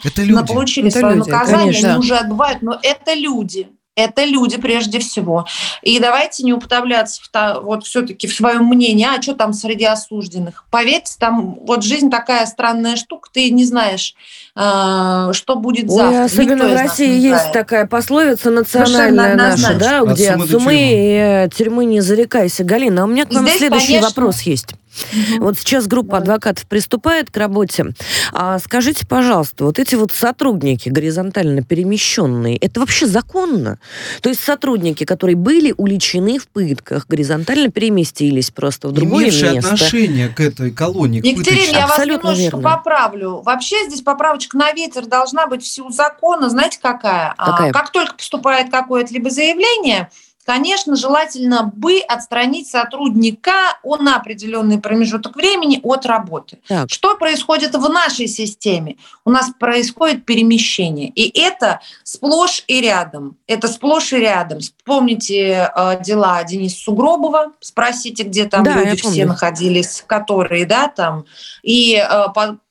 получили 0.47 0.87
это 0.87 0.97
свое 0.97 1.15
люди, 1.17 1.29
наказание, 1.29 1.65
конечно. 1.65 1.89
они 1.91 1.99
уже 1.99 2.15
отбывают, 2.15 2.63
но 2.63 2.79
это 2.81 3.13
люди 3.13 3.69
это 3.95 4.23
люди 4.23 4.57
прежде 4.57 4.99
всего. 4.99 5.45
И 5.81 5.99
давайте 5.99 6.43
не 6.43 6.53
уподобляться 6.53 7.21
в, 7.21 7.61
вот 7.61 7.85
все-таки 7.85 8.27
в 8.27 8.33
своем 8.33 8.65
мнении, 8.65 9.05
а 9.05 9.21
что 9.21 9.35
там 9.35 9.53
среди 9.53 9.85
осужденных. 9.85 10.65
Поверьте, 10.71 11.13
там 11.19 11.59
вот 11.61 11.83
жизнь 11.83 12.09
такая 12.09 12.45
странная 12.45 12.95
штука, 12.95 13.29
ты 13.31 13.49
не 13.51 13.65
знаешь, 13.65 14.15
э, 14.55 15.31
что 15.33 15.55
будет 15.55 15.89
Ой, 15.89 15.95
завтра. 15.95 16.23
Особенно 16.23 16.63
Никто 16.63 16.69
в 16.69 16.77
России 16.77 17.19
есть 17.19 17.51
такая 17.51 17.85
пословица 17.85 18.49
национальная 18.49 19.35
наша, 19.35 19.75
да, 19.75 20.01
где 20.01 20.31
от 20.31 20.49
сумы 20.49 20.75
и 20.75 21.45
э, 21.45 21.49
тюрьмы 21.55 21.85
не 21.85 22.01
зарекайся. 22.01 22.63
Галина, 22.63 23.03
а 23.03 23.05
у 23.05 23.07
меня 23.07 23.25
к 23.25 23.33
вам 23.33 23.45
Здесь, 23.45 23.59
следующий 23.59 23.87
конечно, 23.87 24.09
вопрос 24.09 24.41
есть. 24.41 24.75
Угу. 25.11 25.43
Вот 25.43 25.57
сейчас 25.57 25.87
группа 25.87 26.17
адвокатов 26.17 26.65
приступает 26.67 27.31
к 27.31 27.37
работе. 27.37 27.87
А 28.31 28.59
скажите, 28.59 29.05
пожалуйста, 29.07 29.65
вот 29.65 29.79
эти 29.79 29.95
вот 29.95 30.11
сотрудники 30.11 30.89
горизонтально 30.89 31.63
перемещенные, 31.63 32.57
это 32.57 32.79
вообще 32.79 33.07
законно? 33.07 33.79
То 34.21 34.29
есть 34.29 34.43
сотрудники, 34.43 35.03
которые 35.03 35.35
были 35.35 35.73
уличены 35.77 36.39
в 36.39 36.47
пытках, 36.47 37.07
горизонтально 37.07 37.71
переместились 37.71 38.51
просто 38.51 38.87
в 38.87 38.91
другое 38.91 39.25
Имевшие 39.25 39.53
место. 39.53 39.73
отношение 39.73 40.29
к 40.29 40.39
этой 40.39 40.71
колонии. 40.71 41.21
К 41.21 41.25
Екатерина, 41.25 41.77
я 41.77 41.85
Абсолютно 41.85 42.29
вас 42.29 42.37
немножечко 42.37 42.57
верно. 42.57 42.77
поправлю. 42.77 43.41
Вообще 43.41 43.75
здесь 43.87 44.01
поправочка 44.01 44.57
на 44.57 44.71
ветер 44.73 45.05
должна 45.05 45.47
быть 45.47 45.63
в 45.63 45.67
силу 45.67 45.91
закона. 45.91 46.49
Знаете, 46.49 46.79
какая? 46.81 47.33
А, 47.37 47.51
какая? 47.51 47.69
А, 47.69 47.73
как 47.73 47.91
только 47.91 48.15
поступает 48.15 48.69
какое-то 48.71 49.13
либо 49.13 49.29
заявление, 49.29 50.09
конечно, 50.45 50.95
желательно 50.95 51.71
бы 51.75 51.99
отстранить 51.99 52.67
сотрудника 52.67 53.77
на 53.83 54.17
определенный 54.17 54.79
промежуток 54.79 55.35
времени 55.35 55.79
от 55.83 56.05
работы. 56.05 56.59
Так. 56.67 56.89
Что 56.89 57.15
происходит 57.15 57.75
в 57.75 57.89
нашей 57.89 58.27
системе? 58.27 58.97
У 59.25 59.31
нас 59.31 59.51
происходит 59.59 60.25
перемещение, 60.25 61.09
и 61.09 61.39
это 61.39 61.79
сплошь 62.03 62.63
и 62.67 62.81
рядом. 62.81 63.37
Это 63.47 63.67
сплошь 63.67 64.13
и 64.13 64.17
рядом. 64.17 64.59
Вспомните 64.59 65.71
э, 65.75 66.03
дела 66.03 66.43
Дениса 66.43 66.83
Сугробова, 66.83 67.53
спросите, 67.59 68.23
где 68.23 68.45
там 68.45 68.63
да, 68.63 68.73
люди 68.73 69.01
все 69.01 69.25
находились, 69.25 70.03
которые, 70.05 70.65
да, 70.65 70.87
там, 70.87 71.25
и 71.61 71.95
э, 71.95 72.25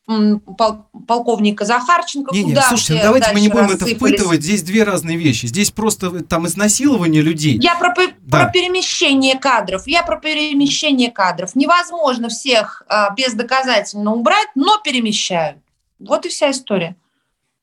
полковника 0.06 1.64
Захарченко. 1.64 2.34
Не, 2.34 2.42
не, 2.42 2.50
куда 2.50 2.62
слушайте, 2.68 2.94
ну 2.94 3.02
давайте 3.02 3.32
мы 3.32 3.40
не 3.40 3.48
будем 3.48 3.70
это 3.70 3.86
впытывать. 3.86 4.42
Здесь 4.42 4.62
две 4.62 4.82
разные 4.82 5.16
вещи. 5.16 5.46
Здесь 5.46 5.70
просто 5.70 6.24
там 6.24 6.46
изнасилование 6.46 7.22
людей. 7.22 7.58
Я 7.60 7.76
про, 7.76 7.94
да. 8.20 8.44
про 8.44 8.50
перемещение 8.50 9.38
кадров. 9.38 9.86
Я 9.86 10.02
про 10.02 10.16
перемещение 10.16 11.10
кадров. 11.10 11.54
Невозможно 11.54 12.28
всех 12.28 12.82
а, 12.88 13.14
бездоказательно 13.14 14.12
убрать, 14.12 14.48
но 14.54 14.78
перемещают. 14.78 15.58
Вот 16.00 16.26
и 16.26 16.28
вся 16.28 16.50
история. 16.50 16.96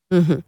Угу. 0.09 0.43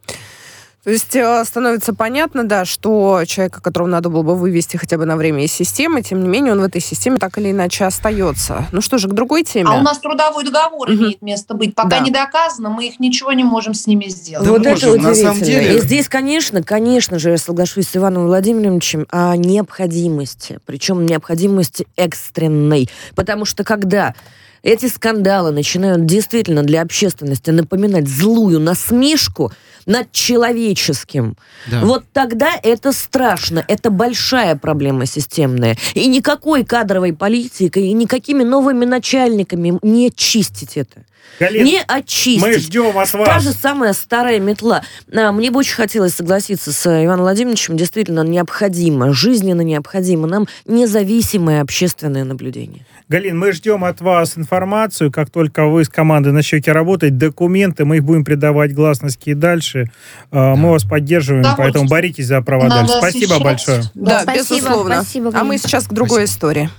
То 0.83 0.89
есть 0.89 1.15
э, 1.15 1.45
становится 1.45 1.93
понятно, 1.93 2.43
да, 2.43 2.65
что 2.65 3.21
человека, 3.27 3.61
которого 3.61 3.87
надо 3.87 4.09
было 4.09 4.23
бы 4.23 4.35
вывести 4.35 4.77
хотя 4.77 4.97
бы 4.97 5.05
на 5.05 5.15
время 5.15 5.45
из 5.45 5.51
системы, 5.51 6.01
тем 6.01 6.23
не 6.23 6.27
менее 6.27 6.53
он 6.53 6.61
в 6.61 6.63
этой 6.63 6.81
системе 6.81 7.19
так 7.19 7.37
или 7.37 7.51
иначе 7.51 7.85
остается. 7.85 8.65
Ну 8.71 8.81
что 8.81 8.97
же, 8.97 9.07
к 9.07 9.11
другой 9.11 9.43
теме. 9.43 9.69
А 9.69 9.77
у 9.77 9.81
нас 9.81 9.99
трудовой 9.99 10.43
договор 10.43 10.89
угу. 10.89 10.97
имеет 10.97 11.21
место 11.21 11.53
быть. 11.53 11.75
Пока 11.75 11.89
да. 11.89 11.99
не 11.99 12.09
доказано, 12.09 12.69
мы 12.69 12.87
их 12.87 12.99
ничего 12.99 13.31
не 13.33 13.43
можем 13.43 13.75
с 13.75 13.85
ними 13.85 14.05
сделать. 14.05 14.47
вот 14.47 14.65
можем, 14.65 14.73
это 14.73 14.87
удивительно. 14.87 15.09
На 15.09 15.15
самом 15.15 15.41
деле... 15.41 15.77
И 15.77 15.81
здесь, 15.81 16.09
конечно, 16.09 16.63
конечно 16.63 17.19
же, 17.19 17.29
я 17.29 17.37
соглашусь 17.37 17.87
с 17.87 17.95
Иваном 17.95 18.25
Владимировичем 18.25 19.05
о 19.11 19.35
необходимости, 19.35 20.59
причем 20.65 21.05
необходимости 21.05 21.85
экстренной. 21.95 22.89
Потому 23.13 23.45
что 23.45 23.63
когда 23.63 24.15
эти 24.63 24.87
скандалы 24.87 25.51
начинают 25.51 26.05
действительно 26.05 26.63
для 26.63 26.81
общественности 26.81 27.49
напоминать 27.49 28.07
злую 28.07 28.59
насмешку 28.59 29.51
над 29.85 30.11
человеческим. 30.11 31.35
Да. 31.69 31.81
Вот 31.81 32.03
тогда 32.13 32.51
это 32.61 32.91
страшно, 32.91 33.65
это 33.67 33.89
большая 33.89 34.55
проблема 34.55 35.05
системная. 35.05 35.77
И 35.95 36.07
никакой 36.07 36.63
кадровой 36.63 37.13
политикой, 37.13 37.87
и 37.87 37.93
никакими 37.93 38.43
новыми 38.43 38.85
начальниками 38.85 39.79
не 39.81 40.11
чистить 40.11 40.77
это. 40.77 41.03
Галин, 41.39 41.63
не 41.65 41.81
очистить. 41.87 42.41
Мы 42.41 42.53
ждем 42.59 42.97
от 42.97 43.13
вас. 43.13 43.27
Та 43.27 43.39
же 43.39 43.53
самая 43.53 43.93
старая 43.93 44.39
метла. 44.39 44.83
А, 45.13 45.31
мне 45.31 45.49
бы 45.49 45.59
очень 45.59 45.75
хотелось 45.75 46.13
согласиться 46.13 46.71
с 46.71 46.85
Иваном 46.85 47.21
Владимировичем. 47.21 47.77
Действительно 47.77 48.21
необходимо, 48.21 49.13
жизненно 49.13 49.61
необходимо 49.61 50.27
нам 50.27 50.47
независимое 50.65 51.61
общественное 51.61 52.25
наблюдение. 52.25 52.85
Галин, 53.11 53.37
мы 53.37 53.51
ждем 53.51 53.83
от 53.83 53.99
вас 53.99 54.37
информацию, 54.37 55.11
как 55.11 55.29
только 55.29 55.65
вы 55.65 55.83
с 55.83 55.89
командой 55.89 56.31
начнете 56.31 56.71
работать, 56.71 57.17
документы, 57.17 57.83
мы 57.83 57.97
их 57.97 58.05
будем 58.05 58.23
придавать 58.23 58.73
гласности 58.73 59.31
и 59.31 59.33
дальше. 59.33 59.91
А, 60.31 60.55
мы 60.55 60.71
вас 60.71 60.85
поддерживаем, 60.85 61.43
да, 61.43 61.55
поэтому 61.57 61.89
боритесь 61.89 62.27
за 62.27 62.41
права 62.41 62.69
Надо 62.69 62.87
дальше. 62.87 62.93
Спасибо 62.99 63.35
освещать. 63.35 63.43
большое. 63.43 63.81
Да, 63.95 64.05
да 64.05 64.21
спасибо, 64.21 64.55
безусловно. 64.59 64.95
Спасибо, 65.01 65.31
а 65.33 65.43
мы 65.43 65.57
сейчас 65.57 65.87
к 65.87 65.91
другой 65.91 66.25
спасибо. 66.25 66.53
истории. 66.53 66.69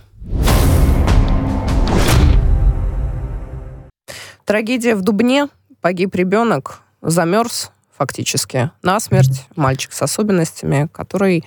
Трагедия 4.46 4.94
в 4.94 5.02
Дубне. 5.02 5.48
Погиб 5.82 6.14
ребенок, 6.14 6.80
замерз 7.02 7.72
фактически 7.94 8.70
насмерть. 8.82 9.44
Мальчик 9.54 9.92
с 9.92 10.00
особенностями, 10.00 10.88
который 10.94 11.44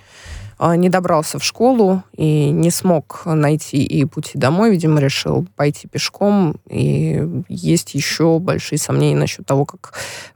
не 0.59 0.89
добрался 0.89 1.39
в 1.39 1.43
школу 1.43 2.03
и 2.15 2.49
не 2.49 2.71
смог 2.71 3.23
найти 3.25 3.83
и 3.83 4.05
пути 4.05 4.37
домой, 4.37 4.71
видимо, 4.71 4.99
решил 4.99 5.45
пойти 5.55 5.87
пешком. 5.87 6.55
И 6.69 7.43
есть 7.49 7.93
еще 7.93 8.39
большие 8.39 8.79
сомнения 8.79 9.17
насчет 9.17 9.45
того, 9.45 9.65
как 9.65 9.93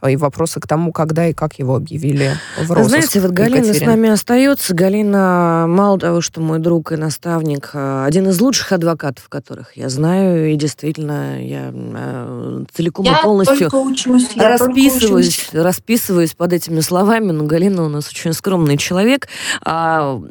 и 0.07 0.15
вопросы 0.15 0.59
к 0.59 0.67
тому, 0.67 0.91
когда 0.91 1.27
и 1.27 1.33
как 1.33 1.59
его 1.59 1.75
объявили 1.75 2.33
в 2.61 2.71
розыск. 2.71 2.89
Знаете, 2.89 3.21
вот 3.21 3.31
Галина 3.31 3.65
Екатерин. 3.65 3.81
с 3.81 3.85
нами 3.87 4.09
остается. 4.09 4.73
Галина, 4.73 5.65
мало 5.67 5.99
того, 5.99 6.21
что 6.21 6.41
мой 6.41 6.59
друг 6.59 6.91
и 6.91 6.95
наставник, 6.95 7.71
а, 7.73 8.05
один 8.05 8.27
из 8.27 8.39
лучших 8.41 8.71
адвокатов, 8.73 9.29
которых 9.29 9.77
я 9.77 9.89
знаю, 9.89 10.51
и 10.51 10.55
действительно 10.55 11.41
я 11.43 11.71
а, 11.73 12.65
целиком 12.73 13.05
я 13.05 13.19
и 13.19 13.23
полностью 13.23 13.69
учусь, 13.73 14.35
расписываюсь, 14.35 15.49
расписываюсь 15.53 16.33
под 16.33 16.53
этими 16.53 16.81
словами, 16.81 17.31
но 17.31 17.45
Галина 17.45 17.85
у 17.85 17.89
нас 17.89 18.09
очень 18.09 18.33
скромный 18.33 18.77
человек. 18.77 19.27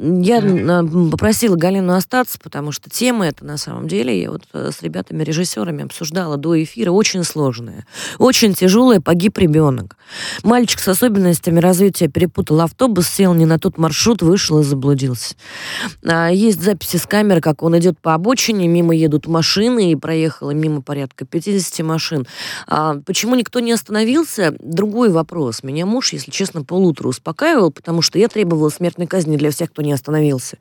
Я 0.01 0.41
попросила 1.11 1.57
Галину 1.57 1.95
остаться, 1.95 2.39
потому 2.43 2.73
что 2.73 2.91
тема 2.91 3.27
эта 3.27 3.45
на 3.45 3.57
самом 3.57 3.89
деле, 3.89 4.21
я 4.21 4.31
вот 4.31 4.43
э, 4.53 4.71
с 4.73 4.83
ребятами-режиссерами 4.83 5.85
обсуждала 5.85 6.37
до 6.37 6.63
эфира, 6.63 6.91
очень 6.91 7.25
сложная, 7.25 7.87
очень 8.19 8.55
тяжелая, 8.55 9.01
погиб 9.01 9.39
ребенок. 9.39 9.97
Мальчик 10.43 10.81
с 10.81 10.89
особенностями 10.89 11.61
развития 11.61 12.09
перепутал 12.09 12.61
автобус, 12.61 13.09
сел 13.09 13.35
не 13.35 13.47
на 13.47 13.59
тот 13.59 13.79
маршрут, 13.79 14.23
вышел 14.23 14.61
и 14.61 14.65
заблудился. 14.65 15.35
А, 16.05 16.29
есть 16.29 16.63
записи 16.63 16.97
с 16.97 17.07
камер, 17.07 17.41
как 17.41 17.63
он 17.63 17.79
идет 17.79 17.99
по 18.01 18.15
обочине, 18.15 18.69
мимо 18.69 18.95
едут 18.95 19.27
машины, 19.27 19.93
и 19.93 19.97
проехало 19.97 20.53
мимо 20.53 20.83
порядка 20.83 21.25
50 21.25 21.85
машин. 21.87 22.27
А, 22.67 22.97
почему 23.05 23.35
никто 23.35 23.61
не 23.61 23.73
остановился? 23.73 24.55
Другой 24.61 25.11
вопрос. 25.11 25.63
Меня 25.63 25.87
муж, 25.87 26.13
если 26.13 26.31
честно, 26.31 26.65
полутора 26.65 27.09
успокаивал, 27.09 27.71
потому 27.71 28.03
что 28.03 28.19
я 28.19 28.29
требовала 28.29 28.71
смертной 28.71 29.07
казни 29.07 29.37
для 29.37 29.51
всех, 29.51 29.68
кто 29.69 29.83
не 29.83 29.93
остановился. 29.93 30.59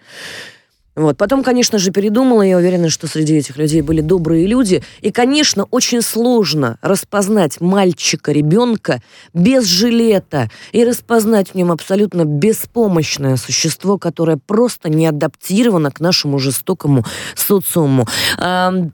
Вот. 0.96 1.16
Потом, 1.16 1.44
конечно 1.44 1.78
же, 1.78 1.92
передумала. 1.92 2.42
Я 2.42 2.58
уверена, 2.58 2.90
что 2.90 3.06
среди 3.06 3.36
этих 3.36 3.58
людей 3.58 3.84
были 3.84 4.02
добрые 4.02 4.48
люди. 4.48 4.82
И, 5.02 5.12
конечно, 5.12 5.66
очень 5.66 6.02
сложно 6.02 6.80
распознать 6.82 7.62
мальчика, 7.62 8.32
ребенка 8.32 9.04
без 9.32 9.66
жилета 9.66 10.50
и 10.72 10.84
распознать 10.84 11.50
в 11.50 11.56
нем 11.56 11.72
абсолютно 11.72 12.26
беспомощное 12.26 13.36
существо, 13.36 14.00
которое 14.00 14.40
просто 14.44 14.90
не 14.90 15.06
адаптировано 15.06 15.92
к 15.92 16.00
нашему 16.00 16.40
жестокому 16.40 17.06
социуму. 17.36 18.08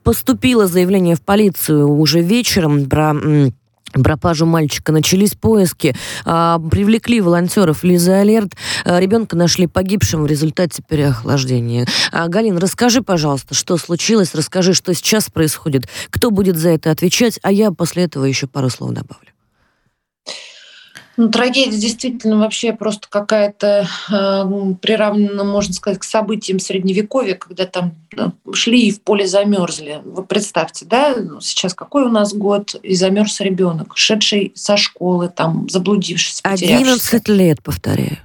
Поступило 0.04 0.68
заявление 0.68 1.16
в 1.16 1.22
полицию 1.22 1.90
уже 1.90 2.20
вечером 2.20 2.90
про 2.90 3.14
пропажу 4.02 4.46
мальчика. 4.46 4.92
Начались 4.92 5.34
поиски, 5.34 5.96
а, 6.26 6.60
привлекли 6.60 7.22
волонтеров 7.22 7.84
Лизы 7.84 8.12
Алерт. 8.12 8.54
А, 8.86 9.00
ребенка 9.00 9.36
нашли 9.36 9.68
погибшим 9.68 10.24
в 10.24 10.26
результате 10.26 10.82
переохлаждения. 10.88 11.86
А, 12.12 12.28
Галин, 12.28 12.58
расскажи, 12.58 13.02
пожалуйста, 13.02 13.54
что 13.54 13.78
случилось, 13.78 14.34
расскажи, 14.34 14.74
что 14.74 14.94
сейчас 14.94 15.30
происходит, 15.30 15.88
кто 16.10 16.32
будет 16.32 16.58
за 16.58 16.70
это 16.70 16.92
отвечать, 16.92 17.40
а 17.44 17.52
я 17.52 17.72
после 17.72 18.04
этого 18.04 18.26
еще 18.26 18.48
пару 18.48 18.70
слов 18.70 18.92
добавлю. 18.92 19.33
Ну, 21.16 21.30
трагедия 21.30 21.78
действительно 21.78 22.38
вообще 22.38 22.74
просто 22.74 23.08
какая-то 23.10 23.88
э, 24.10 24.74
приравнена, 24.82 25.44
можно 25.44 25.74
сказать, 25.74 26.00
к 26.00 26.04
событиям 26.04 26.60
средневековья, 26.60 27.36
когда 27.36 27.66
там 27.66 27.96
э, 28.18 28.30
шли 28.54 28.88
и 28.88 28.92
в 28.92 29.02
поле 29.02 29.28
замерзли. 29.28 30.02
Вы 30.04 30.24
представьте, 30.24 30.86
да, 30.86 31.16
ну, 31.16 31.40
сейчас 31.40 31.76
какой 31.76 32.04
у 32.06 32.10
нас 32.10 32.34
год, 32.34 32.76
и 32.82 32.96
замерз 32.96 33.40
ребенок, 33.42 33.96
шедший 33.96 34.52
со 34.56 34.76
школы, 34.76 35.30
там, 35.30 35.70
заблудившись, 35.70 36.42
потерявшийся. 36.42 37.18
11 37.18 37.28
лет, 37.30 37.62
повторяю. 37.62 38.18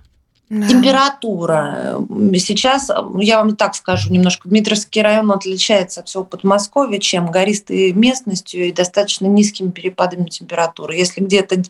Температура. 0.48 1.98
Сейчас, 2.38 2.90
я 3.18 3.38
вам 3.38 3.54
так 3.54 3.74
скажу 3.74 4.10
немножко, 4.10 4.48
Дмитровский 4.48 5.02
район 5.02 5.30
отличается 5.30 6.00
от 6.00 6.08
всего 6.08 6.24
Подмосковья, 6.24 6.98
чем 6.98 7.30
гористой 7.30 7.92
местностью 7.92 8.66
и 8.66 8.72
достаточно 8.72 9.26
низкими 9.26 9.70
перепадами 9.70 10.26
температуры. 10.28 10.96
Если 10.96 11.20
где-то 11.20 11.62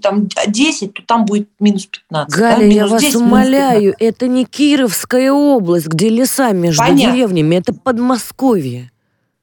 там 0.00 0.28
10, 0.46 0.94
то 0.94 1.02
там 1.02 1.26
будет 1.26 1.48
минус 1.60 1.86
15. 1.86 2.34
Галя, 2.34 2.56
да? 2.56 2.62
я 2.62 2.68
минус 2.68 2.90
вас 2.90 3.02
10, 3.02 3.14
минус 3.14 3.28
умоляю, 3.28 3.94
это 3.98 4.26
не 4.26 4.46
Кировская 4.46 5.30
область, 5.30 5.88
где 5.88 6.08
леса 6.08 6.52
между 6.52 6.82
Понятно. 6.82 7.12
деревнями, 7.12 7.56
это 7.56 7.74
Подмосковье. 7.74 8.90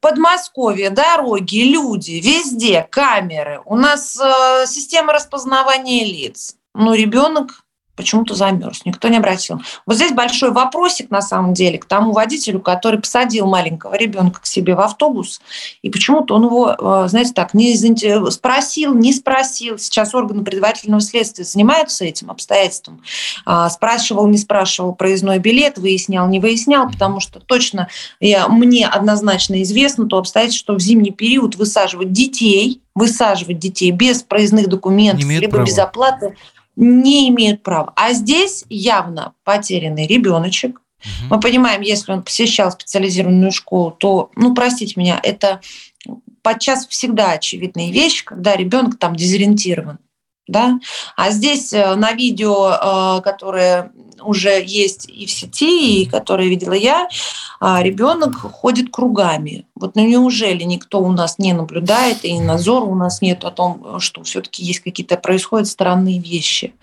Подмосковье, 0.02 0.90
дороги, 0.90 1.62
люди, 1.64 2.22
везде 2.24 2.88
камеры. 2.90 3.60
У 3.66 3.76
нас 3.76 4.18
э, 4.18 4.66
система 4.66 5.14
распознавания 5.14 6.06
лиц. 6.06 6.56
Ну, 6.74 6.94
ребенок 6.94 7.66
почему-то 8.00 8.34
замерз, 8.34 8.86
никто 8.86 9.10
не 9.10 9.18
обратил. 9.18 9.62
Вот 9.86 9.98
здесь 9.98 10.14
большой 10.14 10.52
вопросик, 10.52 11.12
на 11.12 11.22
самом 11.22 11.54
деле, 11.54 11.78
к 11.78 11.84
тому 11.84 12.14
водителю, 12.14 12.62
который 12.62 13.02
посадил 13.02 13.46
маленького 13.46 13.96
ребенка 13.96 14.40
к 14.40 14.46
себе 14.46 14.74
в 14.74 14.80
автобус, 14.80 15.42
и 15.82 15.90
почему-то 15.90 16.36
он 16.36 16.46
его, 16.46 16.70
э, 16.80 17.10
знаете, 17.10 17.34
так, 17.34 17.54
не 17.54 17.76
спросил, 18.32 18.96
не 18.96 19.12
спросил. 19.12 19.78
Сейчас 19.78 20.16
органы 20.16 20.46
предварительного 20.46 21.02
следствия 21.02 21.44
занимаются 21.44 22.06
этим 22.06 22.32
обстоятельством. 22.32 23.02
А, 23.46 23.70
Спрашивал, 23.70 24.28
не 24.28 24.38
спрашивал 24.38 24.96
проездной 24.96 25.40
билет, 25.40 25.78
выяснял, 25.78 26.26
не 26.30 26.40
выяснял, 26.40 26.90
потому 26.90 27.20
что 27.20 27.42
точно 27.42 27.90
я, 28.22 28.48
мне 28.48 28.88
однозначно 28.88 29.62
известно 29.64 30.08
то 30.08 30.18
обстоятельство, 30.18 30.60
что 30.60 30.74
в 30.76 30.80
зимний 30.80 31.12
период 31.12 31.58
высаживать 31.58 32.14
детей, 32.14 32.82
высаживать 32.96 33.60
детей 33.60 33.92
без 33.92 34.24
проездных 34.24 34.68
документов, 34.68 35.26
либо 35.26 35.52
права. 35.52 35.66
без 35.66 35.78
оплаты, 35.78 36.36
не 36.80 37.28
имеют 37.30 37.62
права. 37.62 37.92
А 37.96 38.14
здесь 38.14 38.64
явно 38.70 39.34
потерянный 39.44 40.08
ребеночек. 40.08 40.82
Мы 41.30 41.40
понимаем, 41.40 41.82
если 41.82 42.12
он 42.12 42.24
посещал 42.24 42.72
специализированную 42.72 43.52
школу, 43.52 43.92
то, 43.92 44.32
ну, 44.36 44.54
простите 44.54 44.94
меня, 44.98 45.20
это 45.22 45.62
подчас 46.42 46.88
всегда 46.88 47.32
очевидная 47.32 47.92
вещь, 47.92 48.24
когда 48.24 48.56
ребенок 48.56 48.98
там 48.98 49.16
дезориентирован. 49.16 50.00
Да? 50.48 50.80
А 51.16 51.32
здесь 51.32 51.74
э, 51.74 51.96
на 51.96 52.14
видео, 52.14 52.72
э, 52.72 53.22
которое 53.22 53.92
уже 54.22 54.64
есть 54.64 55.10
и 55.10 55.26
в 55.26 55.32
сети, 55.32 56.04
и 56.04 56.06
которое 56.06 56.48
видела 56.48 56.74
я, 56.74 57.08
а, 57.60 57.84
ребенок 57.84 58.36
ходит 58.36 58.92
кругами. 58.92 59.68
Вот 59.76 59.96
ну 59.96 60.08
неужели 60.08 60.64
никто 60.64 61.02
у 61.02 61.12
нас 61.12 61.38
не 61.40 61.54
наблюдает, 61.54 62.24
и 62.24 62.40
надзора 62.40 62.86
у 62.86 62.96
нас 62.96 63.22
нет 63.22 63.44
о 63.44 63.52
том, 63.52 64.00
что 64.00 64.24
все-таки 64.24 64.64
есть 64.64 64.80
какие-то 64.82 65.18
происходят 65.18 65.68
странные 65.68 66.20
вещи. 66.20 66.74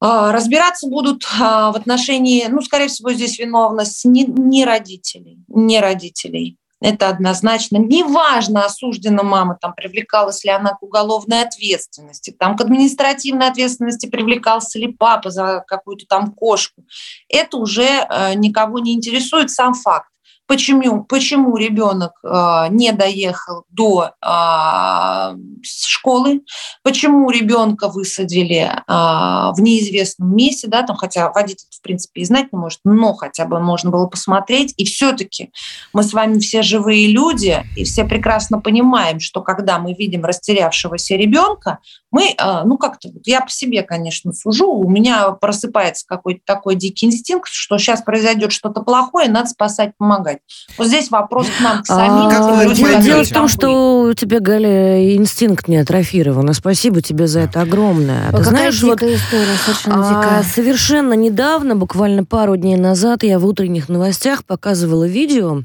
А, 0.00 0.32
Разбираться 0.32 0.88
будут 0.88 1.26
а, 1.38 1.72
в 1.72 1.76
отношении, 1.76 2.46
ну, 2.48 2.62
скорее 2.62 2.88
всего, 2.88 3.12
здесь 3.12 3.38
виновность 3.38 4.04
не, 4.06 4.24
не 4.24 4.64
родителей, 4.64 5.38
не 5.48 5.80
родителей. 5.80 6.56
Это 6.80 7.08
однозначно. 7.08 7.76
Неважно, 7.76 8.64
осуждена 8.64 9.22
мама, 9.22 9.58
там, 9.60 9.74
привлекалась 9.74 10.44
ли 10.44 10.50
она 10.50 10.70
к 10.70 10.82
уголовной 10.82 11.42
ответственности, 11.42 12.30
там, 12.30 12.56
к 12.56 12.60
административной 12.62 13.48
ответственности 13.48 14.06
привлекался 14.06 14.78
ли 14.78 14.88
папа 14.88 15.30
за 15.30 15.62
какую-то 15.66 16.06
там 16.06 16.32
кошку. 16.32 16.84
Это 17.28 17.58
уже 17.58 17.82
э, 17.82 18.34
никого 18.34 18.78
не 18.78 18.94
интересует 18.94 19.50
сам 19.50 19.74
факт. 19.74 20.08
Почему, 20.50 21.04
почему 21.04 21.56
ребенок 21.56 22.14
э, 22.24 22.66
не 22.70 22.90
доехал 22.90 23.66
до 23.70 24.14
э, 24.20 25.36
школы, 25.62 26.40
почему 26.82 27.30
ребенка 27.30 27.86
высадили 27.86 28.62
э, 28.62 28.72
в 28.88 29.54
неизвестном 29.60 30.34
месте, 30.34 30.66
да, 30.66 30.82
там, 30.82 30.96
хотя 30.96 31.30
водитель, 31.30 31.68
в 31.70 31.80
принципе, 31.80 32.22
и 32.22 32.24
знать 32.24 32.52
не 32.52 32.58
может, 32.58 32.80
но 32.82 33.14
хотя 33.14 33.44
бы 33.44 33.60
можно 33.60 33.90
было 33.90 34.08
посмотреть. 34.08 34.74
И 34.76 34.84
все-таки 34.84 35.52
мы 35.92 36.02
с 36.02 36.12
вами 36.12 36.40
все 36.40 36.62
живые 36.62 37.06
люди, 37.06 37.64
и 37.76 37.84
все 37.84 38.04
прекрасно 38.04 38.60
понимаем, 38.60 39.20
что 39.20 39.42
когда 39.42 39.78
мы 39.78 39.94
видим 39.94 40.24
растерявшегося 40.24 41.14
ребенка, 41.14 41.78
мы, 42.10 42.30
э, 42.36 42.62
ну 42.64 42.76
как-то, 42.76 43.08
я 43.24 43.42
по 43.42 43.50
себе, 43.50 43.84
конечно, 43.84 44.32
сужу, 44.32 44.66
у 44.66 44.90
меня 44.90 45.30
просыпается 45.30 46.04
какой-то 46.08 46.40
такой 46.44 46.74
дикий 46.74 47.06
инстинкт, 47.06 47.48
что 47.52 47.78
сейчас 47.78 48.02
произойдет 48.02 48.50
что-то 48.50 48.82
плохое, 48.82 49.28
надо 49.30 49.48
спасать, 49.48 49.96
помогать. 49.96 50.39
Вот 50.78 50.86
здесь 50.86 51.10
вопрос 51.10 51.46
к 51.46 51.60
нам, 51.60 51.82
к 51.82 51.86
самим. 51.86 52.28
А, 52.28 52.74
тем 52.74 52.88
людям, 52.88 53.02
дело, 53.02 53.24
в 53.24 53.28
том, 53.28 53.48
что 53.48 54.02
у 54.02 54.14
тебя, 54.14 54.40
Галя, 54.40 55.14
инстинкт 55.16 55.68
не 55.68 55.76
атрофирован. 55.76 56.50
И 56.50 56.54
спасибо 56.54 57.02
тебе 57.02 57.26
за 57.26 57.40
это 57.40 57.62
огромное. 57.62 58.28
А 58.32 58.36
Ты 58.36 58.44
знаешь, 58.44 58.82
вот 58.82 58.98
дикая 58.98 59.16
история, 59.16 59.56
совершенно 59.64 60.38
а, 60.38 60.42
совершенно 60.42 61.12
недавно, 61.14 61.76
буквально 61.76 62.24
пару 62.24 62.56
дней 62.56 62.76
назад, 62.76 63.22
я 63.22 63.38
в 63.38 63.46
утренних 63.46 63.88
новостях 63.88 64.44
показывала 64.44 65.06
видео 65.06 65.62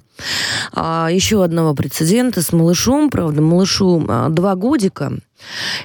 а, 0.73 1.09
еще 1.11 1.43
одного 1.43 1.73
прецедента 1.73 2.41
с 2.41 2.51
малышом. 2.51 3.09
Правда, 3.09 3.41
малышу 3.41 4.03
а, 4.07 4.29
два 4.29 4.55
годика. 4.55 5.13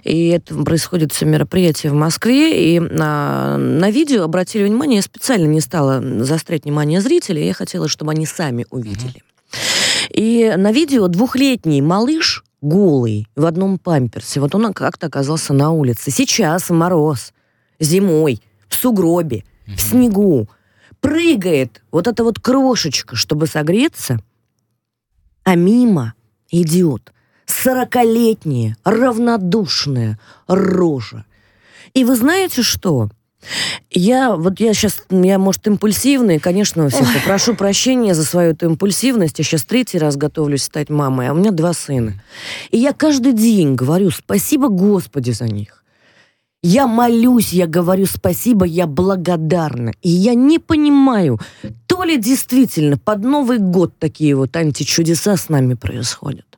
И 0.05 0.29
это 0.29 0.55
происходит 0.55 1.13
все 1.13 1.27
мероприятие 1.27 1.93
в 1.93 1.95
Москве. 1.95 2.75
И 2.75 2.81
на, 2.81 3.57
на 3.59 3.91
видео 3.91 4.25
обратили 4.25 4.65
внимание, 4.65 4.97
я 4.97 5.03
специально 5.03 5.47
не 5.47 5.61
стала 5.61 6.01
заострять 6.25 6.65
внимание 6.65 7.01
зрителей, 7.01 7.47
я 7.47 7.55
хотела, 7.55 7.89
чтобы 7.89 8.13
они 8.13 8.27
сами 8.27 8.67
увидели. 8.71 9.23
И 10.11 10.55
на 10.57 10.73
видео 10.73 11.09
двухлетний 11.09 11.81
малыш 11.81 12.45
голый 12.61 13.27
в 13.37 13.47
одном 13.47 13.79
памперсе. 13.79 14.41
Вот 14.41 14.55
он 14.55 14.73
как-то 14.73 15.07
оказался 15.07 15.53
на 15.53 15.71
улице. 15.71 16.11
Сейчас 16.11 16.71
мороз, 16.71 17.33
зимой, 17.79 18.41
в 18.69 18.75
сугробе, 18.75 19.45
в 19.67 19.81
снегу. 19.81 20.49
Прыгает 21.01 21.83
вот 21.91 22.07
эта 22.07 22.23
вот 22.25 22.39
крошечка, 22.41 23.17
чтобы 23.17 23.47
согреться, 23.47 24.21
а 25.45 25.55
мимо 25.55 26.15
идет 26.51 27.13
сорокалетняя, 27.63 28.77
равнодушная 28.85 30.19
рожа. 30.47 31.25
И 31.95 32.05
вы 32.05 32.17
знаете 32.17 32.63
что? 32.63 33.09
Я, 33.91 34.37
вот 34.37 34.61
я 34.61 34.75
сейчас, 34.75 35.05
я, 35.11 35.39
может, 35.39 35.67
импульсивный, 35.67 36.39
конечно, 36.39 36.89
всех 36.89 37.13
попрошу 37.15 37.55
прощения 37.55 38.15
за 38.15 38.25
свою 38.25 38.53
эту 38.53 38.67
импульсивность. 38.67 39.39
Я 39.39 39.45
сейчас 39.45 39.65
третий 39.65 39.99
раз 39.99 40.17
готовлюсь 40.17 40.65
стать 40.65 40.91
мамой, 40.91 41.29
а 41.29 41.33
у 41.33 41.37
меня 41.37 41.51
два 41.51 41.73
сына. 41.73 42.15
И 42.71 42.79
я 42.79 42.93
каждый 42.93 43.33
день 43.33 43.75
говорю 43.75 44.11
спасибо 44.11 44.69
Господи 44.69 45.31
за 45.31 45.47
них. 45.47 45.81
Я 46.63 46.87
молюсь, 46.87 47.55
я 47.55 47.67
говорю 47.67 48.05
спасибо, 48.05 48.67
я 48.67 48.87
благодарна. 48.87 49.93
И 50.03 50.11
я 50.11 50.35
не 50.35 50.59
понимаю, 50.59 51.41
то 51.87 52.05
ли 52.05 52.19
действительно 52.19 52.99
под 52.99 53.25
Новый 53.25 53.59
год 53.59 53.95
такие 53.99 54.37
вот 54.37 54.55
античудеса 54.55 55.39
с 55.39 55.49
нами 55.49 55.73
происходят, 55.73 56.50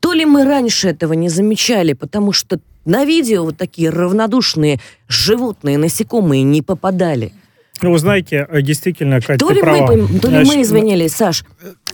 то 0.00 0.12
ли 0.12 0.24
мы 0.24 0.44
раньше 0.44 0.88
этого 0.88 1.12
не 1.14 1.28
замечали, 1.28 1.92
потому 1.92 2.32
что 2.32 2.58
на 2.84 3.04
видео 3.04 3.44
вот 3.44 3.56
такие 3.56 3.90
равнодушные 3.90 4.80
животные, 5.08 5.78
насекомые 5.78 6.42
не 6.42 6.62
попадали. 6.62 7.32
Ну, 7.82 7.92
вы 7.92 7.98
знаете, 7.98 8.46
э, 8.48 8.62
действительно, 8.62 9.20
Катя, 9.20 9.38
То 9.44 9.50
ли, 9.50 9.60
права. 9.60 9.92
мы, 9.92 10.20
то 10.20 10.28
ли 10.28 10.36
Значит, 10.36 10.54
мы 10.54 10.62
извинились, 10.62 11.12
Саш. 11.12 11.44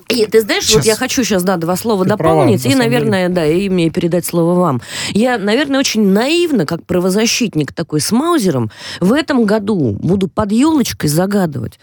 И 0.09 0.27
ты 0.27 0.41
знаешь, 0.43 0.65
вот 0.65 0.83
Сейчас. 0.83 0.87
я 0.87 0.97
хочу 0.97 1.23
сейчас, 1.25 1.43
да, 1.45 1.57
два 1.57 1.77
слова 1.77 2.03
Ты 2.05 2.11
дополнить, 2.11 2.63
права, 2.63 2.75
и, 2.75 2.77
наверное, 2.79 3.29
да, 3.29 3.47
и 3.47 3.69
мне 3.69 3.91
передать 3.91 4.27
слово 4.27 4.55
вам. 4.59 4.83
Я, 5.13 5.39
наверное, 5.39 5.79
очень 5.81 6.05
наивно, 6.09 6.67
как 6.67 6.85
правозащитник 6.85 7.73
такой 7.73 8.01
с 8.01 8.11
Маузером, 8.13 8.71
в 9.01 9.13
этом 9.13 9.45
году 9.45 9.97
буду 10.01 10.27
под 10.29 10.53
елочкой 10.53 11.09
загадывать, 11.09 11.79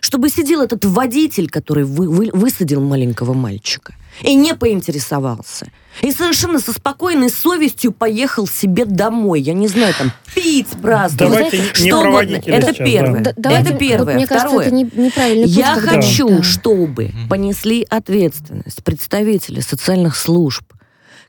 чтобы 0.00 0.28
сидел 0.30 0.62
этот 0.62 0.84
водитель, 0.84 1.50
который 1.50 1.84
вы- 1.84 2.08
вы- 2.08 2.30
высадил 2.32 2.80
маленького 2.80 3.32
мальчика, 3.34 3.94
и 4.20 4.34
не 4.34 4.54
поинтересовался. 4.54 5.68
И 6.00 6.10
совершенно 6.12 6.58
со 6.58 6.72
спокойной 6.72 7.28
совестью 7.30 7.92
поехал 7.92 8.46
себе 8.46 8.84
домой. 8.84 9.40
Я 9.40 9.52
не 9.52 9.68
знаю, 9.68 9.94
там, 9.98 10.12
пить, 10.34 10.68
праздновать. 10.80 11.50
Давайте 11.52 11.58
не 11.58 11.88
что 11.90 12.00
угодно. 12.00 12.36
Это 12.46 12.72
сейчас, 12.72 12.76
первое. 12.76 13.20
Да, 13.20 13.32
давайте- 13.36 13.70
Это 13.70 13.78
первое. 13.78 14.04
вот 14.06 14.14
мне 14.14 14.26
кажется, 14.26 14.48
Второе. 14.48 14.66
это 14.66 14.74
не- 14.74 14.84
неправильный 15.06 15.44
путь, 15.44 15.52
Я 15.56 15.74
когда- 15.74 15.90
хочу, 15.92 16.28
Да. 16.28 16.42
чтобы 16.42 17.12
понесли 17.28 17.86
ответственность 17.90 18.82
представители 18.84 19.60
социальных 19.60 20.16
служб, 20.16 20.64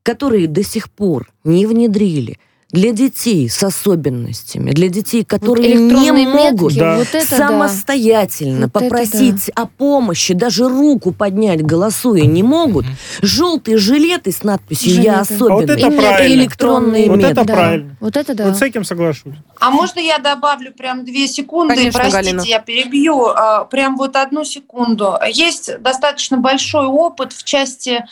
которые 0.01 0.47
до 0.47 0.63
сих 0.63 0.89
пор 0.91 1.29
не 1.43 1.65
внедрили 1.65 2.39
для 2.73 2.91
детей 2.91 3.47
с 3.49 3.63
особенностями, 3.63 4.71
для 4.71 4.89
детей, 4.89 5.23
которые 5.23 5.75
не 5.75 5.87
электронные 6.09 6.27
могут 6.27 6.71
метки, 6.73 6.79
Да. 6.79 6.95
вот 6.97 7.07
это 7.13 7.29
да. 7.29 7.37
самостоятельно 7.47 8.61
Вот 8.61 8.69
это 8.75 8.79
попросить 8.89 9.49
о 9.55 9.65
помощи, 9.67 10.33
даже 10.33 10.67
руку 10.67 11.11
поднять, 11.11 11.61
голосуя, 11.63 12.25
не 12.25 12.43
могут, 12.43 12.85
желтые 13.21 13.77
жилеты 13.77 14.31
с 14.31 14.43
надписью 14.43 14.93
«Я 15.01 15.23
Жилеты. 15.23 15.33
особенный» 15.35 15.53
А 15.53 15.55
вот 15.55 15.69
это 15.69 15.87
и 15.87 15.97
правильно. 15.97 16.33
электронные 16.41 17.09
Вот 17.09 17.17
метки. 17.19 17.31
это 17.31 17.43
Да. 17.45 17.53
правильно. 17.53 17.95
Вот 17.99 18.17
это 18.17 18.33
да. 18.35 18.45
Вот 18.47 18.57
с 18.57 18.61
этим 18.61 18.83
соглашусь. 18.83 19.33
А 19.59 19.69
можно 19.69 19.99
я 19.99 20.17
добавлю 20.17 20.73
прям 20.73 21.05
две 21.05 21.27
секунды? 21.27 21.75
Конечно, 21.75 21.99
Простите, 21.99 22.23
Галина. 22.31 22.41
я 22.41 22.59
перебью. 22.59 23.27
А, 23.27 23.65
Прям 23.65 23.95
вот 23.97 24.15
одну 24.15 24.43
секунду. 24.43 25.13
Есть 25.31 25.79
достаточно 25.81 26.37
большой 26.37 26.85
опыт 26.87 27.33
в 27.33 27.43
части, 27.43 28.03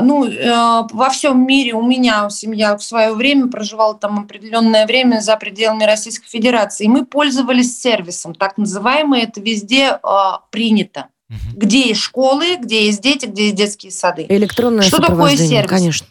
ну, 0.00 0.26
э, 0.26 0.86
во 0.90 1.10
всем 1.10 1.46
мире. 1.46 1.74
У 1.74 1.82
меня 1.82 2.30
семья 2.30 2.76
в 2.76 2.82
свое 2.82 3.12
время 3.12 3.48
проживала 3.48 3.94
там 3.94 4.20
определенное 4.20 4.86
время 4.86 5.20
за 5.20 5.36
пределами 5.36 5.84
Российской 5.84 6.28
Федерации. 6.28 6.84
И 6.84 6.88
мы 6.88 7.04
пользовались 7.04 7.78
сервисом, 7.80 8.34
так 8.34 8.56
называемый. 8.56 9.20
Это 9.20 9.40
везде 9.40 9.98
а, 10.02 10.40
принято. 10.50 11.08
Где 11.54 11.88
есть 11.88 12.00
школы, 12.00 12.56
где 12.56 12.86
есть 12.86 13.00
дети, 13.00 13.26
где 13.26 13.44
есть 13.44 13.56
детские 13.56 13.90
сады. 13.90 14.26
Электронное 14.28 14.82
Что 14.82 15.00
такое 15.00 15.36
сервис? 15.36 15.68
конечно. 15.68 16.06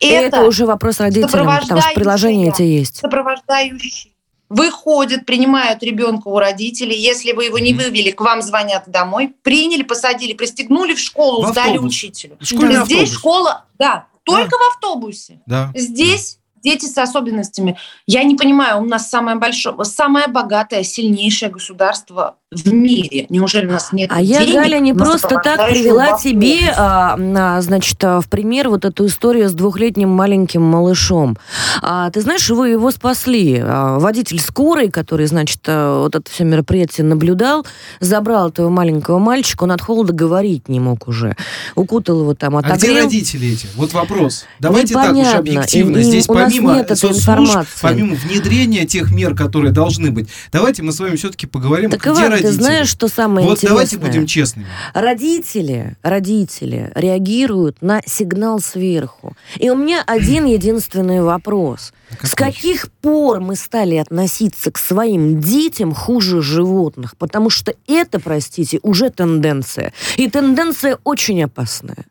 И 0.00 0.06
это, 0.06 0.42
уже 0.42 0.64
вопрос 0.64 1.00
родителям, 1.00 1.30
потому 1.30 1.60
что 1.62 1.90
приложения 1.94 2.48
эти 2.50 2.62
есть. 2.62 2.98
Сопровождающие 2.98 4.12
выходят, 4.48 5.26
принимают 5.26 5.82
ребенка 5.82 6.28
у 6.28 6.38
родителей. 6.38 6.96
Если 6.98 7.32
вы 7.32 7.46
его 7.46 7.58
не 7.58 7.74
вывели, 7.74 8.10
к 8.10 8.20
вам 8.20 8.42
звонят 8.42 8.84
домой. 8.86 9.34
Приняли, 9.42 9.82
посадили, 9.82 10.32
пристегнули 10.32 10.94
в 10.94 10.98
школу, 11.00 11.42
В 11.46 11.50
сдали 11.50 11.70
автобус. 11.72 11.92
учителю. 11.92 12.36
Школьный 12.40 12.84
Здесь 12.84 13.00
автобус. 13.02 13.12
школа, 13.14 13.64
да, 13.78 14.06
только 14.24 14.56
в 14.56 14.74
автобусе. 14.74 15.40
Да. 15.46 15.72
Здесь 15.74 16.38
дети 16.62 16.86
с 16.86 16.96
особенностями. 16.98 17.76
Я 18.06 18.22
не 18.24 18.34
понимаю, 18.36 18.80
у 18.82 18.84
нас 18.84 19.08
самое 19.10 19.36
большое, 19.38 19.76
самое 19.84 20.28
богатое, 20.28 20.82
сильнейшее 20.82 21.50
государство 21.50 22.36
в 22.50 22.72
мире. 22.72 23.26
Неужели 23.28 23.66
у 23.66 23.72
нас 23.72 23.92
нет 23.92 24.10
А 24.12 24.22
я, 24.22 24.40
денег 24.40 24.54
Галя, 24.54 24.78
не 24.78 24.94
просто 24.94 25.28
так 25.28 25.68
привела 25.68 26.06
в 26.06 26.14
автобус? 26.14 26.22
тебе, 26.22 26.72
а, 26.76 27.60
значит, 27.60 28.02
в 28.02 28.24
пример 28.30 28.70
вот 28.70 28.84
эту 28.86 29.04
историю 29.06 29.48
с 29.50 29.52
двухлетним 29.52 30.08
маленьким 30.08 30.62
малышом. 30.62 31.36
А, 31.82 32.10
ты 32.10 32.22
знаешь, 32.22 32.48
вы 32.48 32.70
его 32.70 32.90
спасли. 32.90 33.60
А, 33.62 33.98
водитель 33.98 34.40
скорой, 34.40 34.90
который, 34.90 35.26
значит, 35.26 35.60
а, 35.66 36.02
вот 36.04 36.14
это 36.16 36.30
все 36.30 36.44
мероприятие 36.44 37.04
наблюдал, 37.04 37.66
забрал 38.00 38.48
этого 38.48 38.70
маленького 38.70 39.18
мальчика, 39.18 39.64
он 39.64 39.72
от 39.72 39.82
холода 39.82 40.14
говорить 40.14 40.68
не 40.70 40.80
мог 40.80 41.06
уже. 41.06 41.36
Укутал 41.74 42.20
его 42.20 42.34
там, 42.34 42.56
А 42.56 42.62
где 42.62 42.72
отогрел. 42.72 43.04
родители 43.04 43.52
эти? 43.52 43.66
Вот 43.76 43.92
вопрос. 43.92 44.46
Давайте 44.58 44.94
так 44.94 45.02
уж 45.04 45.08
Непонятно. 45.18 45.38
объективно. 45.40 45.96
Им- 45.98 46.02
Здесь 46.02 46.28
у 46.28 46.34
нас 46.34 46.52
помимо 46.58 46.74
нет 46.76 46.84
этой 46.86 46.96
соцслужб, 46.96 47.28
информации. 47.28 47.68
помимо 47.82 48.14
внедрения 48.14 48.86
тех 48.86 49.10
мер, 49.12 49.34
которые 49.34 49.72
должны 49.72 50.10
быть, 50.10 50.28
давайте 50.52 50.82
мы 50.82 50.92
с 50.92 51.00
вами 51.00 51.16
все-таки 51.16 51.46
поговорим, 51.46 51.90
Так, 51.90 52.00
где 52.00 52.10
Иван, 52.10 52.30
родители. 52.32 52.48
ты 52.48 52.52
знаешь, 52.52 52.88
что 52.88 53.08
самое 53.08 53.46
вот 53.46 53.58
интересное? 53.58 53.68
давайте 53.70 53.98
будем 53.98 54.26
честными. 54.26 54.66
Родители, 54.94 55.96
родители 56.02 56.90
реагируют 56.94 57.82
на 57.82 58.00
сигнал 58.06 58.60
сверху. 58.60 59.36
И 59.56 59.70
у 59.70 59.76
меня 59.76 60.02
один 60.06 60.44
единственный 60.44 61.22
вопрос. 61.22 61.92
С 62.22 62.34
каких 62.34 62.90
пор 63.02 63.40
мы 63.40 63.54
стали 63.56 63.96
относиться 63.96 64.70
к 64.70 64.78
своим 64.78 65.40
детям 65.40 65.92
хуже 65.94 66.40
животных? 66.42 67.16
Потому 67.18 67.50
что 67.50 67.74
это, 67.86 68.18
простите, 68.20 68.80
уже 68.82 69.10
тенденция. 69.10 69.92
И 70.16 70.28
тенденция 70.30 70.98
очень 71.04 71.42
опасная. 71.42 72.06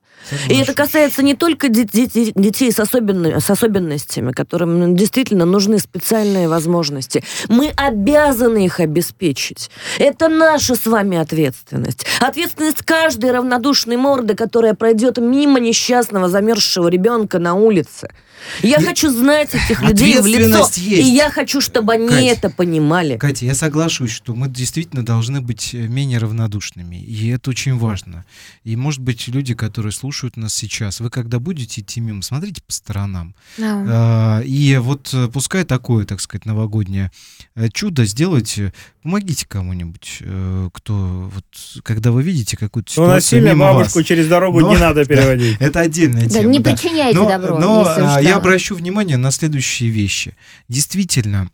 И 0.50 0.58
это 0.58 0.74
касается 0.74 1.24
не 1.24 1.36
только 1.36 1.70
де- 1.70 1.84
де- 1.86 2.06
де- 2.06 2.32
детей 2.36 2.72
с, 2.72 2.80
особенными, 2.80 3.40
с 3.40 3.50
особенностями, 3.50 4.32
которым 4.32 4.96
действительно 4.96 5.46
нужны 5.46 5.80
специальные 5.80 6.50
возможности. 6.50 7.24
Мы 7.48 7.72
обязаны 7.76 8.66
их 8.66 8.80
обеспечить. 8.80 9.70
Это 10.00 10.28
наша 10.28 10.76
с 10.76 10.86
вами 10.86 11.18
ответственность. 11.18 12.06
Ответственность 12.20 12.84
каждой 12.84 13.32
равнодушной 13.32 13.98
морды, 13.98 14.36
которая 14.36 14.74
пройдет 14.74 15.18
мимо 15.18 15.60
несчастного 15.60 16.28
замерзшего 16.30 16.88
ребенка 16.88 17.40
на 17.40 17.56
улице. 17.56 18.10
Я 18.64 18.78
И- 18.78 18.84
хочу 18.86 19.10
знать 19.10 19.54
этих 19.54 19.82
людей 19.82 20.20
в 20.22 20.26
лицо. 20.26 20.60
Есть. 20.60 20.78
И 20.80 21.02
я 21.02 21.30
хочу, 21.30 21.60
чтобы 21.62 21.94
они 21.94 22.08
Кать, 22.08 22.24
это 22.26 22.50
понимали. 22.50 23.18
Катя, 23.18 23.46
я 23.46 23.56
соглашусь, 23.56 24.12
что 24.12 24.36
мы 24.36 24.48
действительно 24.48 25.04
должны 25.06 25.42
быть 25.42 25.74
э, 25.74 25.88
менее 25.88 26.20
равнодушными. 26.20 26.96
И 26.98 27.30
это 27.30 27.50
очень 27.50 27.78
важно. 27.78 28.26
И, 28.64 28.76
может 28.76 29.02
быть, 29.02 29.28
люди, 29.28 29.54
которые 29.54 29.92
слушают 29.92 30.38
нас 30.38 30.54
сейчас, 30.54 31.00
вы 31.00 31.10
когда 31.10 31.40
будете 31.40 31.82
идти 31.82 32.00
мимо, 32.00 32.22
смотрите 32.22 32.62
по 32.66 32.72
сторонам. 32.74 33.36
Да. 33.58 33.84
А, 33.88 34.42
И 34.42 34.78
вот 34.78 35.10
э, 35.14 35.28
пускай 35.34 35.64
такое, 35.64 36.06
так 36.06 36.22
сказать, 36.22 36.46
новогоднее 36.46 37.12
э, 37.56 37.70
чудо 37.74 38.06
сделайте, 38.06 38.74
помогите 39.04 39.46
кому-нибудь, 39.48 40.22
кто 40.74 41.30
вот, 41.34 41.46
когда 41.84 42.12
вы 42.12 42.24
видите 42.24 42.58
какую-то 42.58 42.90
Ну, 42.90 42.94
ситуацию 42.94 43.16
насильно 43.16 43.48
мимо 43.50 43.74
бабушку 43.74 44.00
вас. 44.00 44.08
через 44.08 44.28
дорогу 44.28 44.60
Но- 44.60 44.70
не 44.74 44.78
надо 44.78 45.06
Да, 45.06 45.16
переводить. 45.16 45.58
это 45.60 45.80
отдельная 45.82 46.24
Да, 46.28 46.30
тема. 46.40 46.52
не 46.52 46.60
да. 46.60 46.72
причиняйте 46.72 47.18
но, 47.18 47.28
добро, 47.30 47.58
но, 47.60 47.80
если 47.88 48.02
а, 48.02 48.20
я 48.28 48.36
обращу 48.38 48.76
внимание 48.76 49.18
на 49.18 49.32
следующие 49.32 49.90
вещи. 49.90 50.36
Действительно, 50.68 51.50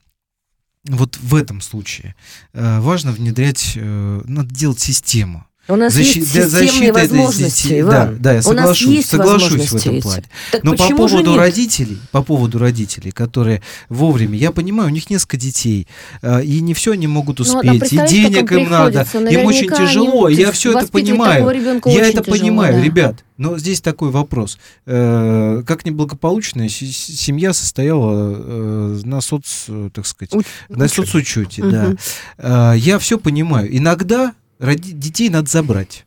вот 0.86 1.18
в 1.18 1.36
этом 1.36 1.62
случае 1.62 2.16
э, 2.54 2.80
важно 2.80 3.12
внедрять, 3.12 3.74
э, 3.76 4.22
надо 4.26 4.54
делать 4.54 4.80
систему. 4.80 5.48
У 5.70 5.78
нас 5.78 5.94
Защи- 5.96 6.20
есть 6.20 6.34
для 6.34 6.50
системные 6.50 6.92
возможности, 6.92 7.64
детей. 7.64 7.82
Иван. 7.82 7.92
Да, 7.92 8.14
да, 8.20 8.32
я 8.34 8.40
У 8.40 8.52
нас 8.52 8.78
соглашусь, 8.78 8.88
есть 8.90 9.10
соглашусь 9.10 9.72
в 9.72 9.76
этом 9.76 10.02
плане. 10.02 10.24
Так 10.52 10.64
Но 10.66 10.76
по 10.76 10.90
поводу 10.90 11.30
нет? 11.32 11.40
родителей, 11.40 12.00
по 12.12 12.22
поводу 12.22 12.60
родителей, 12.60 13.12
которые 13.12 13.62
вовремя, 13.88 14.38
я 14.38 14.52
понимаю, 14.52 14.90
у 14.90 14.92
них 14.92 15.10
несколько 15.10 15.38
детей, 15.38 15.88
э, 16.22 16.44
и 16.44 16.60
не 16.60 16.74
все 16.74 16.92
они 16.92 17.08
могут 17.08 17.40
Ну, 17.40 17.46
а 17.46 17.48
успеть, 17.60 17.76
и 17.76 17.80
представляете, 17.80 18.22
денег 18.30 18.52
им 18.52 18.70
надо, 18.70 19.08
им 19.14 19.46
очень 19.46 19.70
тяжело, 19.70 20.28
и 20.28 20.36
я 20.36 20.52
все 20.52 20.78
это 20.78 20.92
понимаю. 20.92 21.50
Я 21.86 22.08
это 22.10 22.22
тяжело, 22.24 22.38
понимаю, 22.38 22.74
да. 22.76 22.82
ребят. 22.84 23.24
Но 23.38 23.58
здесь 23.58 23.80
такой 23.80 24.10
вопрос. 24.12 24.58
Э, 24.86 25.64
Как 25.66 25.86
неблагополучная 25.86 26.68
семья 26.68 27.54
состояла 27.54 28.34
э, 28.36 29.00
на 29.06 29.22
соц, 29.22 29.68
так 29.94 30.06
сказать, 30.06 30.34
Уч- 30.34 30.46
на 30.68 30.90
соцучете, 30.90 31.64
Мгм. 31.64 31.98
да. 32.38 32.74
Я 32.74 33.00
все 33.00 33.18
понимаю. 33.18 33.76
Иногда 33.76 34.34
роди- 34.60 34.92
детей 34.94 35.30
надо 35.30 35.50
забрать, 35.50 36.06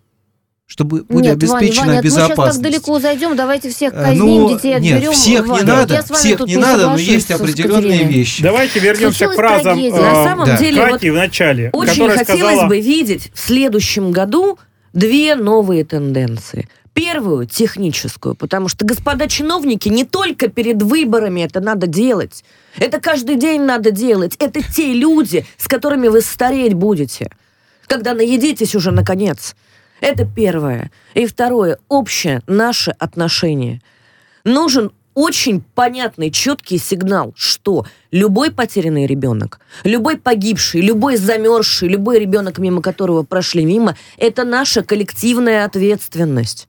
чтобы 0.67 1.03
были 1.05 1.29
Нет, 1.29 1.43
Ваня, 1.49 1.57
обеспечена 1.59 1.87
Ваня, 1.87 1.97
мы 2.03 2.03
сейчас 2.03 2.15
так 2.15 2.29
безопасность. 2.31 2.63
далеко 2.63 2.99
зайдем, 3.01 3.37
давайте 3.37 3.71
всех 3.71 3.93
Э, 3.95 4.03
казним, 4.05 4.19
ну, 4.27 4.49
детей 4.57 4.81
нет, 4.81 4.95
отберем. 4.97 5.13
всех 5.13 5.47
не 5.47 5.63
надо, 5.63 6.03
всех 6.15 6.41
не 6.41 6.57
надо, 6.57 6.91
но 6.91 6.97
есть 6.97 7.31
определенные 7.31 8.05
вещи. 8.05 8.43
Давайте 8.43 8.81
вернемся 8.81 9.19
Случилась 9.27 9.37
к 9.37 9.39
фразам 9.39 9.63
трагедия. 9.75 9.97
э, 9.97 10.03
На 10.03 10.25
самом 10.25 10.47
да. 10.47 10.59
деле, 10.59 10.81
вот 10.83 10.93
Кати 10.93 11.11
в 11.11 11.15
начале, 11.15 11.71
Очень 11.73 12.09
хотелось 12.09 12.23
сказала... 12.43 12.67
бы 12.69 12.81
видеть 12.81 13.31
в 13.35 13.39
следующем 13.41 14.11
году 14.13 14.59
две 14.93 15.35
новые 15.37 15.85
тенденции. 15.85 16.69
Первую 16.95 17.47
техническую, 17.47 18.35
потому 18.35 18.69
что, 18.69 18.87
господа 18.87 19.29
чиновники, 19.29 19.91
не 19.91 20.05
только 20.05 20.49
перед 20.49 20.83
выборами 20.83 21.43
это 21.43 21.61
надо 21.61 21.87
делать. 21.87 22.43
Это 22.79 23.01
каждый 23.01 23.37
день 23.37 23.61
надо 23.63 23.91
делать. 23.91 24.35
Это 24.39 24.63
те 24.63 24.95
люди, 24.95 25.45
с 25.59 25.69
которыми 25.69 26.09
вы 26.09 26.23
стареть 26.23 26.73
будете, 26.73 27.31
когда 27.87 28.15
наедитесь 28.15 28.75
уже 28.75 28.91
наконец. 28.91 29.55
Это 30.01 30.27
первое. 30.27 30.91
И 31.15 31.27
второе. 31.27 31.79
Общее 31.89 32.43
наше 32.47 32.91
отношение. 32.99 33.81
Нужен 34.45 34.93
очень 35.15 35.63
понятный, 35.75 36.31
четкий 36.31 36.77
сигнал, 36.77 37.33
что 37.37 37.87
любой 38.11 38.51
потерянный 38.51 39.07
ребенок, 39.07 39.61
любой 39.83 40.19
погибший, 40.19 40.83
любой 40.83 41.17
замерзший, 41.17 41.89
любой 41.89 42.19
ребенок, 42.19 42.59
мимо 42.59 42.83
которого 42.83 43.23
прошли 43.23 43.65
мимо, 43.65 43.97
это 44.19 44.45
наша 44.45 44.85
коллективная 44.85 45.65
ответственность. 45.65 46.69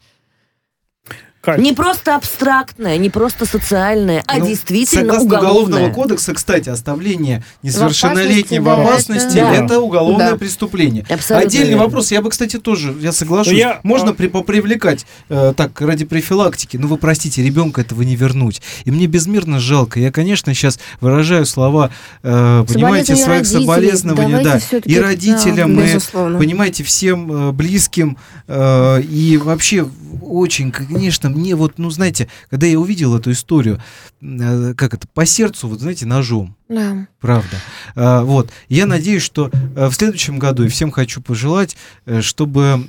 Кать, 1.41 1.59
Не 1.59 1.73
просто 1.73 2.15
абстрактная, 2.15 2.97
не 2.97 3.09
просто 3.09 3.45
социальная, 3.45 4.23
а 4.27 4.39
Ну, 4.39 4.47
действительно 4.47 5.03
Согласно 5.13 5.25
уголовная. 5.25 5.51
Уголовного 5.87 5.93
кодекса, 5.93 6.33
кстати, 6.33 6.69
оставление 6.69 7.43
несовершеннолетним 7.63 8.63
в 8.63 8.69
опасности, 8.69 9.11
опасности 9.11 9.35
да, 9.39 9.53
это, 9.53 9.63
это- 9.65 9.79
уголовное 9.79 10.31
Да. 10.31 10.37
преступление. 10.37 11.05
Абсолютно 11.09 11.47
Отдельный 11.47 11.69
верно. 11.69 11.83
вопрос, 11.85 12.11
я 12.11 12.21
бы, 12.21 12.29
кстати, 12.31 12.57
тоже, 12.57 12.93
я 12.99 13.11
соглашусь, 13.11 13.53
Ну, 13.53 13.59
я- 13.59 13.79
можно 13.83 14.11
а- 14.11 14.13
при, 14.13 14.27
попривлекать 14.27 15.05
э, 15.29 15.53
так 15.55 15.79
ради 15.79 16.05
профилактики, 16.05 16.75
но 16.77 16.87
вы 16.87 16.97
простите, 16.97 17.43
ребенка 17.43 17.81
этого 17.81 18.01
не 18.01 18.15
вернуть. 18.15 18.61
И 18.85 18.91
мне 18.91 19.05
безмерно 19.07 19.59
жалко. 19.59 19.99
Я, 19.99 20.11
конечно, 20.11 20.53
сейчас 20.53 20.79
выражаю 21.01 21.45
слова, 21.45 21.91
э, 22.23 22.65
понимаете, 22.67 23.15
своих 23.15 23.45
соболезнований, 23.45 24.43
Давайте 24.43 24.65
да, 24.71 24.77
и 24.83 24.99
родителям, 24.99 25.75
да, 25.75 25.83
и, 25.83 25.93
безусловно. 25.93 26.39
понимаете, 26.39 26.83
всем 26.83 27.49
э, 27.49 27.51
близким, 27.51 28.17
э, 28.47 29.01
и 29.03 29.37
вообще 29.37 29.87
очень, 30.21 30.71
конечно, 30.71 31.29
мне 31.37 31.55
вот, 31.55 31.77
ну, 31.77 31.89
знаете, 31.89 32.27
когда 32.49 32.67
я 32.67 32.79
увидел 32.79 33.15
эту 33.15 33.31
историю, 33.31 33.81
как 34.19 34.93
это, 34.95 35.07
по 35.13 35.25
сердцу, 35.25 35.67
вот, 35.67 35.79
знаете, 35.79 36.05
ножом. 36.05 36.55
Да. 36.69 37.07
Правда. 37.21 37.57
А, 37.95 38.23
Вот. 38.23 38.49
Я 38.67 38.85
надеюсь, 38.87 39.21
что 39.21 39.49
э, 39.75 39.87
в 39.87 39.93
следующем 39.93 40.37
году, 40.37 40.65
и 40.65 40.67
всем 40.67 40.91
хочу 40.91 41.21
пожелать, 41.21 41.77
э, 42.05 42.21
чтобы 42.21 42.81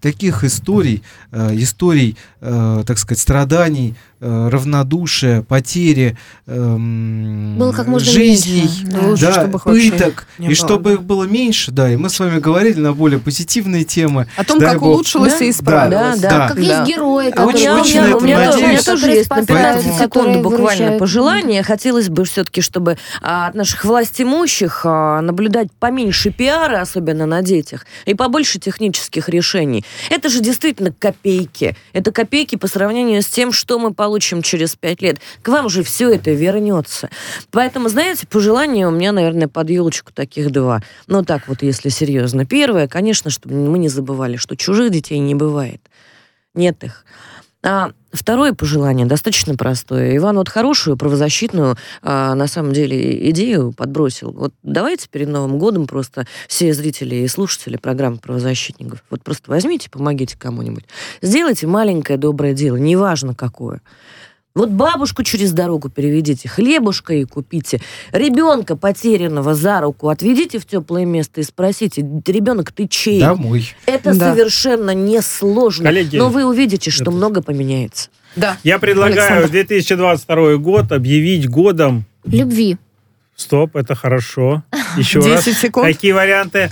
таких 0.00 0.44
историй, 0.44 1.02
э, 1.32 1.50
историй, 1.56 2.16
э, 2.40 2.84
так 2.86 2.98
сказать, 2.98 3.18
страданий, 3.20 3.96
э, 4.20 4.48
равнодушия, 4.52 5.42
потери, 5.42 6.16
эм, 6.46 7.56
Было 7.58 7.72
как 7.72 7.88
можно 7.88 8.08
жизней, 8.08 8.60
меньше, 8.62 8.84
да. 8.86 9.00
Лучше, 9.08 9.22
да, 9.22 9.32
чтобы 9.32 9.58
пыток, 9.58 10.26
не 10.38 10.46
и 10.46 10.48
было, 10.50 10.54
чтобы 10.56 10.84
да. 10.90 10.92
их 10.94 11.02
было 11.02 11.24
меньше, 11.24 11.70
да, 11.72 11.92
и 11.92 11.96
мы 11.96 12.08
с 12.10 12.18
вами 12.20 12.38
говорили 12.38 12.78
на 12.80 12.92
более 12.92 13.18
позитивные 13.18 13.84
темы. 13.84 14.28
О 14.36 14.44
том, 14.44 14.60
как 14.60 14.78
бог. 14.80 14.94
улучшилось 14.94 15.38
Да, 15.38 15.44
и 15.44 15.50
исправилось. 15.50 16.20
да, 16.20 16.30
да. 16.30 16.48
Как 16.48 16.56
Да. 16.56 16.62
есть 16.62 16.88
герои, 16.94 17.28
у 17.28 17.32
которые... 17.32 17.54
меня, 17.60 17.74
у 17.76 17.80
очень 17.80 17.90
меня- 17.94 18.02
на 18.08 18.14
у 18.14 18.16
это 18.18 18.24
меня 18.26 18.36
тоже- 18.36 18.48
у 18.48 18.56
меня 18.60 18.66
надеюсь. 18.68 18.84
тоже 18.84 19.06
есть 19.10 19.30
на 19.30 19.36
15 19.44 19.84
Поэтому- 19.84 19.98
секунд 19.98 20.42
буквально 20.42 20.73
выручают. 20.78 21.00
пожелание. 21.00 21.62
Хотелось 21.62 22.08
бы 22.08 22.24
все-таки, 22.24 22.60
чтобы 22.60 22.98
а, 23.20 23.48
от 23.48 23.54
наших 23.54 23.84
властимущих 23.84 24.82
а, 24.84 25.20
наблюдать 25.20 25.68
поменьше 25.78 26.30
пиара, 26.30 26.80
особенно 26.80 27.26
на 27.26 27.42
детях, 27.42 27.86
и 28.06 28.14
побольше 28.14 28.58
технических 28.58 29.28
решений. 29.28 29.84
Это 30.10 30.28
же 30.28 30.40
действительно 30.40 30.92
копейки. 30.92 31.76
Это 31.92 32.12
копейки 32.12 32.56
по 32.56 32.66
сравнению 32.66 33.22
с 33.22 33.26
тем, 33.26 33.52
что 33.52 33.78
мы 33.78 33.92
получим 33.94 34.42
через 34.42 34.76
пять 34.76 35.02
лет. 35.02 35.18
К 35.42 35.48
вам 35.48 35.68
же 35.68 35.82
все 35.82 36.10
это 36.10 36.30
вернется. 36.32 37.10
Поэтому, 37.50 37.88
знаете, 37.88 38.26
пожелания 38.26 38.86
у 38.86 38.90
меня, 38.90 39.12
наверное, 39.12 39.48
под 39.48 39.70
елочку 39.70 40.12
таких 40.12 40.50
два. 40.50 40.82
Ну, 41.06 41.24
так 41.24 41.48
вот, 41.48 41.62
если 41.62 41.88
серьезно. 41.88 42.44
Первое, 42.46 42.88
конечно, 42.88 43.30
чтобы 43.30 43.54
мы 43.54 43.78
не 43.78 43.88
забывали, 43.88 44.36
что 44.36 44.56
чужих 44.56 44.90
детей 44.90 45.18
не 45.18 45.34
бывает. 45.34 45.80
Нет 46.54 46.84
их. 46.84 47.04
А 47.64 47.92
второе 48.12 48.52
пожелание 48.52 49.06
достаточно 49.06 49.56
простое. 49.56 50.14
Иван 50.16 50.36
вот 50.36 50.50
хорошую 50.50 50.98
правозащитную, 50.98 51.76
а, 52.02 52.34
на 52.34 52.46
самом 52.46 52.74
деле, 52.74 53.30
идею 53.30 53.72
подбросил. 53.72 54.32
Вот 54.32 54.52
давайте 54.62 55.08
перед 55.08 55.28
Новым 55.28 55.58
годом 55.58 55.86
просто 55.86 56.26
все 56.46 56.74
зрители 56.74 57.16
и 57.16 57.28
слушатели 57.28 57.78
программы 57.78 58.18
правозащитников, 58.18 59.02
вот 59.08 59.22
просто 59.22 59.50
возьмите, 59.50 59.88
помогите 59.88 60.36
кому-нибудь. 60.38 60.84
Сделайте 61.22 61.66
маленькое 61.66 62.18
доброе 62.18 62.52
дело, 62.52 62.76
неважно 62.76 63.34
какое. 63.34 63.80
Вот 64.56 64.68
бабушку 64.70 65.24
через 65.24 65.50
дорогу 65.50 65.88
переведите, 65.88 66.48
хлебушка 66.48 67.12
и 67.14 67.24
купите, 67.24 67.80
ребенка 68.12 68.76
потерянного 68.76 69.52
за 69.56 69.80
руку 69.80 70.08
отведите 70.10 70.60
в 70.60 70.64
теплое 70.64 71.04
место 71.04 71.40
и 71.40 71.44
спросите, 71.44 72.02
ребенок, 72.24 72.70
ты 72.70 72.86
чей? 72.86 73.18
Домой. 73.18 73.74
Это 73.86 74.14
Да. 74.14 74.32
совершенно 74.32 74.92
несложно, 74.94 75.86
Коллеги, 75.86 76.18
но 76.18 76.28
вы 76.28 76.44
увидите, 76.44 76.92
что 76.92 77.02
это- 77.02 77.10
много 77.10 77.42
поменяется. 77.42 78.10
Да. 78.36 78.56
Я 78.62 78.78
предлагаю 78.78 79.18
Александр. 79.38 79.50
2022 79.50 80.56
год 80.58 80.92
объявить 80.92 81.48
годом... 81.50 82.04
Любви. 82.24 82.76
Стоп, 83.34 83.74
это 83.74 83.96
хорошо. 83.96 84.62
Еще 84.96 85.18
раз. 85.18 85.44
10 85.46 85.58
секунд. 85.58 85.84
Какие 85.86 86.12
варианты? 86.12 86.70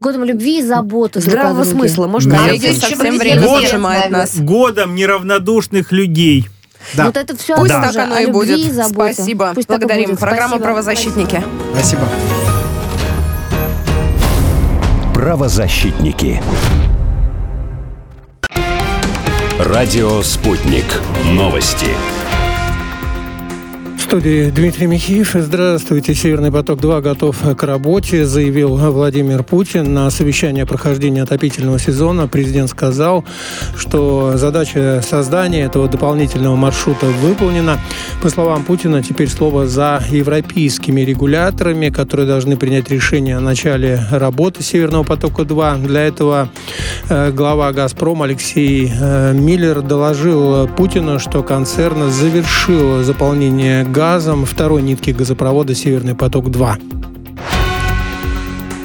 Годом 0.00 0.24
любви 0.24 0.60
и 0.60 0.62
заботы 0.62 1.20
Здравого 1.20 1.64
смысла, 1.64 2.06
можно 2.06 2.32
Нет. 2.32 2.40
Коллеги, 2.46 2.66
Нет. 2.66 2.76
совсем 2.78 3.18
время 3.18 3.46
зажимает 3.46 4.10
нас. 4.10 4.36
Годом 4.38 4.94
неравнодушных 4.94 5.92
людей. 5.92 6.46
Да. 6.92 7.06
Вот 7.06 7.16
это 7.16 7.36
все 7.36 7.56
Пусть 7.56 7.70
Да. 7.70 7.82
так 7.82 7.96
оно 7.96 8.18
и 8.18 8.26
будет. 8.26 8.58
Спасибо. 8.86 9.52
Пусть 9.54 9.68
Благодарим. 9.68 10.10
будет. 10.10 10.20
Программа 10.20 10.48
Спасибо. 10.48 10.64
«Правозащитники». 10.64 11.42
Спасибо. 11.72 12.02
Правозащитники. 15.14 16.42
Радио 19.58 20.20
«Спутник». 20.22 20.84
Новости. 21.24 21.88
Студии 24.04 24.50
Дмитрий 24.50 24.86
Михеев. 24.86 25.32
Здравствуйте. 25.32 26.14
«Северный 26.14 26.52
поток-2» 26.52 27.00
готов 27.00 27.38
к 27.56 27.62
работе, 27.62 28.26
заявил 28.26 28.76
Владимир 28.76 29.42
Путин. 29.42 29.94
На 29.94 30.10
совещании 30.10 30.62
о 30.62 30.66
прохождении 30.66 31.22
отопительного 31.22 31.78
сезона 31.78 32.28
президент 32.28 32.68
сказал, 32.68 33.24
что 33.74 34.36
задача 34.36 35.02
создания 35.02 35.62
этого 35.62 35.88
дополнительного 35.88 36.54
маршрута 36.54 37.06
выполнена. 37.06 37.80
По 38.22 38.28
словам 38.28 38.64
Путина, 38.64 39.02
теперь 39.02 39.28
слово 39.28 39.66
за 39.66 40.02
европейскими 40.10 41.00
регуляторами, 41.00 41.88
которые 41.88 42.26
должны 42.26 42.58
принять 42.58 42.90
решение 42.90 43.38
о 43.38 43.40
начале 43.40 44.06
работы 44.10 44.62
«Северного 44.62 45.04
потока-2». 45.04 45.86
Для 45.86 46.02
этого 46.02 46.50
э, 47.08 47.32
глава 47.32 47.72
«Газпром» 47.72 48.22
Алексей 48.22 48.92
э, 48.94 49.32
Миллер 49.32 49.80
доложил 49.80 50.68
Путину, 50.68 51.18
что 51.18 51.42
концерн 51.42 52.10
завершил 52.10 53.02
заполнение 53.02 53.93
газом 53.94 54.44
второй 54.44 54.82
нитки 54.82 55.10
газопровода 55.10 55.72
«Северный 55.72 56.16
поток-2». 56.16 57.13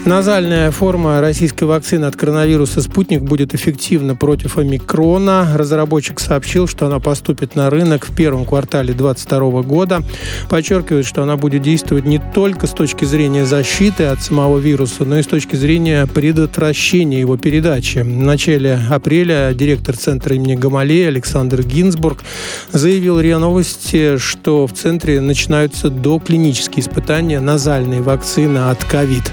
Назальная 0.05 0.71
форма 0.71 1.19
российской 1.19 1.65
вакцины 1.65 2.05
от 2.05 2.15
коронавируса 2.15 2.81
«Спутник» 2.81 3.21
будет 3.21 3.53
эффективна 3.53 4.15
против 4.15 4.57
омикрона. 4.57 5.49
Разработчик 5.55 6.19
сообщил, 6.19 6.67
что 6.67 6.87
она 6.87 6.99
поступит 6.99 7.55
на 7.55 7.69
рынок 7.69 8.07
в 8.07 8.15
первом 8.15 8.45
квартале 8.45 8.93
2022 8.93 9.61
года. 9.63 10.01
Подчеркивает, 10.49 11.05
что 11.05 11.21
она 11.21 11.35
будет 11.37 11.61
действовать 11.61 12.05
не 12.05 12.19
только 12.33 12.65
с 12.65 12.71
точки 12.71 13.05
зрения 13.05 13.45
защиты 13.45 14.05
от 14.05 14.21
самого 14.21 14.57
вируса, 14.57 15.03
но 15.03 15.19
и 15.19 15.21
с 15.21 15.27
точки 15.27 15.57
зрения 15.57 16.07
предотвращения 16.07 17.19
его 17.19 17.37
передачи. 17.37 17.99
В 17.99 18.07
начале 18.07 18.79
апреля 18.89 19.51
директор 19.53 19.95
центра 19.95 20.35
имени 20.35 20.55
Гамалея 20.55 21.09
Александр 21.09 21.61
Гинзбург 21.61 22.23
заявил 22.71 23.19
РИА 23.19 23.37
Новости, 23.37 24.17
что 24.17 24.65
в 24.65 24.73
центре 24.73 25.19
начинаются 25.19 25.89
доклинические 25.89 26.79
испытания 26.79 27.41
назальной 27.41 28.01
вакцины 28.01 28.69
от 28.69 28.83
ковид. 28.85 29.31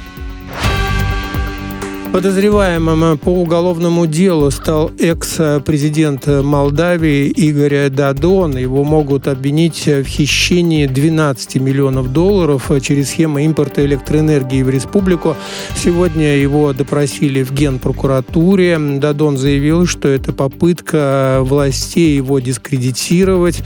Подозреваемым 2.16 3.18
по 3.18 3.28
уголовному 3.28 4.06
делу 4.06 4.50
стал 4.50 4.90
экс-президент 4.98 6.26
Молдавии 6.26 7.26
Игорь 7.26 7.90
Дадон. 7.90 8.56
Его 8.56 8.84
могут 8.84 9.28
обвинить 9.28 9.84
в 9.84 10.04
хищении 10.04 10.86
12 10.86 11.56
миллионов 11.56 12.14
долларов 12.14 12.70
через 12.80 13.10
схему 13.10 13.40
импорта 13.40 13.84
электроэнергии 13.84 14.62
в 14.62 14.70
республику. 14.70 15.36
Сегодня 15.76 16.38
его 16.38 16.72
допросили 16.72 17.42
в 17.42 17.52
Генпрокуратуре. 17.52 18.78
Дадон 18.78 19.36
заявил, 19.36 19.86
что 19.86 20.08
это 20.08 20.32
попытка 20.32 21.40
властей 21.42 22.16
его 22.16 22.38
дискредитировать. 22.38 23.62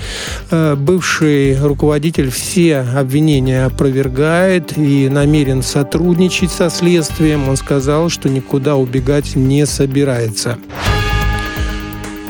Э, 0.51 0.75
Бывший 0.75 1.57
руководитель 1.57 2.31
все 2.31 2.79
обвинения 2.79 3.67
опровергает 3.67 4.77
и 4.77 5.09
намерен 5.09 5.63
сотрудничать 5.63 6.51
со 6.51 6.69
следствием. 6.69 7.49
Он 7.49 7.57
сказал, 7.57 8.09
что 8.09 8.29
никуда 8.41 8.77
убегать 8.77 9.37
не 9.37 9.67
собирается. 9.67 10.59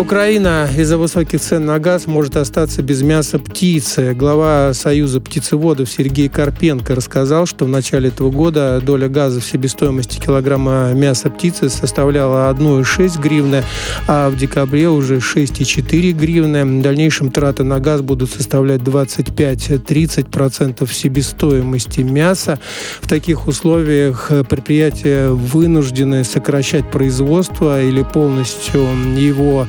Украина 0.01 0.68
из-за 0.74 0.96
высоких 0.96 1.42
цен 1.42 1.66
на 1.66 1.78
газ 1.78 2.07
может 2.07 2.36
остаться 2.36 2.80
без 2.80 3.03
мяса 3.03 3.38
птицы. 3.38 4.14
Глава 4.14 4.72
Союза 4.72 5.20
птицеводов 5.20 5.90
Сергей 5.90 6.30
Карпенко 6.30 6.94
рассказал, 6.94 7.44
что 7.44 7.66
в 7.66 7.68
начале 7.68 8.09
этого 8.09 8.30
года 8.30 8.80
доля 8.82 9.11
газа 9.11 9.40
в 9.40 9.44
себестоимости 9.44 10.18
килограмма 10.18 10.94
мяса 10.94 11.28
птицы 11.28 11.68
составляла 11.68 12.51
1,6 12.51 13.20
гривны, 13.20 13.62
а 14.09 14.30
в 14.30 14.38
декабре 14.38 14.88
уже 14.88 15.18
6,4 15.18 16.12
гривны. 16.12 16.64
В 16.64 16.80
дальнейшем 16.80 17.30
траты 17.30 17.64
на 17.64 17.78
газ 17.78 18.01
будут 18.01 18.30
составлять 18.30 18.80
25-30% 18.80 20.90
себестоимости 20.90 22.01
мяса. 22.01 22.59
В 23.03 23.09
таких 23.09 23.46
условиях 23.46 24.32
предприятия 24.48 25.28
вынуждены 25.28 26.24
сокращать 26.24 26.90
производство 26.90 27.82
или 27.82 28.03
полностью 28.03 28.88
его 29.14 29.66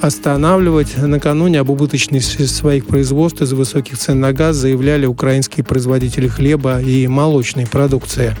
останавливать. 0.00 0.96
Накануне 0.96 1.60
об 1.60 1.70
убыточности 1.70 2.42
своих 2.46 2.86
производств 2.86 3.42
из-за 3.42 3.56
высоких 3.56 3.98
цен 3.98 4.20
на 4.20 4.32
газ 4.32 4.56
заявляли 4.56 5.06
украинские 5.06 5.64
производители 5.64 6.28
хлеба 6.28 6.80
и 6.80 7.06
молочной 7.06 7.66
продукции. 7.66 8.36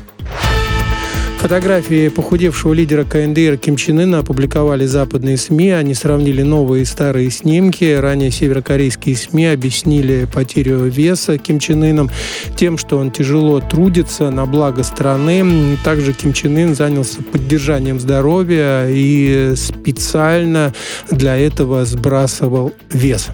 Фотографии 1.40 2.08
похудевшего 2.08 2.74
лидера 2.74 3.02
КНДР 3.04 3.56
Ким 3.56 3.76
Чен 3.76 3.98
Ына 4.00 4.18
опубликовали 4.18 4.84
западные 4.84 5.38
СМИ. 5.38 5.70
Они 5.70 5.94
сравнили 5.94 6.42
новые 6.42 6.82
и 6.82 6.84
старые 6.84 7.30
снимки. 7.30 7.96
Ранее 7.98 8.30
северокорейские 8.30 9.16
СМИ 9.16 9.46
объяснили 9.46 10.28
потерю 10.30 10.84
веса 10.84 11.38
Ким 11.38 11.58
Чен 11.58 11.82
Ыном 11.82 12.10
тем, 12.56 12.76
что 12.76 12.98
он 12.98 13.10
тяжело 13.10 13.60
трудится 13.60 14.30
на 14.30 14.44
благо 14.44 14.82
страны. 14.82 15.78
Также 15.82 16.12
Ким 16.12 16.34
Чен 16.34 16.58
Ын 16.58 16.74
занялся 16.74 17.22
поддержанием 17.22 17.98
здоровья 18.00 18.86
и 18.86 19.54
специально 19.56 20.74
для 21.10 21.38
этого 21.38 21.86
сбрасывал 21.86 22.74
вес. 22.92 23.30